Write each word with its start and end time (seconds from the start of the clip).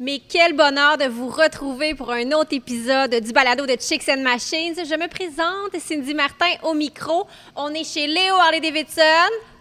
Mais 0.00 0.20
quel 0.28 0.52
bonheur 0.54 0.96
de 0.96 1.06
vous 1.06 1.28
retrouver 1.28 1.94
pour 1.94 2.12
un 2.12 2.30
autre 2.30 2.52
épisode 2.52 3.16
du 3.16 3.32
balado 3.32 3.66
de 3.66 3.76
Chicks 3.80 4.08
and 4.08 4.20
Machines. 4.20 4.74
Je 4.76 4.94
me 4.94 5.08
présente, 5.08 5.76
Cindy 5.80 6.14
Martin 6.14 6.46
au 6.62 6.72
micro. 6.72 7.26
On 7.56 7.70
est 7.74 7.82
chez 7.82 8.06
Léo 8.06 8.36
Harley 8.36 8.60
Davidson. 8.60 9.02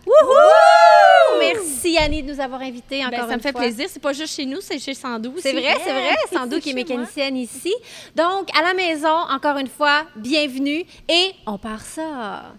Wouhou! 0.06 1.40
Merci 1.40 1.98
Annie 1.98 2.22
de 2.22 2.32
nous 2.34 2.40
avoir 2.40 2.62
invités 2.62 3.04
encore 3.04 3.12
Ben, 3.20 3.28
ça 3.28 3.32
une 3.32 3.38
me 3.38 3.42
fait 3.42 3.52
fois. 3.52 3.62
plaisir. 3.62 3.88
C'est 3.92 4.00
pas 4.02 4.14
juste 4.14 4.36
chez 4.36 4.46
nous, 4.46 4.62
c'est 4.62 4.78
chez 4.78 4.94
Sandou. 4.94 5.34
C'est 5.40 5.54
vrai, 5.54 5.76
c'est 5.84 5.92
vrai. 5.92 6.16
Sandou 6.32 6.60
qui 6.60 6.70
est 6.70 6.74
mécanicienne 6.74 7.36
ici. 7.36 7.74
Donc, 8.16 8.48
à 8.58 8.62
la 8.62 8.76
maison, 8.76 9.10
encore 9.32 9.58
une 9.58 9.68
fois, 9.68 10.04
bienvenue. 10.16 10.86
Et 11.10 11.32
on 11.48 11.58
part 11.58 11.82
ça. 11.82 12.54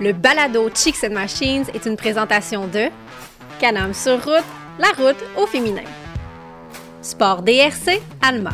Le 0.00 0.12
balado 0.12 0.68
Chicks 0.74 1.04
and 1.04 1.12
Machines 1.12 1.66
est 1.72 1.86
une 1.86 1.96
présentation 1.96 2.66
de 2.66 2.88
Canam 3.60 3.94
sur 3.94 4.16
route, 4.24 4.44
la 4.80 4.88
route 5.02 5.16
au 5.38 5.46
féminin. 5.46 5.84
Sport 7.02 7.42
DRC 7.42 8.00
Alma. 8.22 8.52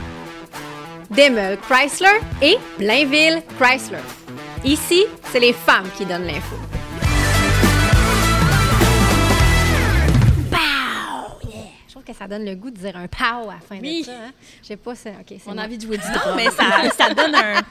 Demel 1.11 1.57
Chrysler 1.59 2.21
et 2.43 2.57
Blainville 2.79 3.43
Chrysler. 3.59 3.99
Ici, 4.65 5.05
c'est 5.31 5.41
les 5.41 5.53
femmes 5.53 5.89
qui 5.97 6.05
donnent 6.05 6.27
l'info. 6.27 6.57
Pow! 10.51 11.39
Je 11.87 11.93
trouve 11.93 12.05
que 12.05 12.13
ça 12.13 12.27
donne 12.27 12.45
le 12.45 12.55
goût 12.57 12.71
de 12.71 12.79
dire 12.79 12.97
un 12.97 13.07
pow 13.07 13.49
à 13.51 13.55
la 13.55 13.61
fin 13.61 13.79
Oui. 13.81 14.01
de 14.01 14.07
ça. 14.07 14.13
Hein? 14.13 14.33
Je 14.63 14.67
sais 14.69 14.77
pas, 14.77 14.95
c'est... 14.95 15.11
OK, 15.11 15.27
c'est 15.29 15.41
On 15.47 15.59
a 15.59 15.65
envie 15.65 15.79
de 15.79 15.83
jouer 15.87 15.99
du 15.99 16.07
Non, 16.09 16.15
drum. 16.19 16.37
mais 16.37 16.51
ça, 16.51 16.91
ça 16.97 17.15
donne 17.15 17.35
un. 17.35 17.55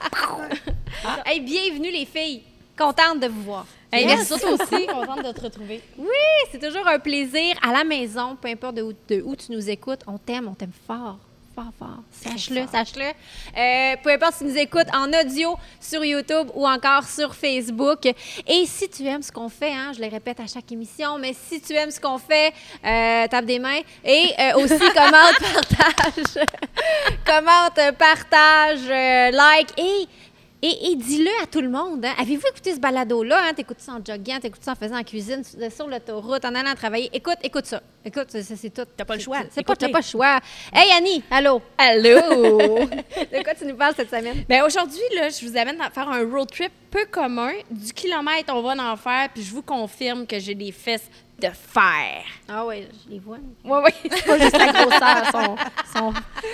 Hey, 1.26 1.42
bienvenue 1.42 1.92
les 1.92 2.05
filles! 2.05 2.42
Contente 2.78 3.20
de 3.22 3.28
vous 3.28 3.44
voir. 3.44 3.66
Hey, 3.92 4.06
Yes. 4.06 4.30
merci 4.30 4.46
aussi, 4.46 4.86
contente 4.88 5.24
de 5.24 5.32
te 5.32 5.42
retrouver. 5.42 5.82
Oui, 5.98 6.08
c'est 6.52 6.60
toujours 6.60 6.86
un 6.88 7.00
plaisir 7.00 7.56
à 7.62 7.72
la 7.72 7.84
maison, 7.86 8.36
peu 8.36 8.50
importe 8.50 8.76
de 8.76 8.82
où, 8.82 8.94
de 9.08 9.22
où 9.22 9.36
tu 9.36 9.52
nous 9.54 9.70
écoutes. 9.70 10.02
On 10.08 10.18
t'aime, 10.18 10.48
on 10.50 10.54
t'aime 10.56 10.74
fort. 10.86 11.18
Fort, 11.56 11.72
fort. 11.80 12.00
Sache-le, 12.12 12.68
sache-le. 12.70 13.06
Euh, 13.06 13.96
peu 14.04 14.09
importe 14.12 14.34
si 14.34 14.40
tu 14.40 14.50
nous 14.52 14.58
écoutes 14.58 14.94
en 14.94 15.08
audio 15.14 15.56
sur 15.80 16.04
YouTube 16.04 16.50
ou 16.54 16.67
encore 16.67 17.06
sur 17.06 17.34
Facebook. 17.34 18.06
Et 18.45 18.66
si 18.66 18.89
tu 18.89 19.06
aimes 19.06 19.22
ce 19.22 19.32
qu'on 19.32 19.48
fait, 19.48 19.72
hein, 19.72 19.94
je 19.95 20.02
le 20.02 20.10
répète 20.10 20.42
à 20.42 20.48
chaque 20.48 20.70
émission, 20.73 21.17
mais 21.17 21.32
si 21.34 21.62
tu 21.62 21.72
aimes 21.73 21.92
ce 21.92 22.02
qu'on 22.02 22.17
fait, 22.17 22.52
euh, 22.84 23.26
tape 23.30 23.45
des 23.45 23.60
mains. 23.60 23.80
Et 24.04 24.34
euh, 24.38 24.56
aussi, 24.58 24.78
commente, 24.94 25.39
partage. 25.78 26.45
commente, 27.26 27.95
partage, 27.98 29.32
like 29.34 29.80
et. 29.80 30.10
Et, 30.61 30.92
et 30.92 30.95
dis-le 30.95 31.30
à 31.44 31.45
tout 31.48 31.61
le 31.61 31.70
monde. 31.70 32.03
hein. 32.06 32.14
Avez-vous 32.17 32.48
écouté 32.50 32.73
ce 32.73 32.80
balado-là? 32.80 33.50
Hein? 33.50 33.53
T'écoutes 33.53 33.80
ça 33.81 33.92
en 33.94 34.03
joguant, 34.03 34.39
t'écoutes 34.42 34.64
ça 34.64 34.72
en 34.72 34.75
faisant 34.75 34.98
en 34.98 35.03
cuisine, 35.03 35.44
sur- 35.44 35.88
l'autoroute, 35.88 36.44
en 36.45 36.56
allant 36.56 36.73
travailler. 36.73 37.09
Écoute, 37.14 37.38
écoute 37.44 37.66
ça. 37.66 37.84
Écoute, 38.03 38.31
ça, 38.31 38.42
c'est 38.56 38.70
tout. 38.73 38.83
T'as 38.98 39.06
pas 39.06 39.16
le 39.16 39.22
choix. 39.22 39.39
c'est- 39.52 39.64
pas, 39.64 39.76
t'as 39.76 39.89
pas 39.89 40.00
le 40.00 40.03
choix. 40.03 40.39
Hey 40.73 40.92
Annie, 40.98 41.22
allô? 41.30 41.61
Allô! 41.78 42.80
De 42.80 43.44
quoi 43.44 43.53
tu 43.53 43.66
nous 43.66 43.76
parles 43.76 43.94
cette 43.95 44.09
semaine? 44.09 44.44
ben 44.50 44.64
aujourd'hui, 44.64 45.02
là, 45.16 45.30
je 45.30 45.45
vous 45.45 45.56
amène 45.58 45.80
à 45.81 45.89
faire 45.92 46.09
un 46.09 46.23
road 46.23 46.50
trip 46.50 46.72
peu 46.89 47.06
commun. 47.11 47.52
Du 47.70 47.92
kilomètre, 47.94 48.53
on 48.56 48.61
va 48.61 48.92
en 48.92 48.95
faire, 48.95 49.30
puis 49.33 49.44
je 49.44 49.52
vous 49.53 49.61
confirme 49.64 50.26
que 50.26 50.39
j'ai 50.39 50.56
des 50.56 50.72
fesses 50.72 51.09
de 51.39 51.50
fer. 51.50 52.23
Ah 52.47 52.66
oui, 52.66 52.88
je 53.05 53.11
les 53.11 53.19
vois. 53.19 53.38
Oui, 53.64 53.78
oui, 53.83 53.91
c'est 54.11 54.25
pas 54.25 54.39
juste 54.39 54.58
la 54.58 54.72
grosseur, 54.72 55.31
sont, 55.31 55.55
sont, 55.94 56.14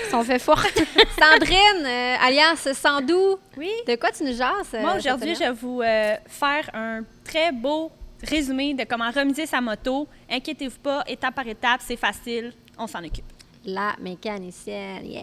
sont 0.10 0.24
fait 0.24 0.40
fortes. 0.40 0.74
Sandrine, 1.20 1.86
euh, 1.86 2.16
alias 2.20 2.68
Sandou, 2.74 3.38
Oui. 3.58 3.72
de 3.88 3.96
quoi 3.96 4.12
tu 4.12 4.24
nous 4.24 4.34
jases? 4.36 4.74
euh, 4.74 4.82
Moi, 4.82 4.96
aujourd'hui, 4.96 5.36
je 5.36 5.40
vais 5.40 5.52
vous 5.52 5.82
euh, 5.82 6.16
faire 6.28 6.70
un 6.74 7.02
très 7.24 7.52
beau 7.52 7.92
résumé 8.24 8.74
de 8.74 8.84
comment 8.86 9.12
remiser 9.12 9.46
sa 9.46 9.62
moto. 9.62 10.08
Inquiétez-vous 10.30 10.80
pas, 10.80 11.04
étape 11.08 11.36
par 11.36 11.48
étape, 11.48 11.82
c'est 11.86 11.96
facile, 11.98 12.52
on 12.78 12.88
s'en 12.88 13.04
occupe. 13.04 13.26
La 13.66 13.94
mécanicienne, 14.00 15.06
yeah! 15.06 15.22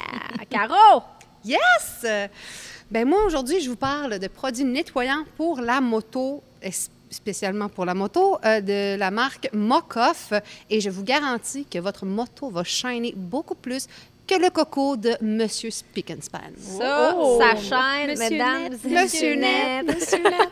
Caro! 0.50 1.02
Yes! 1.44 2.04
Ben 2.90 3.06
moi, 3.06 3.24
aujourd'hui, 3.24 3.60
je 3.60 3.68
vous 3.70 3.76
parle 3.76 4.18
de 4.18 4.26
produits 4.28 4.64
nettoyants 4.64 5.24
pour 5.36 5.60
la 5.60 5.80
moto, 5.80 6.42
spécialement 7.10 7.68
pour 7.68 7.84
la 7.84 7.94
moto, 7.94 8.38
euh, 8.44 8.60
de 8.60 8.96
la 8.98 9.10
marque 9.10 9.48
Mokoff. 9.52 10.32
Et 10.70 10.80
je 10.80 10.90
vous 10.90 11.02
garantis 11.04 11.64
que 11.66 11.78
votre 11.78 12.04
moto 12.06 12.50
va 12.50 12.64
shiner 12.64 13.12
beaucoup 13.16 13.54
plus 13.54 13.86
que 14.26 14.34
le 14.34 14.50
coco 14.50 14.96
de 14.96 15.16
Monsieur 15.20 15.70
and 16.10 16.20
Span. 16.20 16.40
Ça, 16.58 17.14
Oh! 17.16 17.40
ça 17.40 17.54
chaîne, 17.56 18.10
Monsieur 18.10 18.30
mesdames 18.30 18.62
Net, 18.70 18.80
et 18.84 18.88
Monsieur 18.88 19.34
Net, 19.36 19.86
Monsieur 19.86 20.22
Net. 20.22 20.50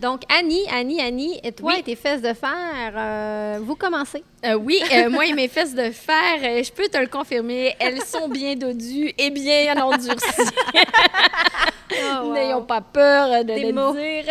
Donc, 0.00 0.22
Annie, 0.28 0.64
Annie, 0.72 1.00
Annie, 1.00 1.40
et 1.42 1.52
toi 1.52 1.72
Oui. 1.72 1.80
et 1.80 1.82
tes 1.82 1.96
fesses 1.96 2.20
de 2.22 2.32
fer, 2.34 2.92
euh, 2.96 3.58
vous 3.62 3.76
commencez. 3.76 4.22
Euh, 4.44 4.54
oui, 4.54 4.80
euh, 4.94 5.08
moi 5.08 5.24
et 5.26 5.32
mes 5.32 5.48
fesses 5.48 5.74
de 5.74 5.90
fer, 5.90 6.38
je 6.40 6.70
peux 6.72 6.88
te 6.88 6.98
le 6.98 7.06
confirmer, 7.06 7.74
elles 7.78 8.02
sont 8.02 8.28
bien 8.28 8.54
dodues 8.56 9.12
et 9.16 9.30
bien 9.30 9.74
endurcies. 9.82 10.50
N'ayons 12.32 12.62
pas 12.62 12.80
peur 12.80 13.44
de 13.44 13.54
Des 13.54 13.66
le 13.66 13.72
mots. 13.72 13.92
dire. 13.92 14.24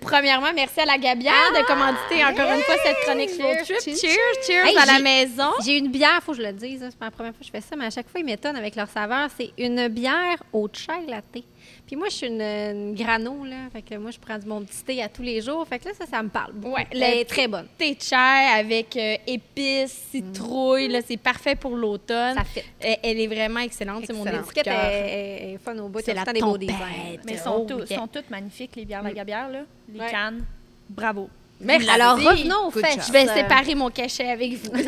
Premièrement, 0.00 0.48
merci 0.54 0.80
à 0.80 0.86
la 0.86 0.96
Gabière 0.96 1.52
de 1.54 1.64
commanditer 1.66 2.24
encore 2.24 2.50
une 2.56 2.62
fois 2.62 2.76
cette 2.84 2.96
chronique 3.04 3.30
road 3.40 3.58
trip. 3.64 3.80
Cheers, 3.96 3.96
Cheers, 4.10 4.46
cheers, 4.46 4.66
Hey, 4.66 4.76
à 4.78 4.86
la 4.86 4.98
maison. 5.00 5.50
J'ai 5.64 5.76
une 5.78 5.88
bière, 5.88 6.20
faut 6.24 6.32
que 6.32 6.38
je 6.38 6.42
le 6.42 6.52
dise, 6.52 6.82
hein, 6.82 6.88
c'est 6.90 6.98
pas 6.98 7.06
la 7.06 7.10
première 7.10 7.32
fois 7.32 7.40
que 7.40 7.46
je 7.46 7.50
fais 7.50 7.60
ça, 7.60 7.76
mais 7.76 7.86
à 7.86 7.90
chaque 7.90 8.08
fois, 8.08 8.20
ils 8.20 8.24
m'étonnent 8.26 8.56
avec 8.56 8.74
leur 8.76 8.88
saveur. 8.88 9.28
C'est 9.36 9.50
une 9.58 9.88
bière 9.88 10.42
au 10.52 10.68
chai 10.72 10.92
latte. 11.08 11.44
Puis 11.86 11.96
moi, 11.96 12.08
je 12.08 12.14
suis 12.14 12.26
une, 12.28 12.40
une 12.40 12.94
grano, 12.94 13.44
là. 13.44 13.68
Fait 13.72 13.82
que 13.82 13.94
moi, 13.96 14.10
je 14.10 14.18
prends 14.18 14.38
du 14.38 14.46
mon 14.46 14.62
petit 14.62 14.82
thé 14.84 15.02
à 15.02 15.08
tous 15.08 15.20
les 15.22 15.42
jours. 15.42 15.66
Fait 15.68 15.78
que 15.78 15.86
là, 15.88 15.94
ça, 15.94 16.06
ça 16.06 16.22
me 16.22 16.30
parle. 16.30 16.52
beaucoup. 16.54 16.74
Ouais, 16.74 16.86
Elle 16.90 16.98
le 16.98 17.04
est 17.04 17.24
très 17.26 17.46
bonne. 17.46 17.66
Thé 17.76 17.94
de 17.94 18.00
chai 18.00 18.14
avec 18.16 18.96
euh, 18.96 19.16
épices, 19.26 20.06
citrouille, 20.10 20.88
là, 20.88 21.00
c'est 21.06 21.18
parfait 21.18 21.54
pour 21.56 21.76
l'automne. 21.76 22.34
Ça. 22.36 22.42
Euh, 22.86 22.94
Elle 23.02 23.20
est 23.20 23.26
vraiment 23.26 23.60
excellente, 23.60 24.04
c'est 24.06 24.14
mon 24.14 24.24
étiquette. 24.24 24.66
Est, 24.66 24.70
est- 24.70 25.52
est 25.54 25.58
fun 25.58 25.76
au 25.78 25.88
bout. 25.88 26.00
C'est 26.02 26.14
la 26.14 26.24
tout 26.24 26.30
le 26.34 26.40
temps 26.40 26.52
des 26.52 26.52
beaux 26.52 26.58
designs. 26.58 27.18
Mais 27.26 27.32
elles 27.32 27.40
Oh, 27.46 27.66
sont, 27.68 27.86
sont 27.86 28.08
toutes 28.08 28.30
magnifiques, 28.30 28.76
les 28.76 28.86
bières 28.86 29.02
La 29.02 29.12
Gabière, 29.12 29.50
là. 29.50 29.60
Les 29.92 30.00
Ouais. 30.00 30.10
cannes. 30.10 30.44
Bravo. 30.88 31.28
Merci. 31.60 31.88
Alors, 31.88 32.16
revenons 32.16 32.66
au 32.66 32.70
fait. 32.70 33.00
Je 33.06 33.12
vais 33.12 33.26
séparer 33.26 33.74
mon 33.74 33.90
cachet 33.90 34.28
avec 34.28 34.54
vous. 34.54 34.70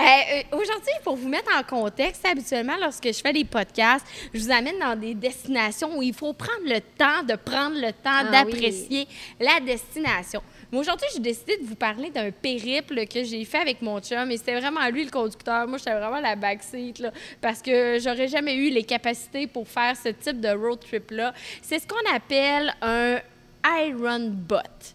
Euh, 0.00 0.02
euh, 0.02 0.56
Aujourd'hui, 0.56 0.92
pour 1.04 1.16
vous 1.16 1.28
mettre 1.28 1.50
en 1.54 1.62
contexte, 1.62 2.24
habituellement, 2.24 2.76
lorsque 2.80 3.06
je 3.06 3.20
fais 3.20 3.32
des 3.32 3.44
podcasts, 3.44 4.06
je 4.32 4.40
vous 4.40 4.50
amène 4.50 4.78
dans 4.78 4.98
des 4.98 5.14
destinations 5.14 5.98
où 5.98 6.02
il 6.02 6.14
faut 6.14 6.32
prendre 6.32 6.64
le 6.64 6.80
temps 6.80 7.22
de 7.22 7.34
prendre 7.34 7.76
le 7.76 7.92
temps 7.92 8.24
Ah 8.24 8.24
d'apprécier 8.24 9.06
la 9.38 9.60
destination. 9.60 10.42
Mais 10.72 10.78
aujourd'hui, 10.78 11.06
j'ai 11.12 11.20
décidé 11.20 11.58
de 11.58 11.66
vous 11.66 11.74
parler 11.74 12.10
d'un 12.10 12.30
périple 12.30 13.06
que 13.06 13.24
j'ai 13.24 13.44
fait 13.44 13.58
avec 13.58 13.82
mon 13.82 14.00
chum 14.00 14.30
et 14.30 14.36
c'était 14.36 14.58
vraiment 14.58 14.88
lui 14.88 15.04
le 15.04 15.10
conducteur. 15.10 15.66
Moi, 15.66 15.78
j'étais 15.78 15.98
vraiment 15.98 16.20
la 16.20 16.36
backseat 16.36 16.98
là, 17.00 17.10
parce 17.40 17.60
que 17.60 17.98
j'aurais 17.98 18.28
jamais 18.28 18.54
eu 18.54 18.70
les 18.70 18.84
capacités 18.84 19.46
pour 19.46 19.68
faire 19.68 19.96
ce 19.96 20.08
type 20.10 20.40
de 20.40 20.48
road 20.48 20.80
trip-là. 20.80 21.34
C'est 21.60 21.78
ce 21.78 21.86
qu'on 21.86 22.14
appelle 22.14 22.74
un 22.80 23.18
Iron 23.66 24.30
Butt 24.30 24.94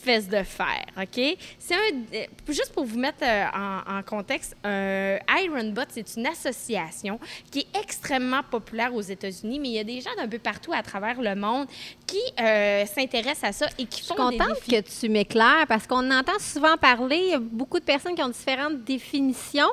fesses 0.00 0.28
de 0.28 0.44
fer, 0.44 0.84
OK? 0.96 1.36
C'est 1.58 1.74
un... 1.74 1.78
euh, 2.14 2.24
Juste 2.46 2.72
pour 2.72 2.84
vous 2.84 2.98
mettre 2.98 3.18
euh, 3.22 3.44
en, 3.52 3.98
en 3.98 4.02
contexte, 4.04 4.56
un 4.62 5.18
Iron 5.42 5.70
Butt, 5.72 5.88
c'est 5.90 6.16
une 6.16 6.26
association 6.28 7.18
qui 7.50 7.60
est 7.60 7.78
extrêmement 7.80 8.42
populaire 8.48 8.94
aux 8.94 9.00
États-Unis, 9.02 9.58
mais 9.58 9.68
il 9.68 9.74
y 9.74 9.78
a 9.80 9.84
des 9.84 10.00
gens 10.00 10.14
d'un 10.16 10.28
peu 10.28 10.38
partout 10.38 10.72
à 10.72 10.82
travers 10.84 11.20
le 11.20 11.34
monde 11.34 11.66
qui 12.06 12.20
euh, 12.40 12.86
s'intéressent 12.86 13.44
à 13.50 13.52
ça 13.52 13.66
et 13.76 13.86
qui 13.86 13.98
Je 14.00 14.04
suis 14.06 14.14
font 14.14 14.30
des 14.30 14.38
contente 14.38 14.54
défis. 14.66 14.82
que 14.82 15.00
tu 15.00 15.08
m'éclaires 15.08 15.66
parce 15.68 15.86
qu'on 15.88 16.08
entend 16.12 16.38
souvent 16.38 16.76
parler, 16.76 17.16
il 17.16 17.30
y 17.30 17.34
a 17.34 17.40
beaucoup 17.40 17.80
de 17.80 17.84
personnes 17.84 18.14
qui 18.14 18.22
ont 18.22 18.28
différentes 18.28 18.84
définitions. 18.84 19.68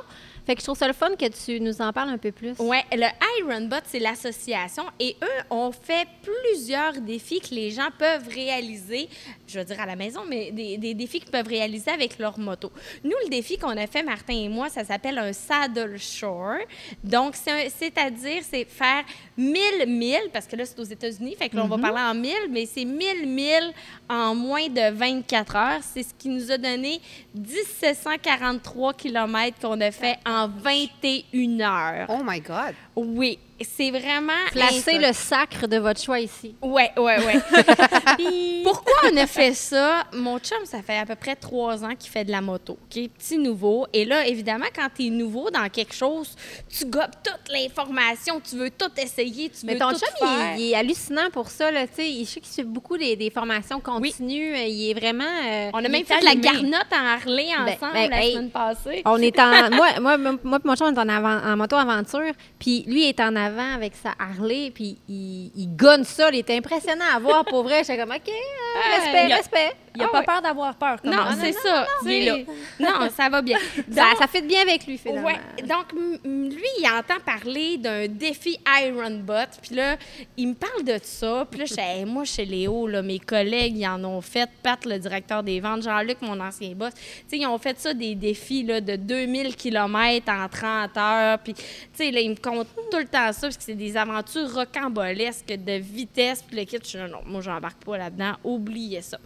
Fait 0.46 0.56
que 0.56 0.62
je 0.62 0.66
trouve 0.66 0.78
ça 0.78 0.88
le 0.88 0.94
fun 0.94 1.16
que 1.16 1.26
tu 1.28 1.60
nous 1.60 1.82
en 1.82 1.92
parles 1.92 2.10
un 2.10 2.18
peu 2.18 2.32
plus. 2.32 2.54
Oui, 2.60 2.78
le 2.92 3.08
Iron 3.40 3.62
Bot, 3.68 3.78
c'est 3.86 4.00
l'association 4.00 4.84
et 5.00 5.16
eux 5.24 5.44
ont 5.50 5.72
fait 5.72 6.08
plusieurs 6.22 6.94
défis 7.02 7.40
que 7.40 7.54
les 7.54 7.72
gens 7.72 7.90
peuvent 7.98 8.28
réaliser, 8.28 9.10
je 9.48 9.60
veux 9.60 9.66
dire 9.66 9.80
à 9.80 9.86
la 9.86 9.96
maison, 9.96 10.22
mais 10.28 10.52
des, 10.52 10.78
des 10.78 10.94
défis 10.94 11.20
qu'ils 11.20 11.32
peuvent 11.32 11.48
réaliser 11.48 11.92
avec 11.92 12.20
leur 12.20 12.38
moto. 12.38 12.72
Nous, 13.04 13.16
le 13.24 13.30
défi 13.30 13.58
qu'on 13.58 13.76
a 13.76 13.88
fait, 13.88 14.04
Martin 14.04 14.34
et 14.34 14.50
moi, 14.50 14.70
ça 14.70 14.84
s'appelle 14.84 15.18
un 15.18 15.34
saddle 15.34 15.98
shore. 15.98 16.58
Donc, 17.04 17.36
c'est-à-dire, 17.36 18.44
c'est 18.48 18.66
faire 18.66 19.04
1000 19.38 19.88
milles, 19.88 20.30
parce 20.32 20.46
que 20.46 20.56
là, 20.56 20.66
c'est 20.66 20.80
aux 20.80 20.84
États-Unis, 20.84 21.36
fait 21.38 21.50
que 21.50 21.56
là, 21.56 21.64
on 21.64 21.68
va 21.68 21.78
parler 21.78 22.02
en 22.02 22.14
1000, 22.14 22.34
mais 22.52 22.66
c'est 22.66 22.86
1000 22.86 23.28
milles 23.28 23.74
en 24.10 24.36
moins 24.36 24.68
de 24.68 24.92
24 24.94 25.56
heures. 25.56 25.82
C'est 25.82 26.04
ce 26.04 26.14
qui 26.14 26.30
nous 26.30 26.52
a 26.52 26.58
donné 26.58 27.02
1743 27.34 28.94
kilomètres 28.94 29.60
qu'on 29.60 29.80
a 29.82 29.92
fait 29.92 30.18
en 30.26 30.35
21 30.36 31.62
heures. 31.62 32.08
Oh 32.10 32.24
my 32.24 32.40
God! 32.40 32.76
Oui, 32.96 33.40
c'est 33.62 33.92
vraiment. 33.92 34.34
Placez 34.52 34.98
le 35.00 35.14
sacre 35.14 35.68
de 35.68 35.78
votre 35.78 36.02
choix 36.02 36.20
ici. 36.20 36.56
Ouais, 36.62 36.92
ouais, 36.98 37.26
ouais. 37.26 37.40
Puis- 38.18 38.62
Pourquoi 38.64 38.94
on 39.12 39.18
a 39.18 39.28
fait 39.28 39.54
ça? 39.54 40.04
Mon 40.14 40.40
chum, 40.40 40.58
ça 40.66 40.82
fait 40.82 40.98
à 40.98 41.06
peu 41.06 41.16
près 41.16 41.36
trois 41.36 41.84
ans 41.84 41.96
qu'il 41.98 42.12
fait 42.12 42.24
de 42.26 42.32
la 42.32 42.42
moto, 42.42 42.74
OK? 42.74 43.10
Petit 43.18 43.38
nouveau. 43.38 43.88
Et 43.94 44.06
là, 44.06 44.28
évidemment, 44.28 44.66
quand 44.76 44.88
tu 44.96 45.08
es 45.08 45.10
nouveau 45.10 45.50
dans 45.50 45.68
quelque 45.70 45.94
chose, 45.94 46.36
tu 46.70 46.86
gobes 46.86 47.12
toute 47.24 47.54
l'information, 47.54 48.42
tu 48.42 48.56
veux 48.58 48.70
tout 48.70 48.90
essayer, 48.98 49.50
tu 49.50 49.66
Mais 49.66 49.74
veux 49.74 49.80
ton 49.80 49.92
tout 49.92 50.00
chum, 50.00 50.10
il 50.22 50.28
faire. 50.28 50.56
est, 50.56 50.60
il 50.62 50.72
est 50.72 50.76
hallucinant 50.76 51.30
pour 51.32 51.50
ça. 51.50 51.72
Là, 51.72 51.88
tu 51.88 51.96
sais. 51.96 52.12
je 52.20 52.26
sais 52.26 52.40
qu'il 52.40 52.52
suit 52.52 52.64
beaucoup 52.64 52.98
des, 52.98 53.16
des 53.16 53.30
formations 53.30 53.80
continues. 53.80 54.54
Euh, 54.56 54.66
Il 54.68 54.92
est 54.92 54.94
vraiment... 55.00 55.24
euh, 55.24 55.70
On 55.74 55.78
a 55.80 55.82
Il 55.84 55.92
même 55.92 56.02
est 56.02 56.04
fait 56.04 56.20
de 56.20 56.26
la 56.26 56.36
garnotte 56.36 56.92
en 56.92 57.06
Harley 57.06 57.48
Ben, 57.58 57.74
ensemble 57.74 57.94
ben, 57.94 58.10
la 58.10 58.24
hey. 58.26 58.34
semaine 58.34 58.50
passée. 58.50 59.02
On 59.06 59.18
est 59.18 59.40
en. 59.40 59.70
moi, 59.76 60.00
moi, 60.00 60.18
moi, 60.18 60.60
mon 60.64 60.76
chum, 60.76 60.88
on 60.88 60.94
est 60.96 61.00
en, 61.00 61.10
avant- 61.10 61.42
en 61.46 61.56
moto-aventure. 61.58 62.34
Puis 62.60 62.84
lui, 62.88 63.04
il 63.06 63.10
est 63.10 63.20
en 63.20 63.36
avant 63.46 63.74
avec 63.74 63.94
sa 63.96 64.14
Harley. 64.20 64.72
Puis 64.74 64.98
il, 65.08 65.52
il 65.56 65.76
gonne 65.76 66.04
ça. 66.04 66.30
Il 66.32 66.40
est 66.40 66.50
impressionnant 66.50 67.06
à 67.16 67.20
voir. 67.20 67.46
Pour 67.46 67.64
vrai, 67.64 67.84
j'étais 67.84 67.98
comme, 67.98 68.12
OK, 68.12 68.30
euh, 68.30 68.96
respect, 68.96 69.34
respect. 69.34 69.76
Il 69.96 70.00
n'a 70.02 70.06
Ah 70.08 70.12
pas 70.12 70.20
ouais. 70.20 70.26
peur 70.26 70.42
d'avoir 70.42 70.76
peur. 70.76 71.02
comme 71.02 71.12
Non, 71.12 71.24
on 71.32 71.36
c'est 71.36 71.52
ça. 71.54 71.88
il 72.06 72.12
est 72.12 72.26
là. 72.26 72.38
Non, 72.80 73.10
ça 73.16 73.30
va 73.30 73.42
bien. 73.42 73.58
Ça, 73.92 74.10
Donc, 74.10 74.18
ça 74.20 74.28
fit 74.28 74.42
bien 74.42 74.62
avec 74.62 74.86
lui, 74.88 74.98
finalement. 74.98 75.28
Ouais, 75.28 75.36
donc 75.64 75.92
lui, 75.94 76.64
il 76.80 76.88
entend 76.88 77.20
parler 77.26 77.78
d'un 77.78 78.08
défi 78.08 78.58
Iron 78.84 79.20
Bot, 79.20 79.34
puis 79.62 79.76
là, 79.76 79.98
il 80.38 80.50
me 80.50 80.54
parle 80.54 80.84
de 80.84 80.98
ça, 81.02 81.48
puis 81.50 81.60
là, 81.62 81.66
je 81.66 81.74
dis, 81.74 81.80
Hey, 81.80 82.06
moi, 82.06 82.26
chez 82.26 82.46
Léo, 82.46 82.88
là, 82.88 83.02
mes 83.02 83.20
collègues, 83.20 83.78
ils 83.78 83.88
en 83.88 84.04
ont 84.04 84.22
fait, 84.22 84.50
Pat, 84.64 84.84
le 84.86 84.98
directeur 85.00 85.44
des 85.44 85.60
ventes, 85.60 85.84
Jean-Luc, 85.84 86.22
mon 86.22 86.40
ancien 86.40 86.72
boss, 86.76 86.94
tu 86.94 87.02
sais, 87.28 87.38
ils 87.38 87.48
ont 87.48 87.58
fait 87.58 87.80
ça, 87.80 87.94
des 87.94 88.16
défis, 88.16 88.64
là, 88.64 88.82
de 88.82 88.96
2000 88.96 89.56
km 89.56 90.32
en 90.32 90.48
30 90.50 90.98
heures, 90.98 91.40
puis, 91.40 91.54
tu 91.54 91.64
sais, 91.94 92.12
là, 92.12 92.20
ils 92.20 92.30
me 92.32 92.36
comptent 92.36 92.68
tout 92.92 92.98
le 92.98 93.06
temps 93.06 93.32
ça, 93.32 93.42
parce 93.42 93.58
que 93.58 93.64
c'est 93.64 93.76
des 93.76 93.96
aventures 93.98 94.52
rocambolesques 94.54 95.48
de 95.48 95.74
vitesse, 95.74 96.44
puis 96.44 96.58
le 96.58 96.64
kit, 96.66 96.78
je 96.82 96.88
suis 96.88 96.98
là, 96.98 97.08
non, 97.08 97.20
moi, 97.26 97.42
j'embarque 97.42 97.84
pas 97.84 97.98
là-dedans, 97.98 98.34
oubliez 98.44 99.02
ça. 99.02 99.18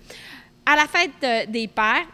À 0.66 0.76
la 0.76 0.88
fête 0.88 1.24
euh, 1.24 1.46
des 1.48 1.68
pères, 1.68 2.06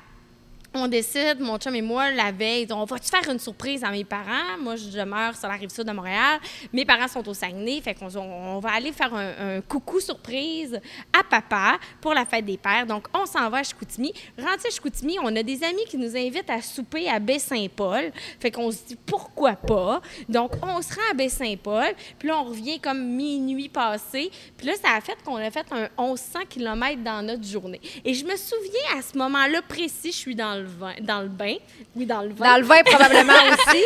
on 0.75 0.88
décide, 0.88 1.39
mon 1.39 1.57
chum 1.57 1.74
et 1.75 1.81
moi, 1.81 2.12
la 2.12 2.31
veille, 2.31 2.68
on 2.72 2.83
va-tu 2.83 3.10
faire 3.10 3.27
une 3.31 3.39
surprise 3.39 3.83
à 3.83 3.92
mes 3.92 4.04
parents? 4.04 4.57
Moi, 4.60 4.75
je 4.75 4.89
demeure 4.89 5.36
sur 5.36 5.48
la 5.48 5.56
rive 5.56 5.69
sud 5.69 5.86
de 5.86 5.92
Montréal. 5.92 6.39
Mes 6.74 6.86
parents 6.86 7.07
sont 7.07 7.27
au 7.27 7.33
Saguenay, 7.33 7.81
fait 7.81 7.94
qu'on 7.94 8.13
on 8.18 8.60
va 8.60 8.74
aller 8.74 8.92
faire 8.92 9.13
un, 9.13 9.62
coucou 9.62 10.00
surprise 10.00 10.80
à 11.13 11.24
papa 11.24 11.77
pour 12.01 12.13
la 12.13 12.25
fête 12.25 12.45
des 12.45 12.57
pères. 12.57 12.86
Donc, 12.86 13.07
on 13.13 13.25
s'en 13.25 13.50
va 13.50 13.60
à 13.60 13.63
Chicoutimi. 13.63 14.13
Rentré 14.38 14.68
à 14.68 14.72
Chicoutimi, 14.72 15.18
on 15.22 15.33
a 15.36 15.44
des 15.44 15.63
amis 15.63 15.86
qui 15.88 15.98
nous 15.98 16.16
invitent 16.16 16.50
à 16.50 16.62
souper 16.62 17.10
à 17.10 17.19
Baie-Saint-Paul. 17.19 18.12
Fait 18.39 18.51
qu'on 18.51 18.69
se 18.69 18.83
dit, 18.88 18.98
pourquoi 19.06 19.54
pas? 19.54 20.01
Donc, 20.27 20.51
on 20.62 20.81
se 20.81 20.94
rend 20.94 21.12
à 21.12 21.13
Baie-Saint-Paul, 21.13 21.94
puis 22.19 22.27
là, 22.27 22.39
on 22.39 22.44
revient 22.44 22.80
comme 22.80 23.01
minuit 23.01 23.69
passé. 23.69 24.30
Puis 24.57 24.68
là, 24.68 24.74
ça 24.81 24.89
a 24.95 25.01
fait 25.01 25.18
qu'on 25.24 25.38
a 25.38 25.50
fait 25.50 25.66
un 25.72 25.88
1100 25.98 26.39
km 26.50 27.01
dans 27.01 27.25
notre 27.25 27.45
journée. 27.45 27.80
Et 28.04 28.13
je 28.13 28.25
me 28.25 28.36
souviens, 28.36 28.98
à 28.98 29.01
ce 29.01 29.18
moment-là 29.18 29.62
précis, 29.62 30.12
je 30.12 30.18
suis 30.18 30.36
dans 30.36 30.56
le 30.56 30.64
vin, 30.65 30.94
dans 31.01 31.21
le 31.21 31.27
bain. 31.27 31.56
Oui, 31.95 32.06
dans 32.06 32.21
le 32.21 32.29
vin. 32.29 32.51
Dans 32.51 32.57
le 32.57 32.65
vin, 32.65 32.81
probablement 32.83 33.33
aussi. 33.51 33.83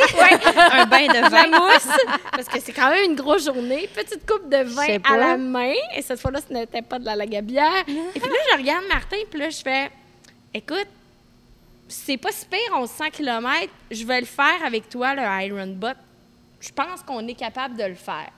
Un 0.71 0.85
bain 0.85 1.07
de 1.07 1.13
la 1.13 1.29
vin. 1.29 1.47
mousse, 1.47 1.87
parce 2.31 2.47
que 2.47 2.59
c'est 2.59 2.73
quand 2.73 2.89
même 2.89 3.11
une 3.11 3.15
grosse 3.15 3.45
journée. 3.45 3.89
Petite 3.93 4.25
coupe 4.25 4.49
de 4.49 4.63
vin 4.63 4.97
à 5.03 5.17
la 5.17 5.37
main. 5.37 5.73
Et 5.95 6.01
cette 6.01 6.19
fois-là, 6.19 6.39
ce 6.47 6.53
n'était 6.53 6.81
pas 6.81 6.99
de 6.99 7.05
la 7.05 7.15
lagabière. 7.15 7.83
Et 7.87 8.19
puis 8.19 8.29
là, 8.29 8.37
je 8.51 8.57
regarde 8.57 8.85
Martin, 8.87 9.17
puis 9.29 9.39
là, 9.39 9.49
je 9.49 9.61
fais 9.61 9.91
Écoute, 10.53 10.87
c'est 11.87 12.17
pas 12.17 12.31
si 12.31 12.45
pire, 12.45 12.59
on 12.75 12.87
100 12.87 13.11
km. 13.11 13.71
Je 13.91 14.03
vais 14.03 14.19
le 14.19 14.25
faire 14.25 14.63
avec 14.65 14.89
toi, 14.89 15.13
le 15.13 15.21
Iron 15.45 15.67
Bot. 15.67 15.89
Je 16.59 16.71
pense 16.71 17.03
qu'on 17.03 17.27
est 17.27 17.35
capable 17.35 17.77
de 17.77 17.83
le 17.83 17.95
faire. 17.95 18.31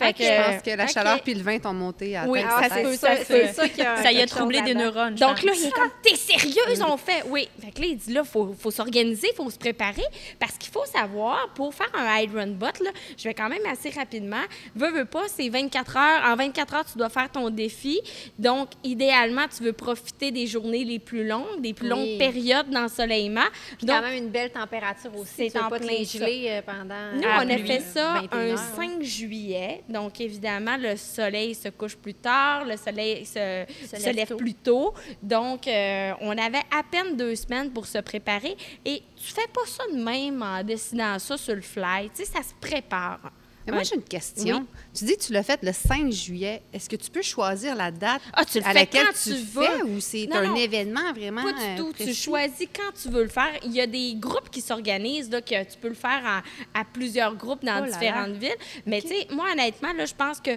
Fait 0.00 0.14
Je 0.18 0.52
pense 0.52 0.62
que 0.62 0.70
la 0.70 0.86
chaleur 0.86 1.20
puis 1.20 1.34
le 1.34 1.42
vin 1.42 1.58
t'ont 1.58 1.74
monté 1.74 2.16
à 2.16 2.24
la 2.24 2.28
Oui, 2.28 2.40
tête, 2.40 2.50
ça 2.50 2.76
se 2.76 2.82
peut, 2.82 2.96
ça, 2.96 3.16
ça 3.16 3.24
c'est 3.24 3.48
se 3.48 3.54
ça 3.54 3.68
qui 3.68 3.82
a 3.82 4.02
Ça 4.02 4.12
y 4.12 4.22
a 4.22 4.26
troublé 4.26 4.62
des 4.62 4.74
neurones. 4.74 5.14
Donc 5.14 5.42
là, 5.42 5.52
il 5.54 5.66
est 5.66 5.70
comme, 5.70 5.90
t'es 6.02 6.16
sérieuse? 6.16 6.82
On 6.86 6.96
fait, 6.96 7.22
oui. 7.28 7.48
Fait 7.62 7.70
que 7.70 7.80
là, 7.82 7.86
il 7.88 7.96
dit, 7.96 8.12
là, 8.12 8.22
il 8.24 8.28
faut, 8.28 8.54
faut 8.58 8.70
s'organiser, 8.70 9.28
il 9.32 9.36
faut 9.36 9.50
se 9.50 9.58
préparer. 9.58 10.02
Parce 10.38 10.56
qu'il 10.56 10.72
faut 10.72 10.86
savoir, 10.86 11.50
pour 11.54 11.74
faire 11.74 11.90
un 11.94 12.06
run 12.34 12.48
bot, 12.48 12.66
là, 12.82 12.90
je 13.16 13.24
vais 13.24 13.34
quand 13.34 13.48
même 13.48 13.64
assez 13.70 13.90
rapidement. 13.90 14.42
Veux, 14.74 14.90
veux 14.90 15.04
pas, 15.04 15.24
c'est 15.28 15.48
24 15.48 15.96
heures. 15.96 16.22
En 16.24 16.36
24 16.36 16.74
heures, 16.74 16.84
tu 16.90 16.96
dois 16.98 17.10
faire 17.10 17.30
ton 17.30 17.50
défi. 17.50 18.00
Donc, 18.38 18.70
idéalement, 18.82 19.46
tu 19.54 19.62
veux 19.62 19.72
profiter 19.72 20.30
des 20.30 20.46
journées 20.46 20.84
les 20.84 20.98
plus 20.98 21.26
longues, 21.26 21.60
des 21.60 21.74
plus 21.74 21.84
Oui. 21.84 21.90
longues 21.90 22.18
périodes 22.18 22.70
d'ensoleillement. 22.70 23.40
Donc, 23.82 23.90
quand 23.90 24.02
même 24.02 24.24
une 24.24 24.30
belle 24.30 24.50
température 24.50 25.14
aussi. 25.16 25.50
C'est 25.50 25.58
en 25.58 25.68
pas 25.68 25.78
te 25.78 25.84
euh, 25.84 26.62
pendant. 26.62 27.12
Nous, 27.14 27.22
on 27.22 27.50
a 27.50 27.58
fait 27.58 27.80
ça 27.80 28.14
21 28.22 28.38
un 28.38 28.50
heures, 28.50 28.58
5 28.76 29.02
juillet. 29.02 29.82
Donc, 29.90 30.20
évidemment, 30.20 30.76
le 30.76 30.96
soleil 30.96 31.54
se 31.54 31.68
couche 31.68 31.96
plus 31.96 32.14
tard, 32.14 32.64
le 32.64 32.76
soleil 32.76 33.26
se, 33.26 33.64
Se 33.86 33.96
se 33.96 34.10
lève 34.10 34.36
plus 34.36 34.54
tôt. 34.54 34.94
Donc, 35.22 35.66
euh, 35.66 36.12
on 36.20 36.36
avait 36.38 36.62
à 36.70 36.82
peine 36.88 37.16
deux 37.16 37.34
semaines 37.34 37.70
pour 37.70 37.86
se 37.86 37.98
préparer. 37.98 38.56
Et 38.84 39.02
tu 39.16 39.32
fais 39.32 39.48
pas 39.52 39.66
ça 39.66 39.84
de 39.92 40.02
même 40.02 40.42
en 40.42 40.62
dessinant 40.62 41.18
ça 41.18 41.36
sur 41.36 41.54
le 41.54 41.62
fly. 41.62 42.10
Tu 42.14 42.24
sais, 42.24 42.26
ça 42.26 42.42
se 42.42 42.54
prépare. 42.60 43.32
Mais 43.70 43.76
moi, 43.76 43.82
j'ai 43.84 43.94
une 43.96 44.02
question. 44.02 44.66
Tu 44.94 45.04
dis 45.04 45.16
que 45.16 45.22
tu 45.22 45.32
l'as 45.32 45.42
fait 45.42 45.60
le 45.62 45.72
5 45.72 46.10
juillet. 46.10 46.62
Est-ce 46.72 46.88
que 46.88 46.96
tu 46.96 47.10
peux 47.10 47.22
choisir 47.22 47.74
la 47.76 47.90
date 47.90 48.20
Ah, 48.32 48.44
tu 48.44 48.58
le 48.58 48.64
à 48.64 48.68
fais 48.68 48.74
laquelle 48.80 49.06
quand 49.06 49.12
tu 49.22 49.34
veux. 49.34 49.62
fais 49.64 49.82
ou 49.82 50.00
c'est 50.00 50.28
un 50.32 50.42
non. 50.46 50.56
événement 50.56 51.12
vraiment 51.14 51.42
Pas 51.42 51.52
du 51.52 51.58
euh, 51.60 51.76
tout. 51.76 51.92
Tu 51.96 52.12
choisis 52.14 52.68
quand 52.74 52.92
tu 53.00 53.08
veux 53.08 53.22
le 53.22 53.28
faire. 53.28 53.50
Il 53.64 53.72
y 53.72 53.80
a 53.80 53.86
des 53.86 54.14
groupes 54.16 54.50
qui 54.50 54.60
s'organisent, 54.60 55.30
là, 55.30 55.40
que 55.40 55.62
tu 55.64 55.78
peux 55.80 55.88
le 55.88 55.94
faire 55.94 56.20
à, 56.24 56.42
à 56.78 56.84
plusieurs 56.84 57.34
groupes 57.36 57.64
dans 57.64 57.78
Oh 57.78 57.84
là 57.84 57.86
là. 57.86 57.92
différentes 57.98 58.32
villes. 58.36 58.56
Mais 58.86 59.00
tu 59.00 59.08
sais, 59.08 59.26
moi, 59.30 59.46
honnêtement, 59.52 59.92
là, 59.92 60.04
je 60.06 60.14
pense 60.14 60.40
que 60.40 60.50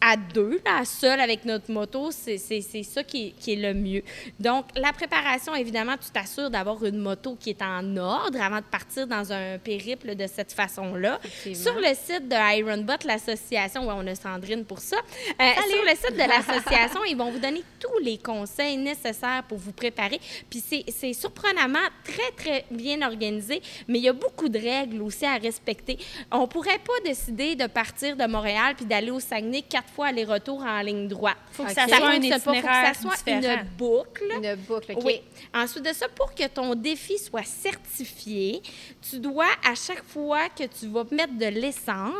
à 0.00 0.16
deux, 0.16 0.60
là, 0.64 0.84
seul 0.84 1.20
avec 1.20 1.44
notre 1.44 1.70
moto, 1.70 2.10
c'est 2.10 2.38
ça 2.38 3.04
qui 3.04 3.28
est, 3.28 3.30
qui 3.38 3.52
est 3.52 3.56
le 3.56 3.74
mieux. 3.74 4.02
Donc, 4.40 4.66
la 4.76 4.92
préparation, 4.92 5.54
évidemment, 5.54 5.96
tu 6.02 6.10
t'assures 6.10 6.50
d'avoir 6.50 6.84
une 6.84 6.98
moto 6.98 7.36
qui 7.38 7.50
est 7.50 7.62
en 7.62 7.96
ordre 7.96 8.40
avant 8.40 8.58
de 8.58 8.62
partir 8.70 9.06
dans 9.06 9.32
un 9.32 9.58
périple 9.58 10.14
de 10.14 10.26
cette 10.26 10.52
façon-là. 10.52 11.20
Sur 11.54 11.74
le 11.74 11.94
site 11.94 12.28
de 12.28 12.34
Ironbot, 12.38 12.92
l'association, 13.04 13.86
ouais, 13.86 13.94
on 13.96 14.06
a 14.06 14.14
Sandrine 14.14 14.64
pour 14.64 14.78
ça. 14.78 14.96
Euh, 14.96 15.44
sur 15.68 15.82
le 15.84 15.90
site 15.96 16.12
de 16.12 16.18
l'association, 16.28 17.04
ils 17.04 17.16
vont 17.16 17.30
vous 17.30 17.38
donner 17.38 17.62
tous 17.80 17.98
les 18.02 18.18
conseils 18.18 18.76
nécessaires 18.76 19.42
pour 19.48 19.58
vous 19.58 19.72
préparer. 19.72 20.20
Puis 20.50 20.62
c'est- 20.66 21.12
surprenamment 21.12 21.78
très, 22.04 22.30
très 22.36 22.64
bien 22.70 23.02
organisé, 23.06 23.60
mais 23.88 23.98
il 23.98 24.04
y 24.04 24.08
a 24.08 24.12
beaucoup 24.12 24.48
de 24.48 24.58
règles 24.58 25.00
aussi 25.02 25.24
à 25.24 25.36
respecter. 25.36 25.98
On 26.30 26.46
pourrait 26.46 26.78
pas 26.78 27.00
décider 27.04 27.54
de 27.56 27.66
partir 27.66 28.16
de 28.16 28.26
Montréal 28.26 28.74
puis 28.76 28.84
d'aller 28.84 29.10
au 29.10 29.20
Saguenay 29.20 29.62
quatre 29.62 29.88
fois 29.90 30.08
aller-retour 30.08 30.60
en 30.62 30.80
ligne 30.80 31.08
droite. 31.08 31.36
Faut 31.52 31.64
que 31.64 31.72
ça 31.72 31.86
soit 31.86 31.96
un 32.08 32.20
pas. 32.20 32.38
Faut 32.38 32.52
que 32.52 32.62
ça 32.62 32.92
soit 33.00 33.16
différent. 33.16 33.54
une 33.62 33.68
boucle. 33.76 34.24
Une 34.42 34.54
boucle, 34.56 34.92
OK. 34.92 35.02
Oui. 35.04 35.20
Ensuite 35.54 35.84
de 35.84 35.92
ça, 35.92 36.08
pour 36.08 36.34
que 36.34 36.46
ton 36.46 36.74
défi 36.74 37.18
soit 37.18 37.44
certifié, 37.44 38.62
tu 39.08 39.18
dois, 39.18 39.46
à 39.64 39.74
chaque 39.74 40.04
fois 40.04 40.48
que 40.50 40.64
tu 40.64 40.86
vas 40.88 41.04
mettre 41.10 41.36
de 41.36 41.46
l'essence, 41.46 42.17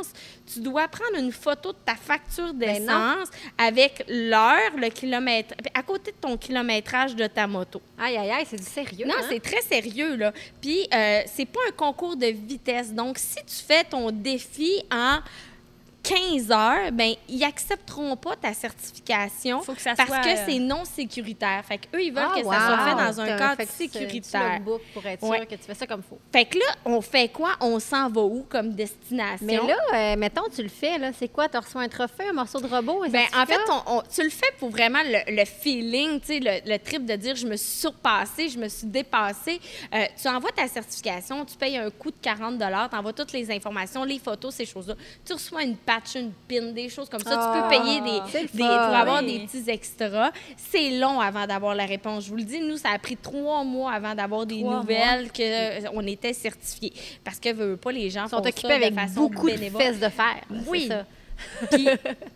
tu 0.52 0.60
dois 0.60 0.88
prendre 0.88 1.18
une 1.18 1.32
photo 1.32 1.72
de 1.72 1.78
ta 1.84 1.94
facture 1.94 2.54
Ben 2.54 2.78
d'essence 2.78 3.28
avec 3.56 4.04
l'heure, 4.08 4.72
le 4.76 4.88
kilomètre, 4.88 5.54
à 5.74 5.82
côté 5.82 6.12
de 6.12 6.16
ton 6.16 6.36
kilométrage 6.36 7.14
de 7.14 7.26
ta 7.26 7.46
moto. 7.46 7.80
Aïe, 7.98 8.16
aïe, 8.16 8.30
aïe, 8.30 8.46
c'est 8.48 8.56
du 8.56 8.62
sérieux. 8.62 9.06
Non, 9.06 9.14
hein? 9.18 9.26
c'est 9.28 9.40
très 9.40 9.60
sérieux, 9.62 10.16
là. 10.16 10.32
Puis, 10.60 10.86
euh, 10.92 11.22
c'est 11.26 11.46
pas 11.46 11.60
un 11.68 11.72
concours 11.72 12.16
de 12.16 12.26
vitesse. 12.26 12.92
Donc, 12.92 13.18
si 13.18 13.36
tu 13.36 13.64
fais 13.66 13.84
ton 13.84 14.10
défi 14.10 14.82
en 14.90 15.18
15 16.08 16.50
heures, 16.50 16.92
ben 16.92 17.14
ils 17.28 17.44
accepteront 17.44 18.16
pas 18.16 18.34
ta 18.36 18.54
certification 18.54 19.60
Faut 19.62 19.74
que 19.74 19.80
ça 19.80 19.94
parce 19.94 20.08
soit, 20.08 20.20
que 20.20 20.28
euh, 20.28 20.42
c'est 20.46 20.58
non 20.58 20.84
sécuritaire. 20.84 21.62
Fait 21.66 21.78
qu'eux, 21.78 22.02
ils 22.02 22.12
veulent 22.12 22.24
Ah, 22.34 22.40
que 22.40 22.44
wow. 22.44 22.52
ça 22.52 22.66
soit 22.66 22.78
fait 22.84 22.94
dans 23.04 23.20
un 23.20 23.26
cadre 23.38 23.56
fait 23.56 23.66
que 23.66 23.70
tu- 23.72 23.76
Tu 23.88 23.98
sécuritaire. 23.98 24.58
le 24.58 24.64
book 24.64 24.80
pour 24.94 25.04
être 25.06 25.20
sûr 25.20 25.28
Ouais. 25.28 25.46
que 25.46 25.54
tu 25.54 25.62
fais 25.64 25.74
ça 25.74 25.86
comme 25.86 26.00
il 26.04 26.08
faut. 26.08 26.18
Fait 26.32 26.44
que 26.46 26.58
là, 26.58 26.64
on 26.84 27.00
fait 27.00 27.28
quoi? 27.28 27.50
On 27.60 27.78
s'en 27.78 28.08
va 28.08 28.22
où 28.22 28.46
comme 28.48 28.72
destination? 28.74 29.46
Mais 29.46 29.56
là, 29.56 29.76
euh, 29.94 30.16
mettons, 30.16 30.44
tu 30.54 30.62
le 30.62 30.68
fais, 30.68 30.98
là. 30.98 31.10
C'est 31.12 31.28
quoi? 31.28 31.48
Tu 31.48 31.58
reçois 31.58 31.82
un 31.82 31.88
trophée, 31.88 32.28
un 32.28 32.32
morceau 32.32 32.60
de 32.60 32.66
robot? 32.66 33.04
Ben, 33.10 33.24
en 33.34 33.44
fait, 33.46 33.54
certificat? 33.54 33.82
on- 33.86 33.98
on- 33.98 34.02
tu 34.02 34.22
le 34.22 34.30
fais 34.30 34.52
pour 34.58 34.70
vraiment 34.70 35.00
le, 35.04 35.34
le 35.36 35.44
feeling, 35.44 36.20
tu 36.20 36.26
sais, 36.26 36.40
le, 36.40 36.70
le 36.72 36.78
trip 36.78 37.04
de 37.04 37.16
dire 37.16 37.36
je 37.36 37.46
me 37.46 37.56
suis 37.56 37.78
surpassée, 37.80 38.48
je 38.48 38.58
me 38.58 38.68
suis 38.68 38.86
dépassée. 38.86 39.60
Euh, 39.94 40.06
tu 40.20 40.28
envoies 40.28 40.52
ta 40.52 40.66
certification, 40.68 41.44
tu 41.44 41.56
payes 41.56 41.76
un 41.76 41.90
coût 41.90 42.10
de 42.10 42.16
40 42.22 42.58
tu 42.58 42.96
envoies 42.96 43.12
toutes 43.12 43.32
les 43.32 43.50
informations, 43.50 44.04
les 44.04 44.18
photos, 44.18 44.54
ces 44.54 44.64
choses-là. 44.66 44.94
Tu 45.24 45.32
reçois 45.32 45.62
une 45.62 45.76
une 46.14 46.32
pin, 46.48 46.72
des 46.72 46.88
choses 46.88 47.08
comme 47.08 47.20
ça. 47.20 47.30
Ah, 47.38 47.68
tu 47.70 47.76
peux 47.78 47.82
payer 47.82 48.00
des, 48.00 48.20
fun. 48.30 48.46
pour 48.66 48.96
avoir 48.96 49.22
Oui. 49.22 49.38
des 49.38 49.46
petits 49.46 49.70
extras. 49.70 50.30
C'est 50.56 50.90
long 50.90 51.20
avant 51.20 51.46
d'avoir 51.46 51.74
la 51.74 51.84
réponse. 51.86 52.24
Je 52.24 52.30
vous 52.30 52.36
le 52.36 52.44
dis, 52.44 52.60
nous, 52.60 52.76
ça 52.76 52.90
a 52.90 52.98
pris 52.98 53.16
trois 53.16 53.64
mois 53.64 53.92
avant 53.92 54.14
d'avoir 54.14 54.46
des 54.46 54.60
Trois 54.60 54.80
nouvelles 54.80 55.30
qu'on 55.32 56.06
était 56.06 56.32
certifiés. 56.32 56.92
Parce 57.24 57.38
que 57.38 57.52
veut 57.52 57.76
pas 57.76 57.92
les 57.92 58.10
gens 58.10 58.24
Ils 58.26 58.30
sont 58.30 58.36
occupés 58.38 58.68
de 58.68 58.72
avec 58.72 58.94
façon 58.94 59.20
beaucoup 59.28 59.46
bénévole. 59.46 59.80
de 59.80 59.86
fesses 59.86 60.00
de 60.00 60.08
fer. 60.08 60.36
Oui. 60.66 60.88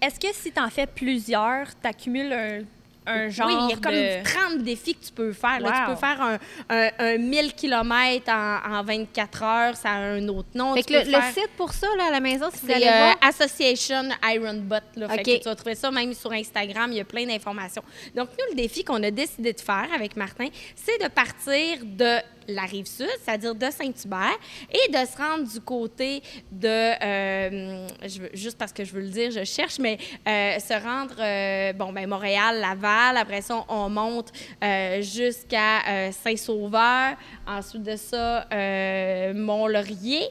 est-ce 0.01 0.21
que 0.21 0.29
si 0.33 0.53
tu 0.53 0.61
en 0.61 0.69
fais 0.71 0.87
plusieurs, 0.87 1.67
tu 1.81 1.87
accumules 1.89 2.33
un, 2.33 2.61
un 3.07 3.29
genre 3.29 3.47
oui, 3.49 3.55
il 3.65 3.71
y 3.71 3.73
a 3.73 3.77
comme 3.77 3.93
de... 3.93 4.23
30 4.55 4.59
défis 4.63 4.95
que 4.95 5.05
tu 5.07 5.13
peux 5.13 5.33
faire. 5.33 5.61
là. 5.61 5.85
Tu 5.87 5.93
peux 5.93 5.99
faire 5.99 6.21
un, 6.23 6.39
un, 6.71 6.91
un 6.99 7.19
1000 7.19 7.55
km 7.55 8.31
en, 8.31 8.75
en 8.79 8.83
24 8.85 9.43
heures, 9.43 9.77
ça 9.77 9.91
a 9.91 9.97
un 9.99 10.29
autre 10.29 10.49
nom. 10.55 10.75
Fait 10.75 10.83
Tu 10.83 10.93
que 10.93 10.99
le, 10.99 11.23
site 11.33 11.51
pour 11.57 11.73
ça, 11.73 11.87
là, 11.99 12.05
à 12.09 12.11
la 12.11 12.21
maison, 12.21 12.47
si 12.53 12.65
vous 12.65 12.73
allez 12.73 12.87
euh, 12.87 12.91
voir? 12.91 13.17
Association 13.23 14.03
Iron 14.25 14.55
Butt. 14.63 14.85
Là. 14.97 15.09
Fait 15.09 15.21
OK. 15.21 15.25
que 15.25 15.39
tu 15.39 15.45
vas 15.45 15.55
trouver 15.57 15.75
ça 15.75 15.91
même 15.91 16.15
sur 16.15 16.33
Instagram. 16.33 16.91
Il 16.93 16.99
y 16.99 17.01
a 17.01 17.05
plein 17.05 17.27
d'informations. 17.27 17.83
Donc, 18.15 18.29
nous, 18.39 18.45
le 18.51 18.55
défi 18.57 18.85
qu'on 18.85 19.03
a 19.03 19.11
décidé 19.11 19.53
de 19.53 19.61
faire 19.61 19.89
avec 19.95 20.17
Martin, 20.17 20.47
c'est 20.77 21.03
de 21.03 21.09
partir 21.09 21.79
de 21.83 22.19
la 22.49 22.63
rive 22.63 22.87
sud, 22.87 23.07
c'est-à-dire 23.25 23.55
de 23.55 23.71
Saint-Hubert, 23.71 24.37
et 24.69 24.91
de 24.91 24.97
se 25.07 25.17
rendre 25.17 25.49
du 25.49 25.61
côté 25.61 26.21
de, 26.51 26.67
euh, 26.69 27.87
je 28.05 28.21
veux- 28.21 28.31
juste 28.35 28.59
parce 28.59 28.73
que 28.73 28.85
je 28.85 28.93
veux 28.93 29.01
le 29.01 29.09
dire, 29.11 29.31
je 29.31 29.45
cherche, 29.45 29.79
mais 29.79 29.97
euh, 30.27 30.59
se 30.59 30.75
rendre, 30.75 31.73
bon, 31.79 31.93
ben 31.93 32.09
Montréal, 32.09 32.59
Laval, 32.61 32.92
après 33.17 33.41
ça, 33.43 33.65
on 33.69 33.89
monte 33.89 34.33
euh, 34.63 35.03
jusqu'à 35.03 35.81
euh, 35.89 36.13
Saint-Sauveur, 36.13 37.17
ensuite 37.47 37.83
de 37.83 37.97
ça, 37.97 38.47
euh, 38.53 39.35
Mont-Laurier. 39.35 40.23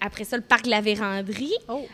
Après 0.00 0.24
ça, 0.24 0.36
le 0.36 0.42
parc 0.42 0.64
de 0.64 0.70
la 0.70 0.80
Vérandrie. 0.80 1.52
Oh. 1.68 1.86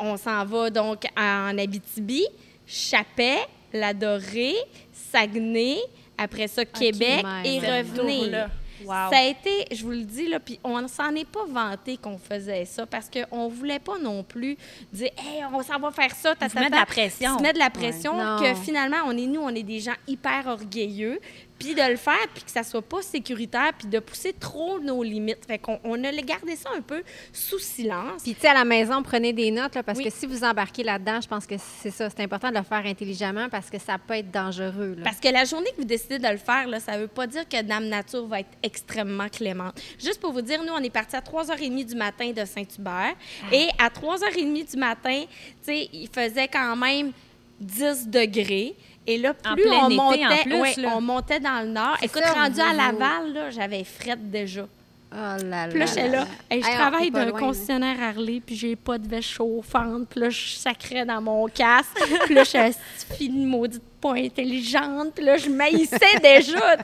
On 0.00 0.16
s'en 0.16 0.44
va 0.44 0.68
donc 0.70 1.04
en 1.16 1.56
Abitibi, 1.56 2.24
Chapet, 2.66 3.38
La 3.72 3.94
Dorée, 3.94 4.56
Saguenay, 4.92 5.76
après 6.18 6.48
ça, 6.48 6.64
Québec 6.64 7.24
et 7.44 7.60
revenir. 7.60 8.48
Wow. 8.82 9.10
Ça 9.10 9.18
a 9.18 9.22
été, 9.22 9.66
je 9.72 9.82
vous 9.84 9.90
le 9.90 10.02
dis, 10.02 10.28
là, 10.28 10.40
puis 10.40 10.58
on 10.64 10.80
ne 10.80 10.88
s'en 10.88 11.14
est 11.14 11.28
pas 11.28 11.44
vanté 11.48 11.96
qu'on 11.96 12.18
faisait 12.18 12.64
ça 12.64 12.86
parce 12.86 13.08
qu'on 13.08 13.48
ne 13.48 13.54
voulait 13.54 13.78
pas 13.78 13.98
non 13.98 14.22
plus 14.22 14.56
dire, 14.92 15.10
hey, 15.18 15.44
on 15.52 15.62
s'en 15.62 15.78
va 15.78 15.90
faire 15.90 16.14
ça, 16.14 16.34
ta, 16.34 16.48
Vous 16.48 16.54
ta, 16.54 16.60
mettre 16.60 16.72
de 16.72 16.76
la 16.76 16.86
pression. 16.86 17.38
Se 17.38 17.42
mettre 17.42 17.54
de 17.54 17.58
la 17.58 17.70
pression 17.70 18.12
que 18.38 18.54
finalement, 18.54 18.98
on 19.06 19.16
est 19.16 19.26
nous, 19.26 19.40
on 19.40 19.50
est 19.50 19.62
des 19.62 19.80
gens 19.80 19.94
hyper 20.06 20.46
orgueilleux, 20.46 21.20
puis 21.64 21.74
de 21.74 21.90
le 21.90 21.96
faire, 21.96 22.26
puis 22.34 22.44
que 22.44 22.50
ça 22.50 22.62
soit 22.62 22.82
pas 22.82 23.00
sécuritaire, 23.02 23.72
puis 23.78 23.88
de 23.88 23.98
pousser 23.98 24.32
trop 24.32 24.78
nos 24.78 25.02
limites. 25.02 25.44
Fait 25.46 25.58
qu'on 25.58 25.80
on 25.84 26.02
a 26.04 26.12
gardé 26.12 26.56
ça 26.56 26.70
un 26.76 26.80
peu 26.80 27.02
sous 27.32 27.58
silence. 27.58 28.22
Puis, 28.22 28.34
tu 28.34 28.40
sais, 28.42 28.48
à 28.48 28.54
la 28.54 28.64
maison, 28.64 29.02
prenez 29.02 29.32
des 29.32 29.50
notes, 29.50 29.74
là, 29.74 29.82
parce 29.82 29.98
Oui. 29.98 30.04
que 30.04 30.10
si 30.10 30.26
vous 30.26 30.44
embarquez 30.44 30.82
là-dedans, 30.82 31.20
je 31.20 31.28
pense 31.28 31.46
que 31.46 31.54
c'est 31.80 31.90
ça. 31.90 32.08
C'est 32.10 32.22
important 32.22 32.50
de 32.50 32.56
le 32.58 32.62
faire 32.64 32.84
intelligemment 32.84 33.48
parce 33.48 33.70
que 33.70 33.78
ça 33.78 33.96
peut 33.98 34.14
être 34.14 34.30
dangereux. 34.30 34.94
là. 34.98 35.04
Parce 35.04 35.20
que 35.20 35.28
la 35.28 35.44
journée 35.44 35.70
que 35.72 35.76
vous 35.78 35.84
décidez 35.86 36.18
de 36.18 36.28
le 36.28 36.36
faire, 36.36 36.66
là, 36.68 36.80
ça 36.80 36.96
ne 36.96 37.02
veut 37.02 37.08
pas 37.08 37.26
dire 37.26 37.48
que 37.48 37.62
Dame 37.62 37.86
Nature 37.86 38.26
va 38.26 38.40
être 38.40 38.50
extrêmement 38.62 39.28
clémente. 39.28 39.80
Juste 39.98 40.20
pour 40.20 40.32
vous 40.32 40.42
dire, 40.42 40.62
nous, 40.62 40.72
on 40.72 40.82
est 40.82 40.90
parti 40.90 41.16
à 41.16 41.20
3h30 41.20 41.84
du 41.86 41.94
matin 41.94 42.30
de 42.32 42.44
Saint-Hubert. 42.44 43.14
Et 43.52 43.68
à 43.78 43.88
3h30 43.88 44.70
du 44.70 44.76
matin, 44.76 45.24
tu 45.24 45.28
sais, 45.62 45.88
il 45.92 46.08
faisait 46.08 46.48
quand 46.48 46.76
même 46.76 47.12
10 47.60 48.08
degrés. 48.08 48.74
Et 49.06 49.18
là, 49.18 49.34
plus 49.34 49.68
on 49.68 49.88
été, 49.88 49.96
montait, 49.96 50.42
plus, 50.44 50.60
ouais, 50.60 50.74
là. 50.78 50.92
on 50.96 51.00
montait 51.00 51.40
dans 51.40 51.60
le 51.62 51.68
nord. 51.68 51.96
Écoute, 52.02 52.22
ça, 52.24 52.32
rendu 52.32 52.60
à 52.60 52.72
Laval, 52.72 53.32
là, 53.34 53.50
j'avais 53.50 53.84
frette 53.84 54.30
déjà. 54.30 54.66
Oh 55.12 55.16
là 55.44 55.68
Puis 55.68 55.78
là, 55.78 55.84
là 55.84 55.86
j'étais 55.86 56.08
là 56.08 56.18
là. 56.20 56.26
Hey, 56.50 56.62
je 56.62 56.66
Hey, 56.68 56.74
travaille 56.74 57.10
d'un 57.10 57.30
concessionnaire 57.30 57.96
Harley, 58.00 58.40
puis 58.44 58.56
j'ai 58.56 58.74
pas 58.74 58.98
de 58.98 59.06
veste 59.06 59.28
chauffante. 59.28 60.08
Puis 60.08 60.20
là, 60.20 60.30
je 60.30 60.56
sacrais 60.56 61.04
dans 61.04 61.20
mon 61.20 61.46
casque. 61.46 61.96
Puis 62.24 62.34
là, 62.34 62.42
je 62.42 62.72
suis 63.14 63.28
de 63.28 63.46
maudite 63.46 63.82
pas 64.04 64.14
intelligente. 64.16 65.12
Puis 65.14 65.24
là, 65.24 65.38
je 65.38 65.48
maïssais 65.48 66.18
déjà. 66.22 66.76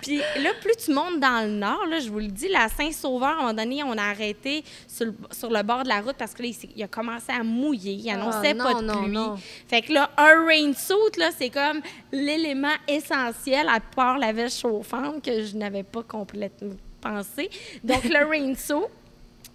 Puis 0.00 0.18
là, 0.18 0.50
plus 0.60 0.76
tu 0.84 0.92
montes 0.92 1.18
dans 1.18 1.44
le 1.44 1.50
nord, 1.50 1.84
là, 1.86 1.98
je 1.98 2.08
vous 2.08 2.20
le 2.20 2.28
dis, 2.28 2.46
la 2.48 2.68
Saint-Sauveur, 2.68 3.30
à 3.30 3.32
un 3.32 3.36
moment 3.38 3.54
donné, 3.54 3.82
on 3.82 3.98
a 3.98 4.02
arrêté 4.02 4.62
sur 4.86 5.06
le, 5.06 5.14
sur 5.32 5.50
le 5.50 5.62
bord 5.64 5.82
de 5.82 5.88
la 5.88 6.00
route 6.00 6.14
parce 6.16 6.32
que 6.34 6.42
là, 6.42 6.48
il, 6.76 6.82
a 6.82 6.86
commencé 6.88 7.32
à 7.32 7.42
mouiller. 7.42 7.94
Il 7.94 8.10
annonçait 8.10 8.54
Ah, 8.60 8.62
pas 8.62 8.74
de 8.80 8.84
non, 8.86 9.02
pluie. 9.02 9.12
non. 9.12 9.36
Fait 9.66 9.82
que 9.82 9.92
là, 9.92 10.10
un 10.16 10.46
rain 10.46 10.72
suit, 10.74 11.18
là, 11.18 11.30
c'est 11.36 11.50
comme 11.50 11.80
l'élément 12.12 12.76
essentiel, 12.86 13.68
à 13.68 13.80
part 13.80 14.18
la 14.18 14.32
veste 14.32 14.60
chauffante 14.60 15.24
que 15.24 15.42
je 15.42 15.56
n'avais 15.56 15.82
pas 15.82 16.02
complètement 16.04 16.74
pensé. 17.00 17.50
Donc, 17.82 18.04
le 18.04 18.24
rain 18.24 18.54
suit. 18.54 18.86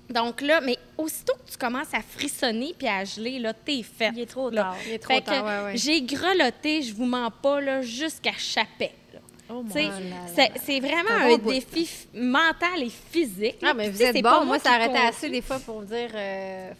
Donc 0.10 0.42
là, 0.42 0.62
mais 0.62 0.78
aussitôt 0.98 1.34
que 1.34 1.52
tu 1.52 1.58
commences 1.58 1.94
à 1.94 2.02
frissonner 2.02 2.74
puis 2.78 2.88
à 2.88 3.04
geler, 3.04 3.40
là, 3.40 3.54
t'es 3.54 3.84
faite. 3.84 4.14
Il 4.16 4.22
est 4.22 4.26
trop 4.26 4.50
là. 4.50 4.62
tard. 4.64 4.76
Il 4.86 4.94
est 4.94 5.00
trop 5.00 5.14
Fait 5.14 5.22
que 5.22 5.26
tard, 5.26 5.46
ouais, 5.46 5.72
ouais. 5.72 5.78
j'ai 5.78 6.02
grelotté, 6.02 6.82
je 6.82 6.94
vous 6.94 7.06
mens 7.06 7.30
pas, 7.30 7.60
là, 7.60 7.82
jusqu'à 7.82 8.32
Chapet. 8.38 8.92
Oh, 9.50 9.64
c'est- 9.72 10.80
vraiment 10.82 11.10
un 11.22 11.38
défi 11.38 11.90
mental 12.14 12.84
et 12.84 12.90
physique. 13.12 13.58
Ah, 13.64 13.74
mais 13.74 13.90
vous 13.90 14.02
êtes 14.04 14.14
c'est 14.16 14.22
bon. 14.22 14.44
Moi, 14.44 14.60
ça 14.60 14.72
arrêtait 14.74 14.98
assez 14.98 15.30
des 15.30 15.42
fois 15.42 15.60
pour 15.60 15.82
dire. 15.84 16.10
euh, 16.14 16.72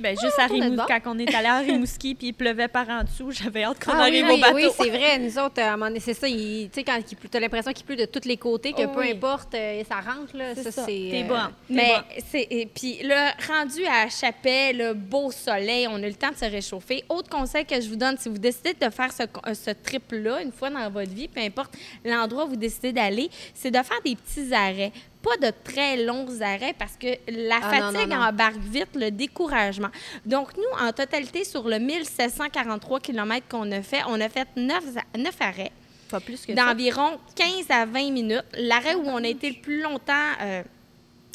Ben, 0.00 0.16
juste 0.20 0.38
à 0.38 0.46
Rimouski, 0.46 0.86
quand 0.88 1.00
on 1.14 1.18
est 1.18 1.34
allé 1.34 1.46
à 1.46 1.58
Rimouski 1.60 2.14
puis 2.14 2.28
il 2.28 2.32
pleuvait 2.32 2.68
par 2.68 2.88
en 2.88 3.04
dessous, 3.04 3.30
j'avais 3.30 3.64
hâte 3.64 3.84
qu'on 3.84 3.92
Ah 3.92 4.02
arrive 4.02 4.26
oui, 4.26 4.32
au 4.34 4.38
bateau. 4.38 4.54
Oui, 4.56 4.64
c'est 4.76 4.90
vrai. 4.90 5.18
Nous 5.18 5.38
autres, 5.38 5.60
à 5.60 5.68
un 5.68 5.76
moment 5.76 5.86
donné, 5.86 6.00
c'est 6.00 6.14
ça. 6.14 6.26
Tu 6.26 6.68
sais, 6.72 6.82
quand 6.84 6.98
tu 7.04 7.36
as 7.36 7.40
l'impression 7.40 7.72
qu'il 7.72 7.84
pleut 7.84 7.96
de 7.96 8.06
tous 8.06 8.26
les 8.26 8.36
côtés, 8.36 8.72
que 8.72 8.82
Oh, 8.82 8.88
peu 8.94 9.00
oui. 9.00 9.12
importe, 9.12 9.54
euh, 9.54 9.82
ça 9.88 9.96
rentre, 9.96 10.36
là. 10.36 10.54
C'est 10.54 10.70
Ça, 10.70 10.84
c'est. 10.84 10.86
T'es 10.86 11.24
euh, 11.24 11.28
bon. 11.28 11.52
Mais 11.68 11.94
bon. 11.94 12.22
c'est 12.30 12.46
et 12.50 12.66
puis 12.66 13.02
là 13.02 13.32
rendu 13.46 13.84
à 13.86 14.08
Chapelle, 14.08 14.78
le 14.78 14.94
beau 14.94 15.30
soleil, 15.30 15.86
on 15.88 15.96
a 15.96 16.06
eu 16.06 16.08
le 16.08 16.14
temps 16.14 16.30
de 16.30 16.36
se 16.36 16.44
réchauffer. 16.46 17.04
Autre 17.08 17.28
conseil 17.28 17.64
que 17.64 17.80
je 17.80 17.88
vous 17.88 17.96
donne 17.96 18.16
si 18.18 18.28
vous 18.28 18.38
décidez 18.38 18.72
de 18.74 18.90
faire 18.90 19.12
ce, 19.12 19.22
euh, 19.22 19.54
ce 19.54 19.70
trip 19.70 20.04
là 20.12 20.40
une 20.42 20.52
fois 20.52 20.70
dans 20.70 20.88
votre 20.90 21.10
vie, 21.12 21.28
peu 21.28 21.40
importe 21.40 21.74
l'endroit 22.04 22.46
où 22.46 22.50
vous 22.50 22.56
décidez 22.56 22.92
d'aller, 22.92 23.28
c'est 23.54 23.70
de 23.70 23.76
faire 23.82 24.00
des 24.04 24.16
petits 24.16 24.52
arrêts. 24.54 24.92
Pas 25.22 25.36
de 25.36 25.52
très 25.64 26.02
longs 26.04 26.26
arrêts 26.40 26.74
parce 26.78 26.96
que 26.96 27.08
la 27.28 27.56
Ah, 27.62 27.70
fatigue 27.90 28.08
non, 28.08 28.16
non. 28.16 28.22
embarque 28.24 28.56
vite, 28.56 28.88
le 28.94 29.10
découragement. 29.10 29.90
Donc, 30.24 30.56
nous, 30.56 30.78
en 30.86 30.92
totalité, 30.92 31.44
sur 31.44 31.68
le 31.68 31.78
1743 31.78 33.00
km 33.00 33.46
qu'on 33.48 33.70
a 33.70 33.82
fait, 33.82 34.00
on 34.08 34.18
a 34.20 34.28
fait 34.30 34.48
9, 34.56 34.82
arrêts 35.40 35.72
Pas 36.10 36.20
plus 36.20 36.46
que 36.46 36.52
d'environ 36.52 37.18
15 37.36 37.66
à 37.70 37.84
20 37.84 38.10
minutes. 38.10 38.44
L'arrêt 38.58 38.94
où 38.94 39.02
on 39.06 39.22
a 39.22 39.28
été 39.28 39.50
le 39.50 39.60
plus 39.60 39.82
longtemps 39.82 40.14
euh, 40.40 40.62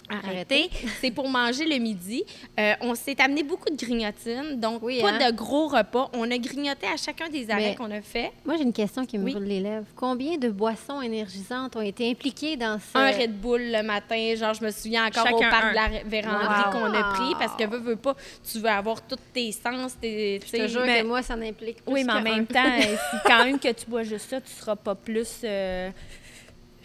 arrêté, 0.09 0.69
c'est 1.01 1.11
pour 1.11 1.27
manger 1.29 1.65
le 1.65 1.77
midi. 1.77 2.23
Euh, 2.59 2.73
on 2.81 2.95
s'est 2.95 3.19
amené 3.21 3.43
beaucoup 3.43 3.69
de 3.69 3.75
grignotines, 3.75 4.59
donc 4.59 4.81
Oui, 4.83 5.01
pas 5.01 5.11
hein? 5.11 5.29
de 5.31 5.35
gros 5.35 5.67
repas. 5.67 6.09
On 6.13 6.29
a 6.29 6.37
grignoté 6.37 6.87
à 6.87 6.97
chacun 6.97 7.27
des 7.29 7.49
arrêts 7.49 7.75
qu'on 7.75 7.91
a 7.91 8.01
fait. 8.01 8.31
Moi, 8.45 8.55
j'ai 8.57 8.63
une 8.63 8.73
question 8.73 9.05
qui 9.05 9.17
me 9.17 9.25
Oui. 9.25 9.33
brûle 9.33 9.45
les 9.47 9.59
lèvres. 9.59 9.85
Combien 9.95 10.37
de 10.37 10.49
boissons 10.49 11.01
énergisantes 11.01 11.75
ont 11.75 11.81
été 11.81 12.09
impliquées 12.09 12.55
dans 12.57 12.79
ce. 12.79 12.97
Un 12.97 13.11
Red 13.11 13.39
Bull 13.39 13.61
le 13.71 13.81
matin, 13.83 14.33
genre 14.35 14.53
je 14.53 14.63
me 14.63 14.71
souviens 14.71 15.07
encore 15.07 15.25
au 15.33 15.39
Chacun 15.39 15.49
parc 15.49 15.63
un. 15.65 15.69
de 15.71 15.75
la 15.75 16.03
Vérandrie 16.05 16.45
Wow. 16.65 16.71
qu'on 16.71 16.93
a 16.93 17.03
pris 17.13 17.33
parce 17.39 17.55
que 17.55 17.67
veux, 17.67 17.79
veux 17.79 17.95
pas, 17.95 18.15
tu 18.51 18.59
veux 18.59 18.69
avoir 18.69 19.01
tous 19.01 19.17
tes 19.33 19.51
sens, 19.51 19.97
tes, 19.99 20.39
Je 20.45 20.51
te 20.51 20.67
jure 20.67 20.81
mais- 20.85 21.01
que 21.01 21.07
moi, 21.07 21.21
ça 21.21 21.35
n'implique 21.35 21.83
plus 21.83 21.93
Oui, 21.93 22.03
mais 22.03 22.13
en 22.13 22.19
que 22.19 22.23
même 22.23 22.45
temps, 22.47 22.63
euh, 22.79 22.81
si 22.81 23.17
quand 23.25 23.43
même 23.45 23.59
que 23.59 23.71
tu 23.71 23.85
bois 23.87 24.03
juste 24.03 24.29
ça, 24.29 24.41
tu 24.41 24.51
seras 24.51 24.75
pas 24.75 24.95
plus. 24.95 25.41
euh, 25.43 25.89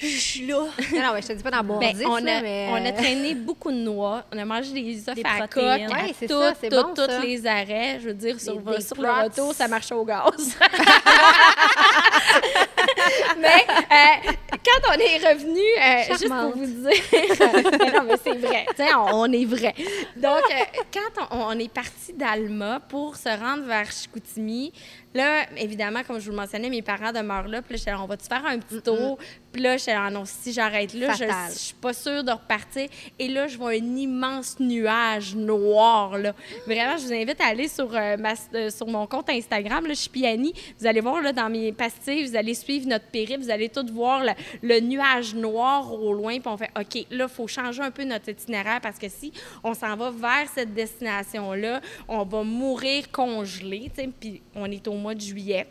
Je 0.00 0.06
suis 0.06 0.46
là. 0.46 0.64
Non, 0.92 1.00
non, 1.02 1.12
mais 1.14 1.22
je 1.22 1.26
te 1.28 1.32
dis 1.34 1.42
pas 1.42 1.50
d'en 1.50 1.62
boire 1.62 1.78
Ben, 1.80 1.92
10, 1.94 2.04
on, 2.06 2.14
a, 2.16 2.20
mais... 2.22 2.68
on 2.70 2.74
a 2.76 2.88
euh, 2.88 2.92
traîné 2.96 3.34
beaucoup 3.34 3.70
de 3.70 3.76
noix. 3.76 4.24
On 4.32 4.38
a 4.38 4.44
mangé 4.44 4.72
des 4.72 5.08
œufs 5.08 5.14
Des 5.14 5.22
à 5.24 5.46
coque 5.46 5.62
à 5.62 5.76
Ouais, 5.76 6.14
c'est 6.18 6.26
tout- 6.26 6.40
ça, 6.40 6.54
c'est 6.60 6.68
tout- 6.70 6.82
bon, 6.82 6.94
tous 6.94 7.22
les 7.22 7.46
arrêts. 7.46 7.98
Je 8.00 8.06
veux 8.08 8.14
dire, 8.14 8.40
sur, 8.40 8.56
des 8.60 8.80
sur 8.80 9.00
le 9.00 9.10
retour, 9.10 9.54
ça 9.54 9.68
marchait 9.68 9.94
au 9.94 10.04
gaz. 10.04 10.24
mais 13.38 13.64
euh, 13.90 14.32
quand 14.64 14.80
on 14.90 14.94
est 14.98 15.18
revenu, 15.28 15.60
euh, 15.60 16.02
juste 16.08 16.28
pour 16.28 16.50
vous 16.56 16.66
dire, 16.66 17.02
Mais 17.80 17.90
non, 17.92 18.02
mais 18.04 18.16
c'est 18.22 18.38
vrai, 18.38 18.66
on, 18.96 19.22
on 19.22 19.32
est 19.32 19.44
vrai. 19.44 19.74
Donc, 20.16 20.42
euh, 20.50 20.64
quand 20.92 21.12
on, 21.30 21.36
on 21.48 21.58
est 21.58 21.72
parti 21.72 22.12
d'Alma 22.14 22.80
pour 22.88 23.16
se 23.16 23.28
rendre 23.28 23.64
vers 23.64 23.90
Chicoutimi, 23.90 24.72
là, 25.14 25.46
évidemment, 25.56 26.00
comme 26.06 26.18
je 26.18 26.24
vous 26.26 26.30
le 26.30 26.36
mentionnais, 26.36 26.68
mes 26.70 26.82
parents 26.82 27.12
demeurent 27.12 27.48
là. 27.48 27.62
Puis 27.62 27.72
là, 27.74 27.76
j'étais 27.78 27.90
là, 27.90 28.02
on 28.02 28.06
va-tu 28.06 28.26
faire 28.26 28.44
un 28.46 28.58
petit 28.58 28.80
tour? 28.82 29.18
Puis 29.52 29.60
là, 29.62 29.76
j'étais 29.76 29.92
là, 29.94 30.04
Ah 30.06 30.10
non, 30.10 30.24
si 30.24 30.52
j'arrête 30.52 30.94
là, 30.94 31.12
je, 31.14 31.24
Fatal. 31.24 31.50
je 31.52 31.58
suis 31.58 31.74
pas 31.74 31.92
sûre 31.92 32.22
de 32.24 32.30
repartir. 32.30 32.88
Et 33.18 33.28
là, 33.28 33.48
je 33.48 33.58
vois 33.58 33.70
un 33.70 33.74
immense 33.96 34.58
nuage 34.60 35.34
noir, 35.34 36.16
là. 36.18 36.34
Vraiment, 36.66 36.96
je 36.96 37.04
vous 37.06 37.12
invite 37.12 37.40
à 37.40 37.46
aller 37.46 37.66
sur, 37.68 37.94
euh, 37.94 38.16
ma- 38.16 38.34
euh, 38.54 38.70
sur 38.70 38.86
mon 38.86 39.06
compte 39.06 39.28
Instagram, 39.30 39.84
là, 39.86 39.94
je 39.94 40.00
suis 40.00 40.10
Piani. 40.10 40.52
Vous 40.78 40.86
allez 40.86 41.00
voir, 41.00 41.20
là, 41.20 41.32
dans 41.32 41.50
mes 41.50 41.72
pastilles, 41.72 42.24
vous 42.26 42.36
allez 42.36 42.54
suivre 42.54 42.86
notre 42.86 43.06
périple, 43.06 43.40
vous 43.42 43.50
allez 43.50 43.68
tout 43.68 43.84
voir 43.92 44.22
le, 44.24 44.30
le 44.62 44.80
nuage 44.80 45.34
noir 45.34 45.92
au 45.92 46.12
loin, 46.12 46.38
puis 46.38 46.48
on 46.48 46.56
fait, 46.56 46.70
OK, 46.78 47.06
là, 47.10 47.26
il 47.28 47.34
faut 47.34 47.48
changer 47.48 47.82
un 47.82 47.90
peu 47.90 48.04
notre 48.04 48.28
itinéraire 48.28 48.80
parce 48.80 48.98
que 48.98 49.08
si 49.08 49.32
on 49.64 49.74
s'en 49.74 49.96
va 49.96 50.10
vers 50.10 50.48
cette 50.54 50.72
destination-là, 50.74 51.80
on 52.08 52.24
va 52.24 52.42
mourir 52.42 53.10
congelé, 53.10 53.90
tu 53.94 54.02
sais, 54.02 54.08
puis 54.20 54.42
on 54.54 54.70
est 54.70 54.86
au 54.88 54.94
mois 55.00 55.14
de 55.14 55.20
juillet. 55.20 55.66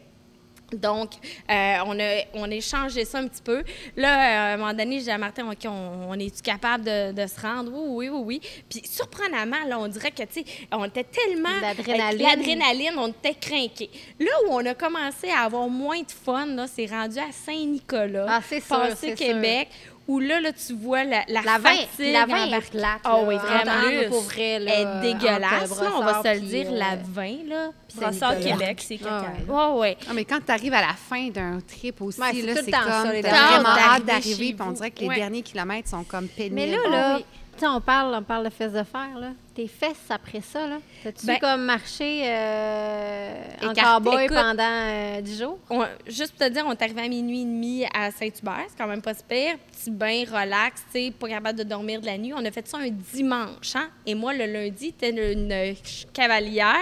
Donc, 0.71 1.13
euh, 1.49 1.77
on, 1.87 1.99
a, 1.99 2.25
on 2.35 2.51
a 2.51 2.59
changé 2.61 3.03
ça 3.03 3.17
un 3.17 3.27
petit 3.27 3.41
peu. 3.41 3.63
Là, 3.97 4.07
euh, 4.07 4.51
à 4.51 4.53
un 4.53 4.57
moment 4.57 4.71
donné, 4.71 4.99
j'ai 4.99 5.05
dit 5.05 5.09
à 5.09 5.17
Martin, 5.17 5.49
OK, 5.49 5.57
on, 5.65 6.09
on 6.09 6.13
est-tu 6.13 6.43
capable 6.43 6.83
de, 6.83 7.11
de 7.11 7.25
se 7.25 7.41
rendre? 7.41 7.71
Oui, 7.73 8.07
oui, 8.07 8.09
oui, 8.09 8.23
oui. 8.23 8.41
Puis, 8.69 8.83
surprenamment, 8.85 9.65
là, 9.67 9.79
on 9.79 9.87
dirait 9.87 10.11
que, 10.11 10.21
tu 10.21 10.43
sais, 10.43 10.45
on 10.71 10.85
était 10.85 11.05
tellement... 11.05 11.59
L'adrénaline. 11.59 12.21
L'adrénaline, 12.21 12.93
on 12.99 13.07
était 13.07 13.33
craqués. 13.33 13.89
Là 14.19 14.29
où 14.45 14.51
on 14.51 14.63
a 14.63 14.75
commencé 14.75 15.31
à 15.31 15.39
avoir 15.45 15.67
moins 15.67 16.01
de 16.01 16.11
fun, 16.11 16.45
là, 16.45 16.67
c'est 16.67 16.85
rendu 16.85 17.17
à 17.17 17.31
Saint-Nicolas, 17.31 18.27
Ah, 18.29 18.41
c'est 18.47 18.61
sûr, 18.61 18.77
passé 18.77 18.95
c'est 19.09 19.15
Québec, 19.15 19.69
où 20.09 20.17
là, 20.19 20.41
là 20.41 20.49
tu 20.51 20.73
vois 20.73 21.03
la, 21.03 21.21
la, 21.27 21.41
La 21.43 21.57
vin, 21.59 21.69
fatigue 21.69 22.13
la 22.13 22.25
vin 22.25 22.45
est 22.47 22.71
plate. 22.71 23.01
Ah 23.03 23.09
là, 23.09 23.23
oui, 23.27 23.35
vraiment. 23.37 24.09
pour 24.09 24.21
vrai, 24.23 24.57
là, 24.59 24.79
est 24.79 25.01
dégueulasse, 25.01 25.79
là, 25.81 25.91
on 25.95 25.99
va 26.03 26.13
brossard 26.13 26.23
se 26.35 26.39
le 26.41 26.47
dire, 26.47 26.67
euh, 26.71 26.77
la 26.77 26.95
vin, 26.95 27.35
là. 27.47 27.69
dégueulasse. 27.95 28.43
Québec, 28.43 28.81
c'est 28.85 28.99
Ah 29.05 29.21
caca. 29.21 29.73
ouais. 29.73 29.79
Ouais. 29.79 29.97
Ah, 30.09 30.13
mais 30.15 30.25
quand 30.25 30.39
tu 30.43 30.51
arrives 30.51 30.73
à 30.73 30.81
la 30.81 30.93
fin 30.93 31.27
d'un 31.29 31.59
trip 31.61 32.01
aussi, 32.01 32.19
là, 32.19 32.53
c'est 32.55 32.71
comme 32.71 32.81
vraiment 33.21 33.69
hâte 33.69 34.05
D'arriver 34.05 34.55
on 34.59 34.71
dirait 34.71 34.91
que 34.91 35.01
les 35.01 35.07
Ouais. 35.09 35.15
derniers 35.15 35.41
kilomètres 35.43 35.89
sont 35.89 36.03
comme 36.03 36.27
pénibles. 36.27 36.55
Mais 36.55 36.67
là, 36.71 36.77
là, 36.89 37.19
on 37.61 37.79
parle, 37.81 38.15
on 38.15 38.23
parle 38.23 38.45
de 38.45 38.49
fesses 38.49 38.73
de 38.73 38.83
fer, 38.83 39.09
là. 39.19 39.29
Tes 39.59 39.67
fesses 39.67 40.05
après 40.09 40.39
ça, 40.39 40.65
là? 40.67 40.77
T'as-tu 41.03 41.25
Ben- 41.25 41.37
comme 41.37 41.65
marché 41.65 42.21
euh, 42.23 43.33
en 43.61 43.73
cowboy 43.73 44.27
pendant 44.29 44.63
euh, 44.63 45.19
10 45.19 45.37
jours? 45.39 45.59
On- 45.69 45.83
juste 46.07 46.31
pour 46.37 46.47
te 46.47 46.53
dire, 46.53 46.63
on 46.65 46.71
est 46.71 46.81
arrivé 46.81 47.01
à 47.01 47.07
minuit 47.09 47.41
et 47.41 47.43
demi 47.43 47.85
à 47.93 48.09
Saint-Hubert. 48.09 48.67
C'est 48.69 48.77
quand 48.77 48.87
même 48.87 49.01
pas 49.01 49.13
super. 49.13 49.57
Petit 49.57 49.91
bain, 49.91 50.23
relax, 50.31 50.81
tu 50.93 50.99
sais, 51.07 51.11
pas 51.11 51.27
capable 51.27 51.59
de 51.59 51.63
dormir 51.63 51.99
de 51.99 52.05
la 52.05 52.17
nuit. 52.17 52.31
On 52.33 52.45
a 52.45 52.51
fait 52.51 52.65
ça 52.69 52.77
un 52.77 52.87
dimanche, 52.89 53.75
hein? 53.75 53.89
Et 54.05 54.15
moi, 54.15 54.33
le 54.33 54.45
lundi, 54.45 54.93
telle 54.93 55.19
une 55.19 55.75
cavalière, 56.13 56.75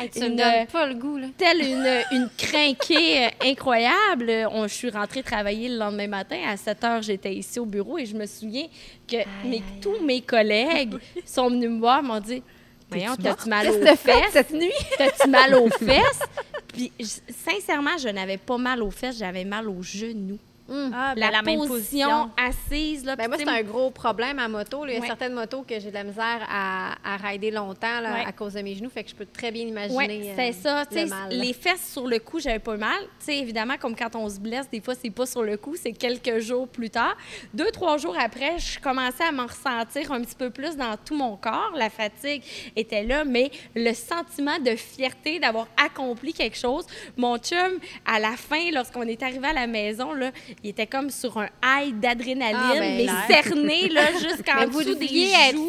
Hey, 0.00 0.08
tu 0.08 0.20
Une- 0.20 0.34
me 0.34 0.36
donnes 0.38 0.66
pas 0.72 0.86
le 0.86 0.94
goût, 0.94 1.16
là. 1.16 1.26
telle 1.36 1.60
une, 1.62 2.02
une 2.12 2.28
crinquée 2.38 3.26
euh, 3.26 3.28
incroyable. 3.44 4.30
On, 4.52 4.68
je 4.68 4.74
suis 4.74 4.90
rentrée 4.90 5.24
travailler 5.24 5.68
le 5.68 5.78
lendemain 5.78 6.06
matin. 6.06 6.38
À 6.48 6.56
7 6.56 6.84
heures, 6.84 7.02
j'étais 7.02 7.34
ici 7.34 7.58
au 7.58 7.66
bureau 7.66 7.98
et 7.98 8.06
je 8.06 8.14
me 8.16 8.26
souviens 8.26 8.66
que 9.08 9.16
mes- 9.44 9.62
tous 9.82 9.98
mes 10.04 10.20
collègues 10.20 10.94
sont 11.26 11.48
venus 11.50 11.70
me 11.70 11.78
voir 11.80 12.02
m'ont 12.02 12.19
dit 12.20 12.42
Voyons, 12.88 13.14
t'as-tu 13.16 13.48
mal 13.48 13.68
aux 13.68 13.72
fait 13.72 13.96
fesses? 13.96 14.32
cette 14.32 14.50
nuit? 14.50 14.72
T'as-tu 14.98 15.28
mal 15.28 15.54
aux 15.54 15.68
fesses? 15.78 16.20
Puis, 16.68 16.92
sincèrement, 17.00 17.96
je 17.98 18.08
n'avais 18.08 18.36
pas 18.38 18.58
mal 18.58 18.82
aux 18.82 18.90
fesses, 18.90 19.18
j'avais 19.18 19.44
mal 19.44 19.68
aux 19.68 19.82
genoux. 19.82 20.38
Hum. 20.70 20.92
Ah, 20.94 21.14
ben, 21.14 21.20
la, 21.20 21.30
la 21.32 21.42
même 21.42 21.58
position, 21.66 22.30
assise, 22.36 23.04
là. 23.04 23.16
Ben 23.16 23.26
moi, 23.28 23.36
c'est 23.38 23.48
un 23.48 23.62
gros 23.62 23.90
problème 23.90 24.38
à 24.38 24.46
moto. 24.48 24.84
là. 24.84 24.92
Il 24.92 24.94
y 24.94 24.98
a 24.98 25.00
Ouais. 25.00 25.06
certaines 25.08 25.32
motos 25.34 25.62
que 25.62 25.78
j'ai 25.80 25.88
de 25.90 25.94
la 25.94 26.04
misère 26.04 26.46
à, 26.48 26.94
à 27.04 27.16
rider 27.16 27.50
longtemps 27.50 28.00
là, 28.00 28.12
Ouais. 28.14 28.24
à 28.24 28.32
cause 28.32 28.54
de 28.54 28.60
mes 28.62 28.74
genoux. 28.74 28.88
Fait 28.90 29.02
que 29.04 29.10
je 29.10 29.14
peux 29.16 29.26
très 29.26 29.50
bien 29.50 29.64
imaginer 29.66 29.96
Ouais, 29.96 30.32
c'est 30.36 30.50
euh, 30.50 30.52
ça. 30.52 30.84
Sais, 30.90 31.04
le 31.04 31.10
mal. 31.10 31.28
les 31.30 31.52
fesses 31.52 31.92
sur 31.92 32.06
le 32.06 32.18
cou, 32.20 32.38
j'avais 32.38 32.58
pas 32.60 32.76
mal. 32.76 33.00
Tu 33.18 33.26
sais, 33.26 33.38
évidemment, 33.38 33.74
comme 33.78 33.96
quand 33.96 34.14
on 34.14 34.28
se 34.28 34.38
blesse, 34.38 34.70
des 34.70 34.80
fois, 34.80 34.94
c'est 34.94 35.10
pas 35.10 35.26
sur 35.26 35.42
le 35.42 35.56
cou, 35.56 35.74
c'est 35.76 35.92
quelques 35.92 36.38
jours 36.38 36.68
plus 36.68 36.90
tard. 36.90 37.16
Deux, 37.52 37.70
trois 37.72 37.98
jours 37.98 38.16
après, 38.18 38.58
je 38.58 38.78
commençais 38.78 39.24
à 39.24 39.32
m'en 39.32 39.46
ressentir 39.46 40.12
un 40.12 40.20
petit 40.22 40.36
peu 40.36 40.50
plus 40.50 40.76
dans 40.76 40.96
tout 41.04 41.16
mon 41.16 41.36
corps. 41.36 41.72
La 41.76 41.90
fatigue 41.90 42.42
était 42.76 43.02
là, 43.02 43.24
mais 43.24 43.50
le 43.74 43.92
sentiment 43.92 44.58
de 44.60 44.76
fierté 44.76 45.38
d'avoir 45.40 45.66
accompli 45.76 46.32
quelque 46.32 46.56
chose. 46.56 46.86
Mon 47.16 47.38
chum, 47.38 47.78
à 48.06 48.20
la 48.20 48.36
fin, 48.36 48.70
lorsqu'on 48.72 49.02
est 49.02 49.22
arrivé 49.22 49.48
à 49.48 49.52
la 49.52 49.66
maison, 49.66 50.12
là, 50.12 50.30
il 50.62 50.70
était 50.70 50.86
comme 50.86 51.10
sur 51.10 51.38
un 51.38 51.48
high 51.64 51.98
d'adrénaline, 51.98 52.56
Ah, 52.56 52.74
ben, 52.78 52.96
mais 52.96 53.34
cerné, 53.34 53.88
là, 53.88 54.12
jusqu'en 54.12 54.60
Mais 54.60 54.66
vous 54.66 54.82
dessous 54.82 54.94
des 54.96 55.08
joues. 55.08 55.14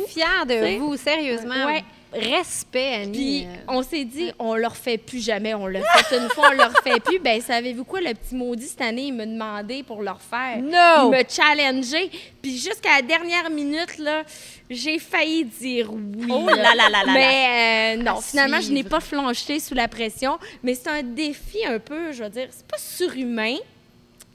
être 0.03 0.07
fiers 0.09 0.45
de 0.47 0.53
t'sais. 0.53 0.77
vous, 0.77 0.97
sérieusement. 0.97 1.65
Ouais. 1.65 1.83
Respect, 2.13 2.95
Annie. 3.03 3.11
Puis 3.13 3.45
Euh, 3.45 3.55
on 3.69 3.83
s'est 3.83 4.03
dit, 4.03 4.31
on 4.37 4.55
le 4.55 4.67
refait 4.67 4.97
plus 4.97 5.23
jamais. 5.23 5.53
On 5.53 5.65
l'a 5.65 5.79
fait 5.81 6.17
une 6.17 6.27
fois, 6.31 6.49
on 6.51 6.55
le 6.57 6.63
refait 6.63 6.99
plus. 6.99 7.19
Ben 7.19 7.39
savez-vous 7.39 7.85
quoi, 7.85 8.01
le 8.01 8.13
petit 8.13 8.35
maudit 8.35 8.67
cette 8.67 8.81
année, 8.81 9.03
il 9.03 9.13
m'a 9.13 9.25
demandé 9.25 9.81
pour 9.83 10.01
le 10.01 10.11
refaire. 10.11 10.57
No! 10.61 11.05
Il 11.07 11.11
m'a 11.11 11.23
challengé. 11.25 12.11
Puis 12.41 12.57
jusqu'à 12.57 12.97
la 12.97 13.01
dernière 13.01 13.49
minute, 13.49 13.97
là, 13.97 14.23
j'ai 14.69 14.99
failli 14.99 15.45
dire 15.45 15.89
oui. 15.93 16.27
Oh 16.29 16.47
là 16.49 16.75
là 16.75 16.89
là 16.89 17.03
là 17.05 17.13
Mais 17.13 17.95
euh, 17.97 18.03
non, 18.03 18.17
À 18.17 18.21
finalement, 18.21 18.59
je 18.59 18.73
n'ai 18.73 18.83
pas 18.83 18.99
flanché 18.99 19.61
sous 19.61 19.73
la 19.73 19.87
pression. 19.87 20.37
Mais 20.63 20.75
c'est 20.75 20.89
un 20.89 21.03
défi 21.03 21.65
un 21.65 21.79
peu, 21.79 22.11
je 22.11 22.23
veux 22.23 22.29
dire, 22.29 22.47
c'est 22.51 22.67
pas 22.67 22.77
surhumain. 22.77 23.55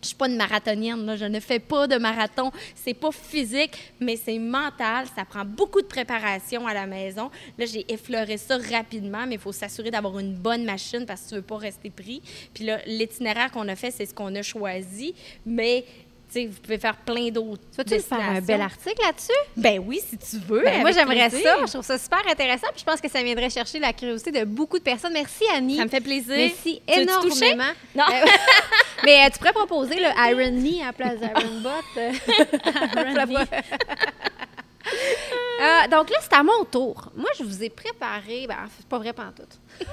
Je 0.06 0.10
suis 0.10 0.16
pas 0.16 0.28
une 0.28 0.36
marathonienne, 0.36 1.16
je 1.16 1.24
ne 1.24 1.40
fais 1.40 1.58
pas 1.58 1.88
de 1.88 1.96
marathon. 1.96 2.52
C'est 2.76 2.94
pas 2.94 3.10
physique, 3.10 3.92
mais 3.98 4.14
c'est 4.16 4.38
mental. 4.38 5.06
Ça 5.16 5.24
prend 5.24 5.44
beaucoup 5.44 5.82
de 5.82 5.86
préparation 5.86 6.64
à 6.66 6.72
la 6.72 6.86
maison. 6.86 7.28
Là, 7.58 7.66
j'ai 7.66 7.84
effleuré 7.92 8.36
ça 8.36 8.56
rapidement, 8.56 9.26
mais 9.26 9.34
il 9.34 9.40
faut 9.40 9.50
s'assurer 9.50 9.90
d'avoir 9.90 10.18
une 10.20 10.34
bonne 10.34 10.64
machine 10.64 11.04
parce 11.06 11.22
que 11.22 11.28
tu 11.30 11.34
veux 11.34 11.42
pas 11.42 11.56
rester 11.58 11.90
pris. 11.90 12.22
Puis 12.54 12.64
là, 12.64 12.78
l'itinéraire 12.86 13.50
qu'on 13.50 13.66
a 13.66 13.74
fait, 13.74 13.90
c'est 13.90 14.06
ce 14.06 14.14
qu'on 14.14 14.32
a 14.36 14.42
choisi, 14.42 15.12
mais 15.44 15.84
tu 16.28 16.40
sais, 16.40 16.46
vous 16.46 16.60
pouvez 16.60 16.78
faire 16.78 16.96
plein 16.96 17.28
d'autres. 17.28 17.62
Tu 17.70 17.76
vas-tu 17.76 18.00
faire 18.00 18.30
un 18.30 18.40
bel 18.40 18.60
article 18.60 19.00
là-dessus? 19.00 19.32
Ben 19.56 19.82
oui, 19.84 20.00
si 20.04 20.18
tu 20.18 20.44
veux. 20.44 20.62
Ben, 20.62 20.80
moi, 20.80 20.90
j'aimerais 20.90 21.30
ça. 21.30 21.56
Je 21.60 21.70
trouve 21.72 21.84
ça 21.84 21.98
super 21.98 22.22
intéressant. 22.28 22.66
Puis 22.72 22.80
je 22.80 22.84
pense 22.84 23.00
que 23.00 23.08
ça 23.08 23.22
viendrait 23.22 23.50
chercher 23.50 23.78
la 23.78 23.92
curiosité 23.92 24.32
de 24.32 24.44
beaucoup 24.44 24.78
de 24.78 24.82
personnes. 24.82 25.12
Merci, 25.12 25.44
Annie. 25.54 25.76
Ça 25.76 25.84
me 25.84 25.88
fait 25.88 26.00
plaisir. 26.00 26.34
Merci 26.36 26.82
Tu 26.86 27.00
énormément. 27.00 27.72
Non. 27.94 28.04
Euh, 28.12 28.26
mais 29.04 29.24
euh, 29.24 29.30
tu 29.32 29.38
pourrais 29.38 29.52
proposer 29.52 29.96
le 29.96 30.08
Iron 30.30 30.52
Me 30.52 30.82
à 30.82 30.86
la 30.86 30.92
place 30.92 31.18
d'Iron 31.18 31.60
Bot. 31.60 31.70
euh. 31.96 32.12
Euh, 35.58 35.88
donc 35.88 36.10
là, 36.10 36.18
c'est 36.20 36.34
à 36.34 36.42
mon 36.42 36.64
tour. 36.64 37.10
Moi, 37.16 37.30
je 37.38 37.42
vous 37.44 37.62
ai 37.64 37.70
préparé. 37.70 38.46
Ben, 38.46 38.56
c'est 38.76 38.86
pas 38.86 38.98
vrai 38.98 39.12
pantoute. 39.14 39.58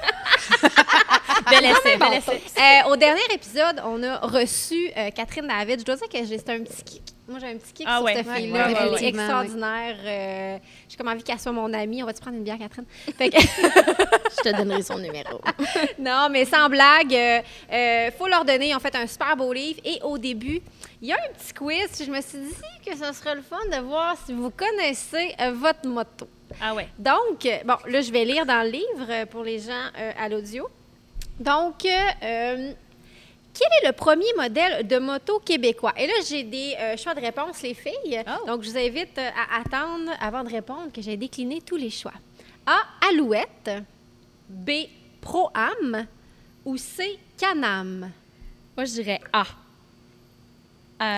Bel 1.49 1.65
essai, 1.65 1.97
Bon, 1.97 2.09
bel 2.09 2.17
essai. 2.19 2.41
euh, 2.57 2.89
au 2.91 2.95
dernier 2.95 3.21
épisode, 3.33 3.81
on 3.85 4.01
a 4.03 4.17
reçu 4.19 4.89
euh, 4.97 5.09
Catherine 5.11 5.47
David. 5.47 5.79
Je 5.81 5.85
dois 5.85 5.95
dire 5.95 6.07
que 6.09 6.17
j'ai 6.25 6.37
c'était 6.37 6.53
un 6.53 6.63
petit 6.63 6.83
kick. 6.83 7.01
Moi, 7.27 7.39
j'ai 7.39 7.47
un 7.47 7.57
petit 7.57 7.73
kick 7.73 7.87
Ah 7.89 7.97
sur 7.97 8.05
ouais, 8.05 8.15
cette 8.15 8.29
fille-là. 8.29 8.67
ouais, 8.67 8.73
ouais, 8.73 8.79
Elle 8.79 8.87
est 8.87 8.91
effectivement, 8.93 9.23
extraordinaire. 9.23 9.95
Euh, 10.05 10.57
j'ai 10.89 10.97
comme 10.97 11.07
envie 11.07 11.23
qu'elle 11.23 11.39
soit 11.39 11.51
mon 11.51 11.73
amie. 11.73 12.03
On 12.03 12.05
va-tu 12.05 12.21
prendre 12.21 12.37
une 12.37 12.43
bière, 12.43 12.57
Catherine? 12.59 12.85
Fait 13.17 13.29
que- 13.29 13.41
Je 13.41 14.49
te 14.51 14.55
donnerai 14.57 14.81
son 14.83 14.97
numéro. 14.97 15.39
non, 15.99 16.27
mais 16.29 16.45
sans 16.45 16.69
blague, 16.69 17.11
il 17.11 17.43
euh, 17.73 18.11
faut 18.11 18.27
leur 18.27 18.43
donner. 18.45 18.69
Ils 18.69 18.75
ont 18.75 18.79
fait 18.79 18.95
un 18.95 19.07
super 19.07 19.35
beau 19.37 19.51
livre. 19.53 19.79
Et 19.85 19.99
au 20.03 20.17
début, 20.17 20.61
il 21.03 21.09
y 21.09 21.11
a 21.11 21.17
un 21.17 21.33
petit 21.33 21.53
quiz. 21.53 22.05
Je 22.05 22.09
me 22.09 22.21
suis 22.21 22.39
dit 22.39 22.89
que 22.89 22.95
ce 22.95 23.11
serait 23.11 23.35
le 23.35 23.41
fun 23.41 23.59
de 23.69 23.81
voir 23.81 24.15
si 24.25 24.31
vous 24.31 24.49
connaissez 24.49 25.35
euh, 25.41 25.51
votre 25.51 25.85
motto. 25.85 26.29
Ah 26.61 26.73
ouais. 26.73 26.87
Donc, 26.97 27.45
euh, 27.45 27.57
bon, 27.65 27.75
là, 27.87 27.99
je 27.99 28.09
vais 28.09 28.23
lire 28.23 28.45
dans 28.45 28.63
le 28.63 28.69
livre 28.71 29.05
euh, 29.09 29.25
pour 29.25 29.43
les 29.43 29.59
gens 29.59 29.89
euh, 29.99 30.11
à 30.17 30.29
l'audio. 30.29 30.69
Donc, 31.37 31.83
euh, 31.83 32.73
quel 33.53 33.67
est 33.81 33.87
le 33.87 33.91
premier 33.91 34.31
modèle 34.37 34.87
de 34.87 34.97
moto 34.97 35.39
québécois? 35.39 35.91
Et 35.97 36.07
là, 36.07 36.13
j'ai 36.25 36.43
des 36.43 36.73
euh, 36.79 36.95
choix 36.95 37.13
de 37.13 37.19
réponse, 37.19 37.61
les 37.61 37.73
filles. 37.73 38.23
Oh. 38.25 38.47
Donc, 38.47 38.63
je 38.63 38.69
vous 38.69 38.77
invite 38.77 39.17
à 39.17 39.59
attendre, 39.59 40.09
avant 40.21 40.45
de 40.45 40.49
répondre, 40.49 40.89
que 40.93 41.01
j'ai 41.01 41.17
décliné 41.17 41.59
tous 41.59 41.75
les 41.75 41.89
choix. 41.89 42.13
A. 42.65 42.79
Alouette. 43.09 43.71
B. 44.47 44.71
Pro-Am. 45.19 46.07
Ou 46.63 46.77
C. 46.77 47.19
Canam. 47.37 48.09
Moi, 48.77 48.85
je 48.85 48.93
dirais 48.93 49.19
A. 49.33 49.43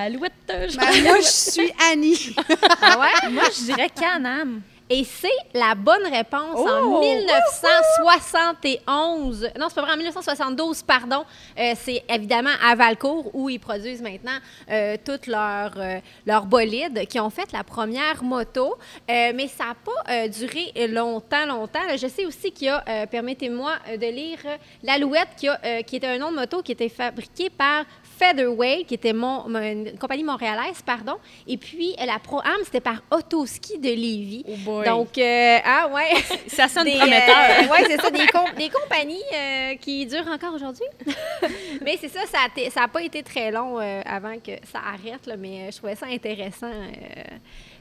Alouette. 0.06 0.34
je- 0.70 0.78
Ben, 0.78 1.04
moi, 1.04 1.18
je 1.20 1.28
suis 1.28 1.72
Annie. 1.92 2.36
Ah 2.82 3.00
ouais? 3.00 3.30
Moi, 3.32 3.44
je 3.56 3.64
dirais 3.66 3.90
Canam. 3.90 4.62
Et 4.88 5.04
c'est 5.04 5.28
la 5.56 5.74
bonne 5.74 6.06
réponse 6.14 6.60
en 6.60 6.84
Oh! 6.84 7.00
1971. 7.02 9.50
Non, 9.58 9.66
c'est 9.68 9.74
pas 9.76 9.82
vrai, 9.82 9.94
en 9.94 9.98
1972, 9.98 10.84
pardon. 10.84 11.26
Euh, 11.58 11.74
c'est 11.76 12.04
évidemment 12.08 12.52
à 12.64 12.76
Valcourt 12.76 13.32
où 13.34 13.50
ils 13.50 13.60
produisent 13.60 14.04
maintenant 14.04 14.38
euh, 14.70 14.96
toutes 15.04 15.26
leurs 15.26 15.74
euh, 15.78 15.98
leurs 16.28 16.46
bolides 16.46 17.08
qui 17.08 17.20
ont 17.20 17.32
fait 17.32 17.52
la 17.52 17.64
première 17.64 18.24
moto. 18.24 18.76
Euh, 19.10 19.32
mais 19.34 19.48
ça 19.48 19.66
n'a 19.66 19.74
pas 19.76 20.04
euh, 20.14 20.28
duré 20.28 20.72
longtemps, 20.88 21.48
longtemps. 21.48 21.80
Je 21.98 22.06
sais 22.08 22.26
aussi 22.28 22.52
qu'il 22.52 22.68
y 22.68 22.70
a, 22.70 22.84
euh, 22.88 23.06
permettez-moi 23.08 23.72
de 24.00 24.06
lire, 24.12 24.38
l'Alouette, 24.84 25.30
qui, 25.38 25.48
a, 25.48 25.60
euh, 25.66 25.82
qui 25.82 25.96
était 25.96 26.06
un 26.08 26.20
nom 26.20 26.30
de 26.32 26.36
moto 26.36 26.62
qui 26.62 26.74
était 26.74 26.90
fabriqué 26.90 27.50
par 27.50 27.86
Featherweight, 28.18 28.88
qui 28.88 28.94
était 28.96 29.14
mon, 29.14 29.48
une 29.56 29.98
compagnie 29.98 30.24
montréalaise, 30.24 30.82
pardon. 30.86 31.16
Et 31.48 31.58
puis, 31.58 31.96
euh, 32.00 32.06
la 32.06 32.20
Pro-Am, 32.20 32.58
c'était 32.64 32.80
par 32.82 33.02
Autoski 33.12 33.78
de 33.78 33.90
Lévis. 33.90 34.44
Oh 34.48 34.54
boy. 34.64 34.86
Donc, 34.86 35.18
euh, 35.18 35.58
ah 35.64 35.90
ouais. 35.94 36.14
Ça 36.48 36.68
sonne 36.68 36.86
Des, 36.86 36.98
prometteur. 36.98 37.36
euh, 37.36 37.68
ouais, 37.72 37.84
c'est 37.88 38.02
ça, 38.02 38.10
des, 38.10 38.26
des 38.58 38.70
compagnies 38.70 39.22
euh, 39.34 39.76
qui 39.76 40.06
durent 40.06 40.28
encore 40.28 40.54
aujourd'hui. 40.54 40.86
mais 41.82 41.98
c'est 42.00 42.10
ça, 42.10 42.22
ça 42.26 42.82
n'a 42.82 42.88
pas 42.88 43.02
été 43.04 43.24
très 43.24 43.52
long 43.52 43.78
avant 44.06 44.36
que 44.40 44.52
ça 44.72 44.80
arrête, 44.80 45.26
là, 45.26 45.36
mais 45.38 45.72
je 45.72 45.78
trouvais 45.78 45.96
ça 45.96 46.08
intéressant 46.08 46.72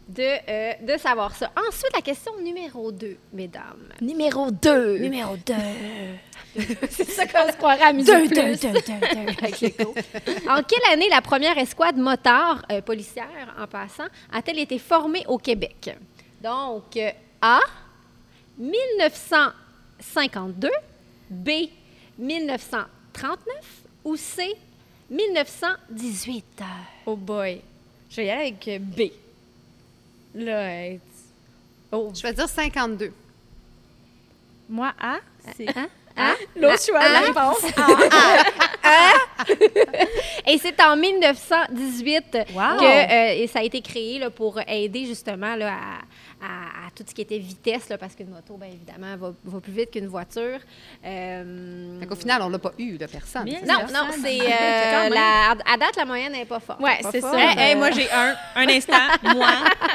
de, 0.09 0.23
euh, 0.23 0.73
de 0.83 0.97
savoir 0.99 1.35
ça. 1.35 1.51
Ensuite, 1.57 1.93
la 1.95 2.03
question 2.03 2.33
numéro 2.41 2.93
2, 2.93 3.17
mesdames. 3.33 3.89
Numéro 4.01 4.51
2. 4.51 4.99
Numéro 4.99 5.37
2. 5.37 5.55
C'est 6.91 7.11
ça 7.11 7.27
qu'on 7.27 7.51
se 7.51 7.57
croirait 7.57 7.83
à 7.83 7.93
Musique 7.93 8.31
Plus. 8.31 8.65
Avec 8.65 9.61
l'écho. 9.61 9.93
En 10.49 10.63
quelle 10.63 10.93
année 10.93 11.09
la 11.09 11.21
première 11.21 11.59
escouade 11.59 11.97
motard 11.97 12.65
euh, 12.71 12.81
policière, 12.81 13.53
en 13.59 13.67
passant, 13.67 14.07
a-t-elle 14.33 14.61
été 14.61 14.79
formée 14.79 15.25
au 15.27 15.37
Québec? 15.39 15.97
Donc, 16.41 16.97
euh, 16.97 17.11
A, 17.41 17.59
1952, 18.59 20.71
B, 21.31 21.51
1939 22.19 23.47
ou 24.05 24.15
C, 24.17 24.55
1918? 25.11 26.45
Oh 27.07 27.17
boy. 27.17 27.61
Je 28.11 28.17
vais 28.17 28.27
y 28.27 28.31
aller 28.31 28.43
avec 28.43 28.81
B. 28.81 29.11
Là, 30.35 30.59
euh, 30.59 30.97
oh, 31.93 32.11
Je 32.15 32.23
vais 32.23 32.33
dire 32.33 32.49
52. 32.49 33.13
Moi, 34.69 34.93
A, 35.01 35.17
c'est 35.57 35.69
Hein? 35.77 35.89
Hein? 36.17 36.35
L'autre 36.57 36.83
choix 36.85 37.01
la 37.01 37.21
réponse. 37.21 37.63
Et 40.47 40.59
c'est 40.59 40.81
en 40.81 40.97
1918 40.97 42.39
Wow. 42.55 42.79
que 42.79 42.85
euh, 42.85 43.43
et 43.43 43.47
ça 43.49 43.59
a 43.61 43.63
été 43.63 43.81
créé 43.81 44.19
là, 44.21 44.31
pour 44.31 44.61
aider 44.67 45.07
justement 45.07 45.55
là, 45.57 45.79
à, 46.45 46.91
tout 46.95 47.05
ce 47.09 47.15
qui 47.15 47.23
était 47.23 47.39
vitesse, 47.39 47.89
là, 47.89 47.99
parce 47.99 48.15
qu'une 48.15 48.29
moto, 48.29 48.57
bien 48.57 48.69
évidemment, 48.69 49.17
va, 49.17 49.33
va 49.45 49.61
plus 49.61 49.73
vite 49.73 49.91
qu'une 49.91 50.07
voiture. 50.07 50.59
Euh, 51.05 51.99
Fait 52.01 52.07
qu'au 52.07 52.15
final, 52.17 52.43
on 52.43 52.49
l'a 52.49 52.59
pas 52.59 52.73
eu, 52.79 52.97
la 52.99 53.09
personne. 53.09 53.45
Bien. 53.45 53.61
non, 53.61 53.79
Personne. 53.79 53.97
non, 53.97 54.13
c'est 54.23 54.39
Quand 54.39 55.11
euh, 55.11 55.63
à 55.73 55.77
date 55.79 55.97
la 55.97 56.05
moyenne 56.05 56.33
n'est 56.33 56.45
pas 56.45 56.61
forte. 56.61 56.81
Ouais, 56.81 56.99
Pas 57.03 57.11
c'est 57.11 57.21
ça. 57.21 57.33
Hey, 57.37 57.71
hey, 57.71 57.75
moi, 57.77 57.91
j'ai 57.91 58.11
un. 58.11 58.35
Un 58.57 58.69
instant. 58.69 58.93
Moi, 59.35 59.47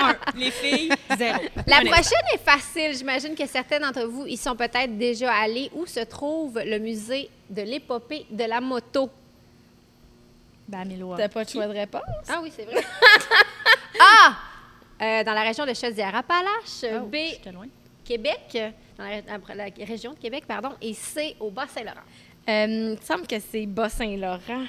un. 0.01 0.15
Les 0.35 0.51
filles, 0.51 0.91
zéro. 1.17 1.39
La 1.67 1.77
Un 1.77 1.79
instant. 1.81 1.91
prochaine 1.91 2.25
est 2.33 2.43
facile. 2.43 2.97
J'imagine 2.97 3.35
que 3.35 3.45
certains 3.47 3.79
d'entre 3.79 4.05
vous 4.05 4.25
y 4.25 4.35
sont 4.37 4.55
peut-être 4.55 4.97
déjà 4.97 5.33
allés. 5.33 5.69
Où 5.75 5.85
se 5.85 6.01
trouve 6.01 6.59
le 6.63 6.79
musée 6.79 7.29
de 7.49 7.61
l'épopée 7.61 8.25
de 8.29 8.43
la 8.45 8.59
moto? 8.59 9.09
Ben, 10.67 10.85
Milo. 10.85 11.15
T'as 11.17 11.29
pas 11.29 11.43
de 11.45 11.49
choix 11.49 11.67
de 11.67 11.73
réponse? 11.73 12.01
Ah 12.27 12.39
oui, 12.43 12.51
c'est 12.55 12.65
vrai. 12.65 12.83
A. 13.99 14.33
Euh, 15.01 15.23
dans 15.23 15.33
la 15.33 15.43
région 15.43 15.65
de 15.65 15.73
Chaudière-Appalaches. 15.73 16.83
Oh, 16.83 17.05
B. 17.05 17.15
Québec. 18.03 18.57
Dans 18.97 19.05
la, 19.05 19.55
la- 19.55 19.85
région 19.85 20.13
de 20.13 20.17
Québec, 20.17 20.43
pardon. 20.47 20.71
Et 20.81 20.93
C. 20.93 21.35
Au 21.39 21.49
Bas-Saint-Laurent. 21.49 21.95
Euh, 22.49 22.65
il 22.67 22.91
me 22.91 22.97
semble 23.01 23.25
que 23.27 23.35
c'est 23.39 23.65
Bas-Saint-Laurent 23.65 24.65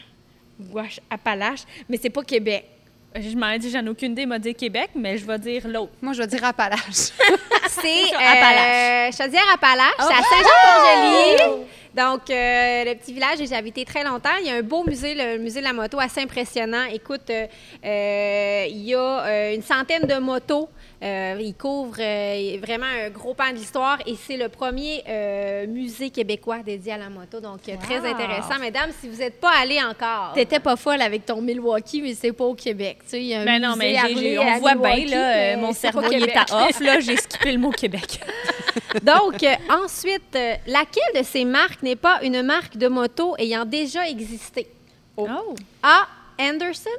Appalaches, 1.09 1.63
mais 1.89 1.97
c'est 1.97 2.11
pas 2.11 2.23
Québec. 2.23 2.67
Je 3.15 3.35
m'en 3.37 3.49
ai 3.51 3.59
dit, 3.59 3.71
j'en 3.71 3.85
ai 3.85 3.89
aucune 3.89 4.13
idée, 4.13 4.23
il 4.23 4.29
m'a 4.29 4.39
dit 4.39 4.55
Québec, 4.55 4.91
mais 4.95 5.17
je 5.19 5.25
vais 5.27 5.39
dire 5.39 5.67
l'autre. 5.67 5.93
Moi, 6.01 6.13
je 6.13 6.19
vais 6.23 6.27
dire 6.29 6.45
Appalaches. 6.45 6.81
C'est 7.69 8.15
euh, 8.15 8.19
Appalaches. 8.19 9.17
Chaudière-Appalaches. 9.17 9.95
C'est 9.99 10.05
à 10.05 10.23
Saint-Jean-Port-Joli. 10.23 11.65
Donc, 11.97 12.31
euh, 12.31 12.85
le 12.85 12.95
petit 12.95 13.13
village, 13.13 13.39
j'ai 13.39 13.55
habité 13.55 13.85
très 13.85 14.05
longtemps. 14.05 14.37
Il 14.41 14.47
y 14.47 14.51
a 14.51 14.55
un 14.55 14.63
beau 14.63 14.85
musée, 14.85 15.15
le 15.15 15.39
musée 15.39 15.61
de 15.61 15.65
la 15.65 15.73
moto, 15.73 15.99
assez 15.99 16.21
impressionnant. 16.21 16.85
Écoute, 16.93 17.31
euh, 17.31 17.47
euh, 17.85 18.67
il 18.69 18.85
y 18.85 18.95
a 18.95 19.53
une 19.53 19.63
centaine 19.63 20.07
de 20.07 20.19
motos. 20.19 20.69
Euh, 21.03 21.39
il 21.41 21.55
couvre 21.55 21.97
euh, 21.99 22.59
vraiment 22.61 22.85
un 22.85 23.09
gros 23.09 23.33
pan 23.33 23.51
de 23.51 23.55
l'histoire 23.55 23.99
et 24.07 24.17
c'est 24.17 24.37
le 24.37 24.51
premier 24.51 25.03
euh, 25.09 25.67
musée 25.67 26.11
québécois 26.11 26.59
dédié 26.59 26.93
à 26.93 26.99
la 26.99 27.09
moto. 27.09 27.41
Donc, 27.41 27.63
très 27.63 28.07
intéressant. 28.07 28.59
Mesdames, 28.61 28.91
si 29.01 29.09
vous 29.09 29.17
n'êtes 29.17 29.41
pas 29.41 29.53
allés 29.63 29.81
encore, 29.83 30.33
T'étais 30.35 30.61
pas 30.61 30.77
folle 30.77 31.01
avec 31.01 31.25
ton 31.25 31.41
Milwaukee, 31.41 32.03
mais 32.03 32.15
c'est 32.15 32.33
pas 32.33 32.45
au 32.45 32.55
Québec. 32.55 32.99
Tu 33.05 33.11
sais, 33.11 33.21
il 33.21 33.27
y 33.29 33.35
a 33.35 33.41
un 33.41 33.45
Ben 33.45 33.63
non, 33.63 33.77
mais 33.77 33.97
à 33.97 34.05
on 34.07 34.59
voit 34.59 34.75
bien, 34.75 35.07
là, 35.07 35.37
euh, 35.37 35.57
mon 35.57 35.73
cerveau 35.73 36.03
il 36.11 36.25
est 36.25 36.37
à 36.37 36.67
off, 36.67 36.81
là, 36.81 37.01
j'ai 37.01 37.17
skippé 37.17 37.53
le 37.53 37.59
mot 37.59 37.71
Québec. 37.71 38.21
Donc, 39.03 39.43
euh, 39.43 39.55
ensuite, 39.71 40.35
euh, 40.35 40.55
laquelle 40.67 41.21
de 41.21 41.23
ces 41.23 41.45
marques 41.45 41.83
n'est 41.83 41.97
pas 41.97 42.21
une 42.23 42.43
marque 42.43 42.77
de 42.77 42.89
moto 42.89 43.35
ayant 43.39 43.65
déjà 43.65 44.07
existé? 44.09 44.67
Oh. 45.17 45.27
A. 45.83 46.07
Anderson. 46.39 46.91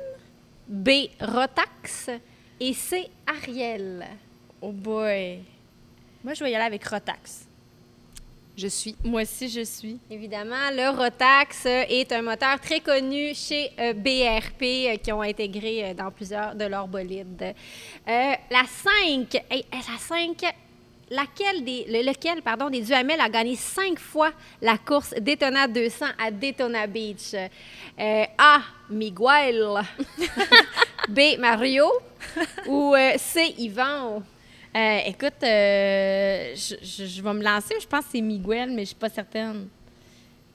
B. 0.68 0.90
Rotax. 1.20 2.10
Et 2.64 2.74
C. 2.74 3.10
Ariel. 3.26 4.06
Oh 4.62 4.72
boy. 4.72 5.40
Moi, 6.24 6.36
je 6.36 6.44
vais 6.44 6.52
y 6.52 6.56
aller 6.56 6.66
avec 6.66 6.86
Rotax. 6.88 7.48
Je 8.56 8.68
suis. 8.68 8.96
Moi 9.04 9.24
aussi, 9.24 9.50
je 9.50 9.62
suis. 9.64 9.98
Évidemment, 10.12 10.70
le 10.72 10.90
Rotax 10.96 11.66
est 11.66 12.12
un 12.12 12.22
moteur 12.22 12.60
très 12.60 12.80
connu 12.82 13.34
chez 13.34 13.72
euh, 13.80 13.94
BRP 13.94 14.62
euh, 14.62 14.98
qui 14.98 15.12
ont 15.12 15.22
intégré 15.22 15.86
euh, 15.90 15.94
dans 15.96 16.12
plusieurs 16.12 16.54
de 16.54 16.66
leurs 16.66 16.88
bolides. 16.88 17.42
Euh, 17.42 17.54
la 18.52 18.64
5, 18.68 19.34
hey, 19.50 19.66
la 19.72 19.98
5, 19.98 20.54
laquelle 21.10 21.64
des, 21.64 21.86
le- 21.88 22.08
lequel 22.08 22.44
pardon, 22.44 22.70
des 22.70 22.82
Duhamel 22.82 23.20
a 23.22 23.30
gagné 23.30 23.56
cinq 23.56 23.98
fois 23.98 24.32
la 24.62 24.78
course 24.78 25.16
Daytona 25.20 25.68
200 25.68 26.06
à 26.24 26.30
Daytona 26.30 26.86
Beach? 26.86 27.34
Euh, 27.34 28.26
A. 28.38 28.60
Miguel. 28.92 29.82
B. 31.10 31.20
Mario. 31.40 31.86
Ou 32.68 32.94
euh, 32.96 33.14
C. 33.18 33.56
Yvan. 33.58 34.22
Euh, 34.76 35.00
écoute, 35.06 35.44
euh, 35.44 36.54
je, 36.56 36.76
je- 36.82 37.06
je 37.06 37.22
vais 37.22 37.34
me 37.34 37.44
lancer. 37.44 37.76
Je 37.82 37.88
pense 37.88 38.06
que 38.06 38.12
c'est 38.14 38.22
Miguel, 38.22 38.70
mais 38.72 38.82
je 38.84 38.88
suis 38.88 38.96
pas 38.96 39.10
certaine. 39.10 39.68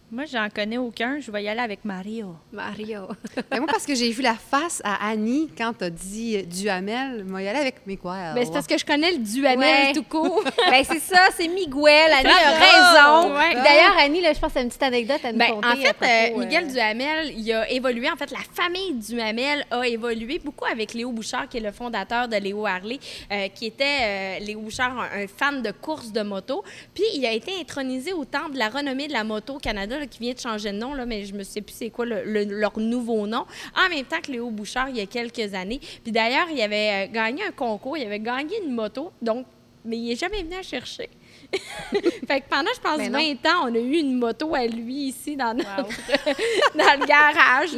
Moi, 0.09 0.25
j'en 0.25 0.49
connais 0.55 0.79
aucun. 0.79 1.19
Je 1.19 1.33
vais 1.33 1.43
y 1.43 1.49
aller 1.49 1.61
avec 1.61 1.85
Mario. 1.85 2.37
Mario. 2.53 3.09
Ben, 3.51 3.59
moi, 3.59 3.67
parce 3.67 3.85
que 3.85 3.95
j'ai 3.95 4.11
vu 4.13 4.23
la 4.23 4.35
face 4.35 4.81
à 4.85 5.09
Annie 5.09 5.49
quand 5.59 5.73
t'as 5.77 5.91
dit 5.91 6.37
euh, 6.37 6.43
Duhamel, 6.43 7.25
moi, 7.25 7.43
y 7.43 7.49
aller 7.49 7.59
avec 7.59 7.85
Miguel. 7.87 8.33
Mais 8.35 8.45
c'est 8.45 8.53
parce 8.53 8.67
que 8.67 8.79
je 8.79 8.85
connais 8.85 9.13
le 9.13 9.19
Duhamel 9.19 9.59
Ouais. 9.89 9.93
tout 9.93 10.03
court. 10.05 10.43
ben, 10.71 10.85
c'est 10.85 11.01
ça, 11.01 11.27
c'est 11.37 11.49
Miguel. 11.49 12.13
Annie 12.13 12.29
a 12.31 12.53
raison. 12.53 13.35
Ouais. 13.35 13.55
D'ailleurs, 13.55 13.97
Annie, 13.99 14.21
là, 14.21 14.33
je 14.33 14.39
pense 14.39 14.53
que 14.53 14.59
c'est 14.59 14.63
une 14.63 14.69
petite 14.69 14.83
anecdote 14.85 15.25
à 15.25 15.33
nous 15.33 15.39
Ben, 15.39 15.51
conter. 15.55 15.67
en 15.69 15.77
fait, 15.77 15.93
propos, 15.93 16.05
euh, 16.05 16.31
euh, 16.35 16.39
Miguel 16.39 16.69
Duhamel, 16.73 17.33
il 17.37 17.53
a 17.53 17.71
évolué. 17.71 18.09
En 18.11 18.17
fait, 18.17 18.31
la 18.31 18.39
famille 18.55 18.95
Duhamel 18.95 19.65
a 19.71 19.87
évolué 19.89 20.39
beaucoup 20.39 20.67
avec 20.67 20.95
Léo 20.95 21.11
Bouchard, 21.13 21.49
qui 21.49 21.59
est 21.59 21.61
le 21.61 21.73
fondateur 21.73 22.29
de 22.29 22.37
Léo 22.37 22.65
Harley, 22.67 22.99
euh, 23.33 23.49
qui 23.49 23.67
était, 23.67 23.85
euh, 23.85 24.39
Léo 24.39 24.61
Bouchard, 24.61 24.99
un, 24.99 25.23
un 25.23 25.27
fan 25.27 25.63
de 25.63 25.73
course 25.73 26.13
de 26.13 26.23
moto. 26.23 26.63
Puis, 26.95 27.05
il 27.15 27.27
a 27.27 27.33
été 27.33 27.53
intronisé 27.61 28.13
au 28.13 28.25
temple 28.25 28.53
de 28.53 28.59
la 28.59 28.69
renommée 28.69 29.09
de 29.09 29.13
la 29.13 29.25
moto 29.25 29.55
au 29.55 29.59
Canada, 29.59 29.96
qui 30.05 30.19
vient 30.21 30.35
de 30.35 30.39
changer 30.39 30.73
de 30.73 30.77
nom, 30.77 30.93
là, 30.95 31.07
mais 31.07 31.25
je 31.25 31.33
me 31.35 31.43
sais 31.43 31.63
plus 31.63 31.75
c'est 31.75 31.91
quoi 31.91 32.05
le- 32.05 32.25
le- 32.25 32.45
leur 32.45 32.79
nouveau 32.79 33.27
nom. 33.27 33.47
En 33.75 33.89
même 33.89 34.05
temps 34.05 34.21
que 34.23 34.31
Léo 34.33 34.51
Bouchard, 34.51 34.91
il 34.91 34.97
y 34.97 35.01
a 35.01 35.07
quelques 35.07 35.55
années. 35.55 35.81
Puis 36.03 36.13
d'ailleurs, 36.13 36.47
il 36.53 36.61
avait 36.61 37.07
euh, 37.09 37.13
gagné 37.13 37.43
un 37.45 37.53
concours, 37.53 37.97
il 37.97 38.05
avait 38.05 38.21
gagné 38.21 38.55
une 38.65 38.75
moto, 38.75 39.13
donc, 39.23 39.47
mais 39.85 39.97
il 39.97 40.09
n'est 40.09 40.17
jamais 40.17 40.43
venu 40.43 40.57
à 40.57 40.63
chercher. 40.63 41.09
fait 42.27 42.41
que 42.41 42.49
pendant, 42.49 42.71
je 42.75 42.81
pense, 42.81 42.99
Ben 42.99 43.11
non. 43.13 43.19
20 43.19 43.49
ans, 43.51 43.69
on 43.71 43.75
a 43.75 43.79
eu 43.79 43.99
une 43.99 44.19
moto 44.19 44.55
à 44.55 44.67
lui 44.67 45.09
ici 45.09 45.37
dans 45.37 45.55
notre 45.55 45.77
dans 46.75 47.01
le 47.01 47.07
garage. 47.07 47.71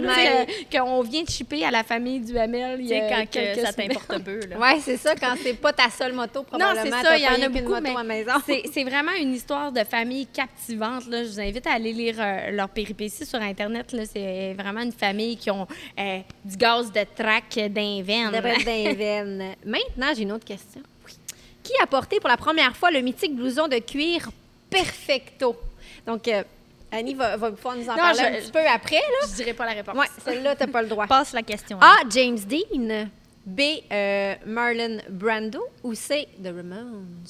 Qu'on 0.70 1.02
vient 1.02 1.22
de 1.22 1.28
shipper 1.31 1.64
à 1.64 1.70
la 1.70 1.83
famille 1.83 2.20
Duhamel. 2.20 2.78
Tu 2.78 2.85
il 2.85 2.87
y 2.87 2.88
sais, 2.88 3.09
quand 3.11 3.31
que 3.31 3.61
ça 3.61 3.72
t'importe 3.72 4.22
peu. 4.22 4.40
Ouais, 4.59 4.78
c'est 4.81 4.96
ça, 4.96 5.14
quand 5.14 5.35
c'est 5.42 5.54
pas 5.54 5.72
ta 5.72 5.90
seule 5.90 6.12
moto, 6.12 6.40
Non, 6.40 6.44
probablement. 6.44 6.85
c'est 6.85 6.90
t'as 6.90 7.02
ça, 7.02 7.16
il 7.18 7.22
y 7.22 7.28
en 7.28 7.46
a 7.46 7.48
beaucoup, 7.48 7.81
mais 7.81 8.04
maison. 8.04 8.33
c'est 8.46 8.62
c'est 8.72 8.85
vraiment 8.85 9.12
une 9.12 9.35
histoire 9.35 9.72
de 9.72 9.85
famille 9.85 10.26
captivante. 10.26 11.07
Là. 11.09 11.24
Je 11.24 11.28
vous 11.28 11.40
invite 11.40 11.66
à 11.66 11.72
aller 11.72 11.92
lire 11.92 12.16
euh, 12.18 12.50
leurs 12.50 12.68
péripéties 12.68 13.26
sur 13.26 13.40
Internet. 13.40 13.94
C'est 14.12 14.54
vraiment 14.54 14.83
une 14.83 14.92
famille 14.92 15.37
qui 15.37 15.50
ont 15.50 15.66
euh, 15.98 16.18
du 16.44 16.57
gaz 16.57 16.92
de 16.92 17.04
trac 17.16 17.44
veine. 18.94 19.54
Maintenant, 19.64 20.12
j'ai 20.14 20.22
une 20.22 20.33
autre 20.33 20.44
question. 20.44 20.83
Qui 21.68 21.74
a 21.83 21.87
porté 21.87 22.18
pour 22.18 22.31
la 22.31 22.38
première 22.38 22.74
fois 22.74 22.90
le 22.90 23.00
mythique 23.02 23.37
blouson 23.37 23.68
de 23.68 23.76
cuir 23.78 24.31
Perfecto? 24.70 25.54
Donc, 26.07 26.26
euh, 26.28 26.42
Annie 26.90 27.12
va, 27.12 27.37
va 27.37 27.50
pouvoir 27.52 27.76
nous 27.76 27.85
en 27.90 27.92
Non, 27.92 27.96
parler 27.98 28.20
je- 28.20 28.24
un 28.24 28.40
petit 28.40 28.50
peu 28.52 28.66
après. 28.66 28.96
Là. 28.96 29.26
Je 29.28 29.35
dirais 29.35 29.52
pas 29.52 29.66
la 29.66 29.72
réponse. 29.72 29.94
Ouais, 29.94 30.07
celle-là, 30.24 30.57
t'as 30.57 30.66
pas 30.66 30.81
le 30.81 30.88
droit. 30.88 31.07
Passe 31.09 31.35
la 31.35 31.42
question. 31.42 31.78
A. 31.83 31.96
James 32.09 32.38
Dean. 32.38 33.09
B. 33.44 33.61
euh, 33.92 34.35
Marlon 34.46 34.98
Brando. 35.11 35.62
Ou 35.85 35.92
C. 35.94 36.26
The 36.42 36.46
Ramones. 36.46 37.26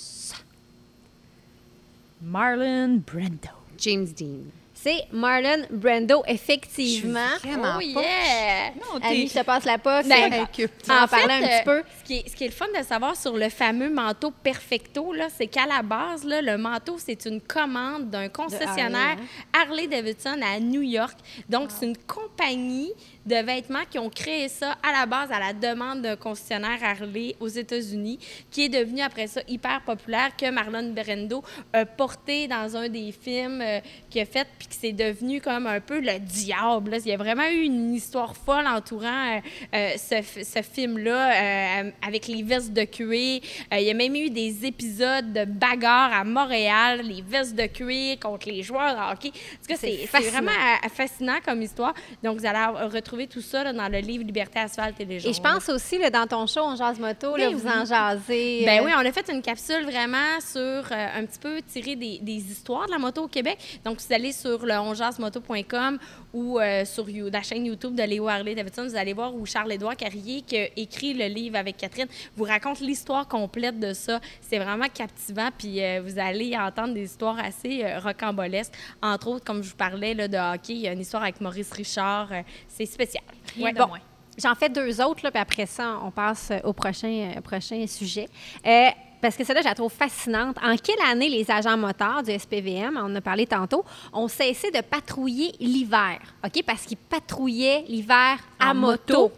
Marlon 2.23 3.03
Brando. 3.05 3.51
James 3.79 4.07
Dean. 4.17 4.45
C'est 4.81 5.07
Marlon 5.11 5.67
Brando, 5.71 6.23
effectivement. 6.29 7.19
Vraiment 7.43 7.79
Oh 7.79 7.81
yeah! 7.81 8.71
Non, 8.77 9.01
Annie, 9.03 9.27
je 9.27 9.35
te 9.41 9.45
passe 9.45 9.65
la 9.65 9.79
poste. 9.79 10.09
Ben, 10.09 10.33
Euh, 10.33 10.43
inculte. 10.43 10.89
en 10.89 11.05
En 11.05 11.09
parler 11.09 11.35
un 11.35 11.43
euh, 11.43 11.47
petit 11.47 11.65
peu. 11.65 11.83
Ce 11.99 12.05
qui, 12.05 12.15
est, 12.19 12.29
ce 12.29 12.37
qui 12.37 12.45
est 12.45 12.49
le 12.49 12.53
fun 12.53 12.67
de 12.79 12.85
savoir 12.85 13.17
sur 13.17 13.37
le 13.37 13.49
fameux 13.49 13.91
manteau 13.91 14.31
Perfecto, 14.31 15.13
c'est 15.37 15.49
qu'à 15.49 15.67
la 15.67 15.83
base, 15.83 16.25
là, 16.25 16.41
le 16.43 16.57
manteau, 16.59 16.97
c'est 16.99 17.27
une 17.27 17.41
commande 17.41 18.11
d'un 18.11 18.29
concessionnaire 18.29 19.17
Harley, 19.53 19.89
Harley-Davidson 19.89 20.41
à 20.43 20.61
New 20.61 20.83
York. 20.83 21.19
Donc, 21.49 21.71
c'est 21.71 21.87
une 21.87 21.97
compagnie 21.97 22.93
de 23.27 23.37
vêtements 23.37 23.85
qui 23.91 23.99
ont 23.99 24.11
créé 24.11 24.49
ça 24.49 24.77
à 24.83 24.93
la 24.93 25.07
base 25.07 25.31
à 25.31 25.39
la 25.39 25.53
demande 25.53 26.03
d'un 26.03 26.17
concessionnaire 26.17 26.83
Harley 26.83 27.37
aux 27.41 27.49
États-Unis, 27.49 28.19
qui 28.51 28.65
est 28.65 28.69
devenu 28.69 29.01
après 29.01 29.27
ça 29.27 29.41
hyper 29.49 29.83
populaire, 29.83 30.37
que 30.37 30.51
Marlon 30.51 30.93
Brando 30.93 31.43
a 31.73 31.85
porté 31.85 32.49
dans 32.49 32.77
un 32.77 32.89
des 32.89 33.13
films 33.13 33.61
euh, 33.61 33.81
qu'il 34.11 34.23
a 34.23 34.25
fait, 34.25 34.47
puis 34.59 34.69
que 34.69 34.75
c'est 34.75 34.93
devenu 34.93 35.41
comme 35.41 35.67
un 35.67 35.81
peu 35.81 36.01
le 36.01 36.19
diable. 36.19 36.93
là. 36.93 36.99
Il 36.99 37.09
y 37.09 37.13
a 37.13 37.17
vraiment 37.17 37.47
eu 37.49 37.63
une 37.63 37.95
histoire 37.95 38.37
folle 38.37 38.67
entourant 38.67 39.37
euh, 39.37 39.41
euh, 39.75 39.91
ce, 39.97 40.63
film-là, 40.63 41.85
avec 42.07 42.27
les 42.27 42.43
vestes 42.43 42.73
de 42.73 42.85
cuir. 42.85 43.41
Il 43.73 43.81
y 43.81 43.91
a 43.91 43.95
même 43.95 44.15
eu 44.15 44.31
des 44.31 44.67
épisodes 44.67 45.33
de 45.33 45.45
bagarres 45.45 46.13
à 46.13 46.25
Montréal, 46.25 47.01
les 47.03 47.23
vestes 47.23 47.55
de 47.55 47.67
cuir 47.67 48.19
contre 48.19 48.49
les 48.49 48.63
joueurs 48.63 48.95
de 48.95 49.13
hockey. 49.13 49.29
En 49.29 49.63
tout 49.63 49.69
cas, 49.69 49.77
C'est 49.77 50.31
vraiment 50.31 50.53
fascinant 50.93 51.39
comme 51.45 51.63
histoire. 51.63 51.95
Donc, 52.23 52.39
vous 52.39 52.47
allez 52.47 52.87
retrouver 52.87 53.08
retrouver 53.09 53.27
tout 53.27 53.41
ça 53.41 53.65
là, 53.65 53.73
dans 53.73 53.89
le 53.91 53.99
livre 54.01 54.23
Liberté, 54.25 54.59
asphalte 54.59 55.01
et 55.01 55.05
légendes. 55.07 55.31
Et 55.31 55.35
je 55.35 55.41
pense 55.41 55.69
aussi, 55.71 55.97
là, 55.99 56.11
dans 56.11 56.27
ton 56.27 56.47
show, 56.47 56.61
on 56.63 56.77
jase 56.77 56.99
moto, 57.01 57.37
là, 57.37 57.49
Ben 57.49 57.55
vous 57.57 57.67
oui. 57.67 57.73
en 57.75 57.85
jasez. 57.87 58.63
Ben 58.67 58.81
euh, 58.83 58.85
oui, 58.85 58.93
on 58.95 59.01
a 59.07 59.13
fait 59.13 59.29
une 59.33 59.41
capsule 59.41 59.85
vraiment 59.85 60.39
sur 60.41 60.59
euh, 60.59 60.83
un 60.93 61.25
petit 61.25 61.39
peu 61.39 61.61
tirer 61.63 61.97
des, 61.97 62.19
des 62.21 62.35
histoires 62.53 62.87
de 62.87 62.93
la 62.93 62.99
moto 62.99 63.23
au 63.25 63.29
Québec. 63.29 63.59
Donc, 63.85 63.99
vous 64.01 64.13
allez 64.15 64.33
sur 64.33 64.67
le 64.67 64.75
onjasmoto.com 64.79 65.99
ou 66.35 66.59
euh, 66.61 66.85
sur 66.85 67.09
You- 67.09 67.31
la 67.31 67.43
chaîne 67.43 67.65
YouTube 67.67 67.95
de 67.95 68.03
Léo 68.03 68.29
Harley 68.29 68.55
Davidson, 68.55 68.85
vous 68.87 68.97
allez 68.97 69.13
voir 69.15 69.35
où 69.35 69.47
Charles-Édouard 69.47 69.97
Carrier, 69.97 70.43
qui 70.43 70.57
a 70.59 70.69
écrit 70.77 71.15
le 71.15 71.27
livre 71.27 71.57
avec 71.57 71.77
Catherine, 71.79 72.07
vous 72.37 72.45
raconte 72.45 72.81
l'histoire 72.81 73.27
complète 73.27 73.79
de 73.81 73.93
ça. 73.95 74.21
C'est 74.43 74.59
vraiment 74.59 74.87
captivant, 74.93 75.49
puis 75.57 75.83
euh, 75.83 76.01
vous 76.05 76.19
allez 76.19 76.57
entendre 76.57 76.95
des 76.95 77.05
histoires 77.05 77.39
assez 77.39 77.85
rocambolesques. 77.99 78.75
Entre 79.03 79.29
autres, 79.29 79.45
comme 79.45 79.63
je 79.63 79.71
vous 79.71 79.77
parlais 79.77 80.15
là, 80.15 80.29
de 80.29 80.37
hockey, 80.37 80.75
il 80.75 80.81
y 80.81 80.89
a 80.89 80.93
une 80.93 81.01
histoire 81.01 81.23
avec 81.23 81.41
Maurice 81.41 81.73
Richard. 81.73 82.29
c'est 82.69 82.87
spécial. 82.99 83.25
Rien 83.55 83.67
Ouais, 83.67 83.73
de 83.73 83.79
bon. 83.79 83.87
moins. 83.89 83.99
J'en 84.37 84.55
fais 84.55 84.69
deux 84.69 85.01
autres, 85.01 85.21
là, 85.25 85.31
puis 85.31 85.41
après 85.41 85.67
ça, 85.67 85.99
on 86.05 86.11
passe 86.11 86.53
au 86.65 86.73
prochain, 86.73 87.33
euh, 87.37 87.41
prochain 87.41 87.85
sujet. 87.89 88.29
Euh, 88.67 88.89
parce 89.21 89.37
que 89.37 89.43
celle-là, 89.45 89.63
je 89.63 89.67
la 89.69 89.75
trouve 89.75 89.91
fascinante. 89.93 90.57
En 90.63 90.77
quelle 90.77 91.01
année 91.11 91.29
les 91.29 91.51
agents 91.51 91.77
motards 91.77 92.23
du 92.23 92.31
SPVM, 92.39 92.97
on 92.97 93.07
en 93.07 93.17
a 93.17 93.21
parlé 93.21 93.47
tantôt, 93.47 93.85
ont 94.13 94.29
cessé 94.29 94.71
de 94.71 94.81
patrouiller 94.81 95.53
l'hiver? 95.59 96.19
OK? 96.45 96.63
Parce 96.65 96.83
qu'ils 96.85 96.99
patrouillaient 96.99 97.85
l'hiver 97.89 98.39
à 98.61 98.73
moto. 98.75 99.23
moto. 99.23 99.33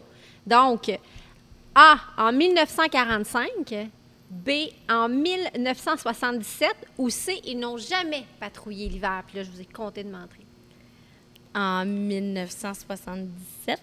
Donc, 0.45 0.91
A, 1.73 1.95
en 2.17 2.31
1945, 2.31 3.49
B, 4.29 4.49
en 4.89 5.09
1977, 5.09 6.69
ou 6.99 7.09
C, 7.09 7.41
ils 7.45 7.57
n'ont 7.57 7.77
jamais 7.77 8.23
patrouillé 8.39 8.87
l'hiver. 8.87 9.23
Puis 9.27 9.37
là, 9.37 9.43
je 9.43 9.49
vous 9.49 9.61
ai 9.61 9.65
compté 9.65 10.03
de 10.03 10.09
mentir. 10.11 10.45
En 11.53 11.85
1977, 11.85 13.79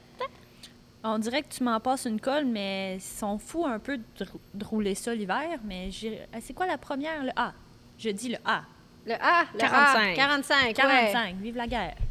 On 1.05 1.19
dirait 1.19 1.43
que 1.43 1.49
tu 1.55 1.63
m'en 1.63 1.79
passes 1.81 2.07
une 2.07 2.21
colle, 2.21 2.45
mais 2.45 2.97
ils 2.97 3.01
sont 3.03 3.39
fous 3.39 3.67
un 3.67 3.79
peu 3.79 3.99
de, 3.99 4.25
rou- 4.25 4.41
de 4.55 4.65
rouler 4.65 4.95
ça 4.95 5.15
l'hiver. 5.15 5.59
Mais 5.65 5.91
ah, 6.33 6.39
c'est 6.41 6.55
quoi 6.55 6.67
la 6.67 6.79
première? 6.79 7.23
Le 7.23 7.31
A. 7.37 7.53
Je 7.99 8.11
dis 8.11 8.31
le 8.31 8.39
A. 8.45 8.63
Le 9.07 9.15
A, 9.15 9.45
le 9.55 9.59
45. 9.59 10.13
A, 10.13 10.15
45. 10.15 10.67
ouais. 10.67 10.73
45. 10.75 11.37
Vive 11.37 11.57
la 11.57 11.67
guerre. 11.67 11.95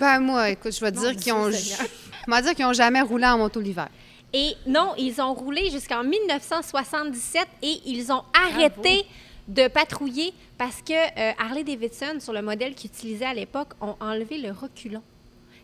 Ben 0.00 0.20
moi, 0.20 0.50
écoute, 0.50 0.72
je 0.72 0.80
vais 0.80 0.92
dire 0.92 1.16
qu'ils 1.16 1.32
ont... 1.32 1.50
Seigneur. 1.50 1.88
Je 2.26 2.30
vais 2.32 2.42
dire 2.42 2.54
qu'ils 2.54 2.66
ont 2.66 2.72
jamais 2.72 3.00
roulé 3.00 3.26
en 3.26 3.38
moto 3.38 3.58
l'hiver. 3.60 3.88
Et 4.32 4.54
non, 4.66 4.92
ils 4.96 5.20
ont 5.20 5.34
roulé 5.34 5.70
jusqu'en 5.70 6.04
1977 6.04 7.48
et 7.62 7.80
ils 7.86 8.12
ont 8.12 8.22
arrêté 8.32 9.04
de 9.48 9.68
patrouiller 9.68 10.32
parce 10.58 10.82
que 10.82 10.92
euh, 10.92 11.32
Harley 11.38 11.64
Davidson, 11.64 12.18
sur 12.20 12.32
le 12.32 12.42
modèle 12.42 12.74
qu'ils 12.74 12.90
utilisaient 12.90 13.24
à 13.24 13.34
l'époque, 13.34 13.70
ont 13.80 13.96
enlevé 14.00 14.38
le 14.38 14.52
reculon. 14.52 15.02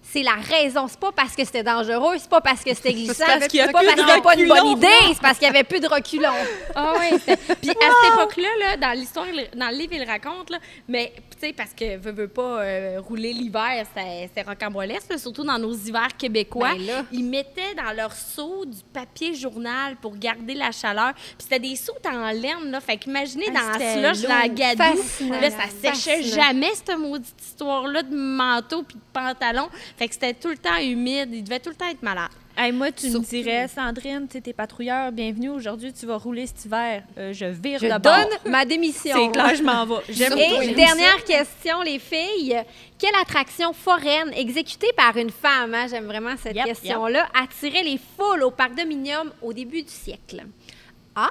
C'est 0.07 0.23
la 0.23 0.35
raison. 0.35 0.87
C'est 0.87 1.01
pas 1.01 1.13
parce 1.13 1.35
que 1.35 1.45
c'était 1.45 1.63
dangereux, 1.63 2.17
c'est 2.19 2.29
pas 2.29 2.41
parce 2.41 2.63
que 2.63 2.73
c'était 2.75 2.93
glissant, 2.93 3.25
parce 3.27 3.49
qu'il 3.49 3.59
y 3.59 3.63
a 3.63 3.67
c'est 3.67 3.73
pas 3.73 3.83
parce 3.83 3.95
de 3.97 4.01
que 4.03 4.09
c'était 4.09 4.21
pas 4.23 4.35
une 4.37 4.49
bonne 4.49 4.59
reculons, 4.59 4.77
idée, 4.77 5.15
c'est 5.15 5.21
parce 5.21 5.39
qu'il 5.39 5.47
y 5.47 5.51
avait 5.51 5.65
plus 5.65 5.81
de 5.81 5.89
reculons. 5.89 6.29
Ah 6.75 6.93
oui, 6.99 7.19
puis 7.27 7.71
à 7.71 7.91
cette 8.03 8.13
époque-là, 8.13 8.49
là, 8.61 8.77
dans 8.77 8.93
l'histoire, 8.93 9.27
dans 9.57 9.69
le 9.71 9.77
livre, 9.77 9.95
il 9.95 10.01
le 10.01 10.07
raconte, 10.07 10.51
là, 10.51 10.59
mais 10.89 11.13
tu 11.41 11.49
sais, 11.49 11.53
parce 11.53 11.73
que 11.73 11.97
veut, 11.97 12.13
veut 12.13 12.29
pas 12.29 12.61
euh, 12.61 13.01
rouler 13.01 13.33
l'hiver, 13.33 13.85
c'est 13.95 14.31
c'est 14.35 14.43
rocambolesque, 14.43 15.19
surtout 15.19 15.45
dans 15.45 15.59
nos 15.59 15.75
hivers 15.75 16.17
québécois. 16.17 16.75
Ben 16.77 16.87
là. 16.87 17.05
Ils 17.11 17.25
mettaient 17.25 17.75
dans 17.77 17.93
leur 17.97 18.13
seau 18.13 18.65
du 18.65 18.79
papier 18.93 19.35
journal 19.35 19.97
pour 19.97 20.17
garder 20.17 20.55
la 20.55 20.71
chaleur. 20.71 21.13
Puis 21.15 21.35
c'était 21.39 21.59
des 21.59 21.77
seaux 21.77 21.93
en 22.07 22.31
laine, 22.31 22.71
là. 22.71 22.81
Fait 22.81 22.97
qu'imaginez 22.97 23.47
Ah, 23.49 23.53
dans 23.53 23.79
la 23.79 24.13
slush, 24.13 24.29
dans 24.29 24.39
la 24.39 24.49
gadoue, 24.49 24.83
Fascinant. 25.03 25.41
là, 25.41 25.51
ça 25.51 25.93
séchait 25.93 26.23
Fascinant. 26.23 26.45
jamais, 26.45 26.71
cette 26.75 26.99
maudite 26.99 27.35
histoire-là 27.41 28.03
de 28.03 28.15
manteau 28.15 28.83
puis 28.83 28.97
de 28.97 29.03
pantalon. 29.13 29.69
Fait 29.97 30.09
que 30.09 30.15
c'était 30.15 30.35
tout 30.35 30.49
le 30.49 30.57
temps 30.59 30.77
humide. 30.81 31.29
Ils 31.33 31.45
devaient 31.45 31.61
tout 31.61 31.71
le 31.71 31.77
temps 31.77 31.89
être 31.89 32.03
malades. 32.03 32.31
Hey, 32.57 32.71
moi, 32.71 32.93
tu 32.93 33.11
Surtout- 33.11 33.21
me 33.23 33.43
dirais, 33.43 33.67
Sandrine, 33.69 34.29
tu 34.29 34.39
es 34.49 34.53
patrouilleur, 34.53 35.11
bienvenue. 35.11 35.51
Aujourd'hui, 35.51 35.93
tu 35.93 36.07
vas 36.07 36.17
rouler 36.19 36.47
cet 36.47 36.65
hiver. 36.67 37.03
Euh, 37.19 37.33
je 37.33 37.47
vire 37.47 37.81
Je 37.81 37.87
de 37.87 37.91
bord. 37.99 38.01
donne 38.17 38.53
ma 38.53 38.65
démission. 38.65 39.17
C'est 39.17 39.33
clair, 39.33 39.55
je 39.57 39.63
m'en 39.65 39.85
vais. 39.87 39.95
J'aime 40.09 40.39
Et 40.39 40.73
dernière 40.75 41.25
question, 41.25 41.83
les 41.83 41.99
filles. 41.99 42.57
Quelle 42.97 43.15
attraction 43.21 43.73
foraine 43.73 44.33
exécutée 44.35 44.93
par 44.97 45.17
une 45.17 45.31
femme, 45.31 45.75
hein, 45.75 45.87
j'aime 45.91 46.05
vraiment 46.07 46.37
cette 46.41 46.55
Yep, 46.55 46.65
question-là, 46.67 47.27
attirait 47.35 47.83
les 47.83 47.99
foules 48.17 48.45
au 48.45 48.53
parc 48.53 48.77
Dominium 48.77 49.33
au 49.43 49.53
début 49.53 49.83
du 49.83 49.91
siècle? 49.93 50.45
A. 51.17 51.31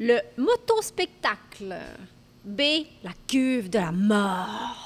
Le 0.00 0.18
motospectacle. 0.36 1.74
B. 2.44 2.60
La 3.04 3.10
cuve 3.28 3.70
de 3.70 3.78
la 3.78 3.92
mort. 3.92 4.85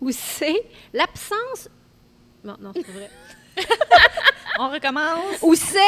Ou 0.00 0.10
C. 0.10 0.54
L'absence. 0.92 1.68
Non, 2.44 2.56
non, 2.60 2.72
c'est 2.74 2.86
vrai. 2.86 3.10
On 4.58 4.68
recommence. 4.70 5.38
Ou 5.42 5.54
C. 5.54 5.78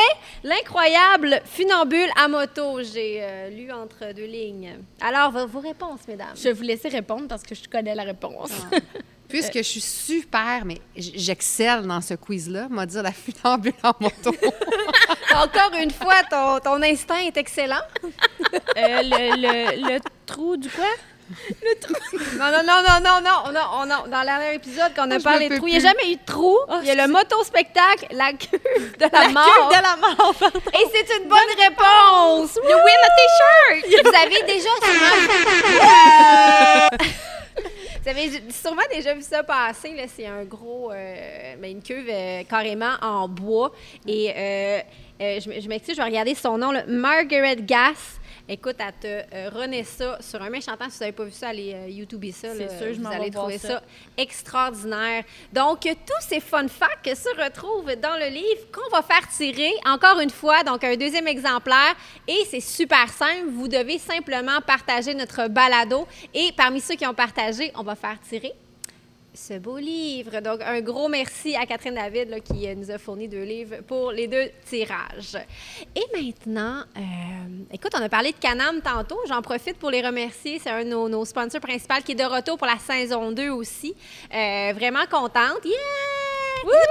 L'incroyable 0.42 1.40
funambule 1.44 2.09
à 2.16 2.29
moto. 2.29 2.83
J'ai 2.83 3.18
euh, 3.22 3.50
lu 3.50 3.70
entre 3.72 4.12
deux 4.14 4.24
lignes. 4.27 4.79
Alors, 5.00 5.31
vos, 5.33 5.46
vos 5.46 5.61
réponses, 5.61 6.00
mesdames. 6.09 6.35
Je 6.37 6.44
vais 6.44 6.53
vous 6.53 6.62
laisser 6.62 6.88
répondre 6.88 7.27
parce 7.29 7.42
que 7.42 7.55
je 7.55 7.68
connais 7.68 7.94
la 7.94 8.05
réponse. 8.05 8.50
Puisque 9.29 9.57
je 9.57 9.62
suis 9.62 9.81
super, 9.81 10.64
mais 10.64 10.79
j'excelle 10.96 11.83
dans 11.87 12.00
ce 12.00 12.14
quiz-là, 12.14 12.68
m'a 12.70 12.87
dire 12.87 13.03
la 13.03 13.11
funambule 13.12 13.72
en 13.83 13.92
moto. 13.98 14.31
Encore 15.35 15.72
une 15.83 15.90
fois, 15.90 16.22
ton, 16.31 16.61
ton 16.61 16.83
instinct 16.83 17.18
est 17.27 17.37
excellent. 17.37 17.81
Euh, 18.05 18.09
le, 19.03 19.37
le- 19.40 19.94
le 19.94 19.98
trou 20.27 20.57
du 20.57 20.68
quoi? 20.70 20.85
Non, 22.38 22.50
non, 22.52 22.62
non, 22.66 22.82
non, 22.87 22.98
non, 23.02 23.20
non. 23.22 23.37
On 23.46 23.54
a, 23.54 23.70
on 23.78 23.90
a- 23.90 24.06
dans 24.08 24.20
le 24.20 24.26
dernier 24.26 24.54
épisode, 24.54 24.92
quand 24.94 25.06
on 25.08 25.10
a 25.10 25.18
Je 25.18 25.24
parlé 25.24 25.48
de 25.48 25.56
trou, 25.56 25.66
il 25.66 25.70
n'y 25.72 25.78
a 25.78 25.80
jamais 25.80 26.12
eu 26.12 26.16
de 26.16 26.24
trou. 26.26 26.56
Oh, 26.68 26.74
il 26.82 26.88
y 26.88 26.90
a 26.90 26.94
le 27.06 27.10
motospectacle, 27.12 28.06
la 28.12 28.32
cuve 28.32 28.96
de 28.98 29.06
la, 29.10 29.22
La 29.22 29.28
mort. 29.30 29.68
queue 29.70 29.76
de 29.76 29.82
la 29.82 29.96
mort. 29.96 30.34
pardon. 30.38 30.60
Et 30.74 30.84
c'est 30.92 31.08
une 31.22 31.28
bonne 31.28 31.54
réponse. 31.58 32.54
You 32.56 32.76
win 32.76 33.02
a 33.02 33.08
t-shirt. 33.16 33.84
Vous 34.04 34.14
avez 34.22 34.42
déjà 34.52 34.72
sûrement... 34.82 35.16
Vous 38.02 38.08
avez 38.10 38.42
sûrement 38.50 38.82
déjà 38.92 39.14
vu 39.14 39.22
ça 39.22 39.42
passer. 39.42 39.94
là. 39.94 40.02
C'est 40.14 40.26
un 40.26 40.44
gros... 40.44 40.92
euh, 40.92 41.54
une 41.62 41.82
cuve 41.82 42.08
euh, 42.10 42.42
carrément 42.48 42.94
en 43.00 43.28
bois. 43.28 43.72
Et 44.06 44.30
euh, 44.37 44.80
euh, 45.22 45.40
je 45.40 45.68
m'excuse, 45.68 45.94
je 45.96 46.00
vais 46.02 46.08
regarder 46.08 46.34
son 46.34 46.58
nom. 46.58 46.70
là. 46.70 46.82
Margaret 46.87 47.56
Gass. 47.60 48.20
Écoute, 48.46 48.76
elle 48.78 48.92
te 49.00 49.35
euh, 49.35 49.48
renaît 49.48 49.85
ça 49.85 50.18
sur 50.20 50.42
un 50.42 50.50
méchant 50.50 50.76
temps. 50.76 50.90
Si 50.90 50.98
vous 50.98 51.00
n'avez 51.00 51.12
pas 51.12 51.24
vu 51.24 51.30
ça, 51.30 51.48
allez 51.48 51.72
euh, 51.72 51.88
YouTuber 51.88 52.30
ça. 52.30 52.48
C'est 52.54 52.68
sûr, 52.68 52.92
je 52.92 53.00
vous 53.00 53.07
allez 53.07 53.30
trouver 53.30 53.57
ça. 53.57 53.68
ça 53.68 53.83
extraordinaire. 54.18 55.24
Donc, 55.50 55.80
tous 55.80 56.28
ces 56.28 56.40
fun 56.40 56.68
facts 56.68 57.14
se 57.14 57.42
retrouvent 57.42 57.96
dans 57.96 58.18
le 58.18 58.28
livre 58.28 58.70
qu'on 58.70 58.94
va 58.94 59.02
faire 59.02 59.26
tirer, 59.30 59.72
encore 59.87 60.20
une 60.20 60.28
fois, 60.28 60.62
donc 60.62 60.85
un 60.85 60.94
deuxième 60.94 61.26
exemplaire. 61.26 61.94
Et 62.28 62.44
c'est 62.50 62.61
super 62.61 63.09
simple. 63.09 63.48
Vous 63.48 63.66
devez 63.66 63.98
simplement 63.98 64.61
partager 64.61 65.14
notre 65.14 65.48
balado. 65.48 66.07
Et 66.35 66.52
parmi 66.54 66.83
ceux 66.83 66.96
qui 66.96 67.07
ont 67.07 67.14
partagé, 67.14 67.72
on 67.74 67.83
va 67.83 67.94
faire 67.94 68.18
tirer 68.28 68.52
ce 69.35 69.59
beau 69.59 69.79
livre. 69.79 70.40
Donc, 70.40 70.61
un 70.62 70.81
gros 70.81 71.09
merci 71.09 71.57
à 71.57 71.66
Catherine 71.66 71.94
David 71.94 72.42
qui 72.42 72.68
euh, 72.68 72.75
nous 72.75 72.90
a 72.90 72.99
fourni 72.99 73.29
deux 73.29 73.42
livres 73.42 73.77
pour 73.87 74.12
les 74.12 74.29
deux 74.29 74.51
tirages. 74.64 75.37
Et 75.94 76.05
maintenant, 76.14 76.83
euh, 76.97 77.01
écoute, 77.73 77.92
on 77.99 78.03
a 78.03 78.09
parlé 78.09 78.31
de 78.31 78.37
Canam 78.37 78.81
tantôt. 78.81 79.18
J'en 79.29 79.42
profite 79.42 79.79
pour 79.79 79.90
les 79.90 80.01
remercier. 80.01 80.61
C'est 80.61 80.70
un 80.70 80.85
de 80.85 80.90
nos, 80.90 81.09
nos 81.09 81.25
sponsors 81.25 81.61
principaux 81.61 81.94
qui 82.05 82.12
est 82.12 82.14
de 82.14 82.25
retour 82.25 82.57
pour 82.57 82.66
la 82.66 82.79
saison 82.79 83.33
2 83.33 83.51
aussi. 83.51 83.94
Euh, 84.33 84.73
vraiment 84.75 85.05
contente. 85.11 85.64
Yeah! 85.64 86.13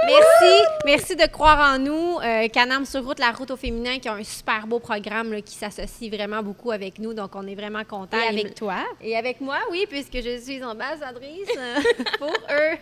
Merci. 0.06 0.64
Merci 0.84 1.16
de 1.16 1.26
croire 1.26 1.74
en 1.74 1.78
nous. 1.78 2.18
Euh, 2.20 2.48
Canam 2.48 2.84
sur 2.84 3.04
route, 3.04 3.18
la 3.18 3.32
route 3.32 3.50
au 3.50 3.56
féminin, 3.56 3.98
qui 3.98 4.08
a 4.08 4.14
un 4.14 4.24
super 4.24 4.66
beau 4.66 4.78
programme 4.78 5.32
là, 5.32 5.40
qui 5.40 5.54
s'associe 5.54 6.10
vraiment 6.10 6.42
beaucoup 6.42 6.70
avec 6.70 6.98
nous. 6.98 7.14
Donc, 7.14 7.34
on 7.34 7.46
est 7.46 7.54
vraiment 7.54 7.84
contents. 7.84 8.20
Et 8.20 8.28
avec 8.28 8.54
toi? 8.54 8.76
et 9.00 9.16
avec 9.16 9.40
moi, 9.40 9.58
oui, 9.70 9.86
puisque 9.88 10.20
je 10.22 10.38
suis 10.40 10.62
ambassadrice 10.62 11.48
euh, 11.56 11.80
pour 12.18 12.28
eux. 12.28 12.76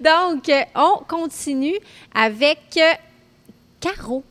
Donc, 0.00 0.48
euh, 0.48 0.62
on 0.74 1.04
continue 1.06 1.78
avec 2.14 2.78
Caro. 3.80 4.24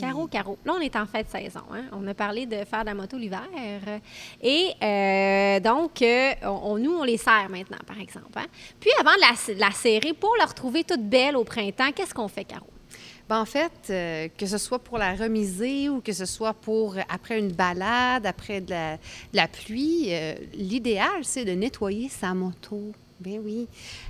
Caro, 0.00 0.26
Caro. 0.26 0.58
Là, 0.64 0.74
on 0.76 0.80
est 0.80 0.96
en 0.96 1.06
fin 1.06 1.22
de 1.22 1.28
saison. 1.28 1.60
hein. 1.72 1.84
On 1.92 2.06
a 2.06 2.14
parlé 2.14 2.46
de 2.46 2.64
faire 2.64 2.80
de 2.80 2.86
la 2.86 2.94
moto 2.94 3.16
l'hiver. 3.18 3.42
Et 4.42 4.70
euh, 4.82 5.60
donc, 5.60 6.02
euh, 6.02 6.32
on, 6.44 6.78
nous, 6.78 6.92
on 6.92 7.04
les 7.04 7.16
sert 7.18 7.48
maintenant, 7.50 7.78
par 7.86 8.00
exemple. 8.00 8.26
hein. 8.36 8.46
Puis, 8.80 8.90
avant 9.00 9.14
de 9.14 9.20
la, 9.20 9.54
de 9.54 9.60
la 9.60 9.70
serrer, 9.70 10.12
pour 10.14 10.34
la 10.38 10.46
retrouver 10.46 10.84
toute 10.84 11.02
belle 11.08 11.36
au 11.36 11.44
printemps, 11.44 11.90
qu'est-ce 11.94 12.14
qu'on 12.14 12.28
fait, 12.28 12.44
Caro? 12.44 12.66
Ben, 13.28 13.40
en 13.40 13.44
fait, 13.44 13.70
euh, 13.90 14.28
que 14.36 14.46
ce 14.46 14.58
soit 14.58 14.80
pour 14.80 14.98
la 14.98 15.14
remiser 15.14 15.88
ou 15.88 16.00
que 16.00 16.12
ce 16.12 16.24
soit 16.26 16.54
pour 16.54 16.96
après 17.08 17.38
une 17.38 17.52
balade, 17.52 18.26
après 18.26 18.60
de 18.60 18.70
la, 18.70 18.96
de 18.96 19.00
la 19.36 19.46
pluie, 19.46 20.10
l'idéal, 20.54 21.22
c'est 21.22 21.44
de 21.44 21.52
nettoyer 21.52 22.08
sa 22.08 22.34
moto. 22.34 22.92
Ben 23.20 23.38
oui. 23.44 23.68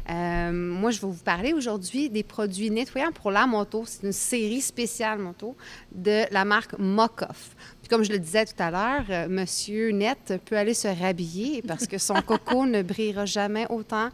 Euh, 0.09 0.53
moi, 0.53 0.92
je 0.92 1.01
vais 1.01 1.09
vous 1.09 1.25
parler 1.25 1.53
aujourd'hui 1.53 2.09
des 2.09 2.23
produits 2.23 2.70
nettoyants 2.70 3.11
pour 3.11 3.33
la 3.33 3.44
moto. 3.44 3.83
C'est 3.85 4.05
une 4.07 4.12
série 4.12 4.61
spéciale 4.61 5.18
moto 5.18 5.57
de 5.90 6.33
la 6.33 6.44
marque 6.44 6.79
Mokoff. 6.79 7.57
Puis 7.81 7.88
comme 7.88 8.05
je 8.05 8.12
le 8.12 8.20
disais 8.20 8.44
tout 8.44 8.62
à 8.62 8.70
l'heure, 8.70 9.05
euh, 9.11 9.29
Monsieur 9.29 9.90
Net 9.90 10.35
peut 10.44 10.57
aller 10.57 10.75
se 10.75 10.87
rhabiller 10.87 11.61
parce 11.62 11.88
que 11.88 11.99
son 11.99 12.14
coco 12.27 12.66
ne 12.66 12.83
brillera 12.83 13.27
jamais 13.27 13.66
autant 13.68 14.11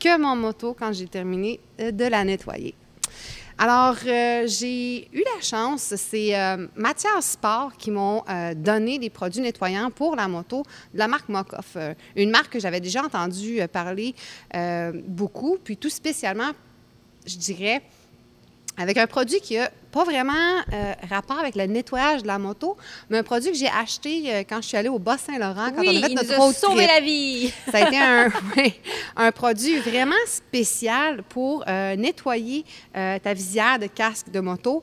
que 0.00 0.20
mon 0.20 0.34
moto 0.34 0.74
quand 0.76 0.92
j'ai 0.92 1.06
terminé 1.06 1.60
euh, 1.78 1.92
de 1.92 2.04
la 2.06 2.24
nettoyer. 2.24 2.74
Alors, 3.62 3.96
euh, 4.06 4.46
j'ai 4.46 5.06
eu 5.12 5.22
la 5.36 5.42
chance, 5.42 5.92
c'est 5.94 6.34
euh, 6.34 6.66
Mathias 6.76 7.32
Sport 7.32 7.76
qui 7.76 7.90
m'ont 7.90 8.24
euh, 8.26 8.54
donné 8.54 8.98
des 8.98 9.10
produits 9.10 9.42
nettoyants 9.42 9.90
pour 9.90 10.16
la 10.16 10.28
moto 10.28 10.62
de 10.94 10.98
la 10.98 11.06
marque 11.06 11.28
Mokoff. 11.28 11.76
Euh, 11.76 11.92
une 12.16 12.30
marque 12.30 12.54
que 12.54 12.58
j'avais 12.58 12.80
déjà 12.80 13.04
entendu 13.04 13.60
parler 13.70 14.14
beaucoup, 15.06 15.58
puis 15.62 15.76
tout 15.76 15.90
spécialement, 15.90 16.52
je 17.26 17.36
dirais, 17.36 17.82
avec 18.78 18.96
un 18.96 19.06
produit 19.06 19.42
qui 19.42 19.58
a 19.58 19.70
pas 19.90 20.04
vraiment 20.04 20.32
euh, 20.72 20.92
rapport 21.08 21.38
avec 21.38 21.56
le 21.56 21.64
nettoyage 21.66 22.22
de 22.22 22.26
la 22.26 22.38
moto, 22.38 22.76
mais 23.08 23.18
un 23.18 23.22
produit 23.22 23.50
que 23.50 23.56
j'ai 23.56 23.68
acheté 23.68 24.22
euh, 24.26 24.42
quand 24.48 24.62
je 24.62 24.68
suis 24.68 24.76
allée 24.76 24.88
au 24.88 24.98
Bas-Saint-Laurent, 24.98 25.72
quand 25.74 25.80
Oui, 25.80 25.88
on 25.92 25.96
a 25.98 26.00
fait 26.06 26.12
il 26.12 26.14
notre 26.14 26.36
nous 26.36 26.42
a 26.42 26.52
sauvé 26.52 26.86
trip. 26.86 26.88
la 26.88 27.00
vie. 27.00 27.52
Ça 27.70 27.78
a 27.78 27.88
été 27.88 27.98
un, 27.98 28.28
oui, 28.56 28.74
un 29.16 29.32
produit 29.32 29.78
vraiment 29.78 30.14
spécial 30.26 31.22
pour 31.28 31.64
euh, 31.68 31.96
nettoyer 31.96 32.64
ta 32.92 33.34
visière 33.34 33.78
de 33.78 33.86
casque 33.86 34.30
de 34.30 34.40
moto, 34.40 34.82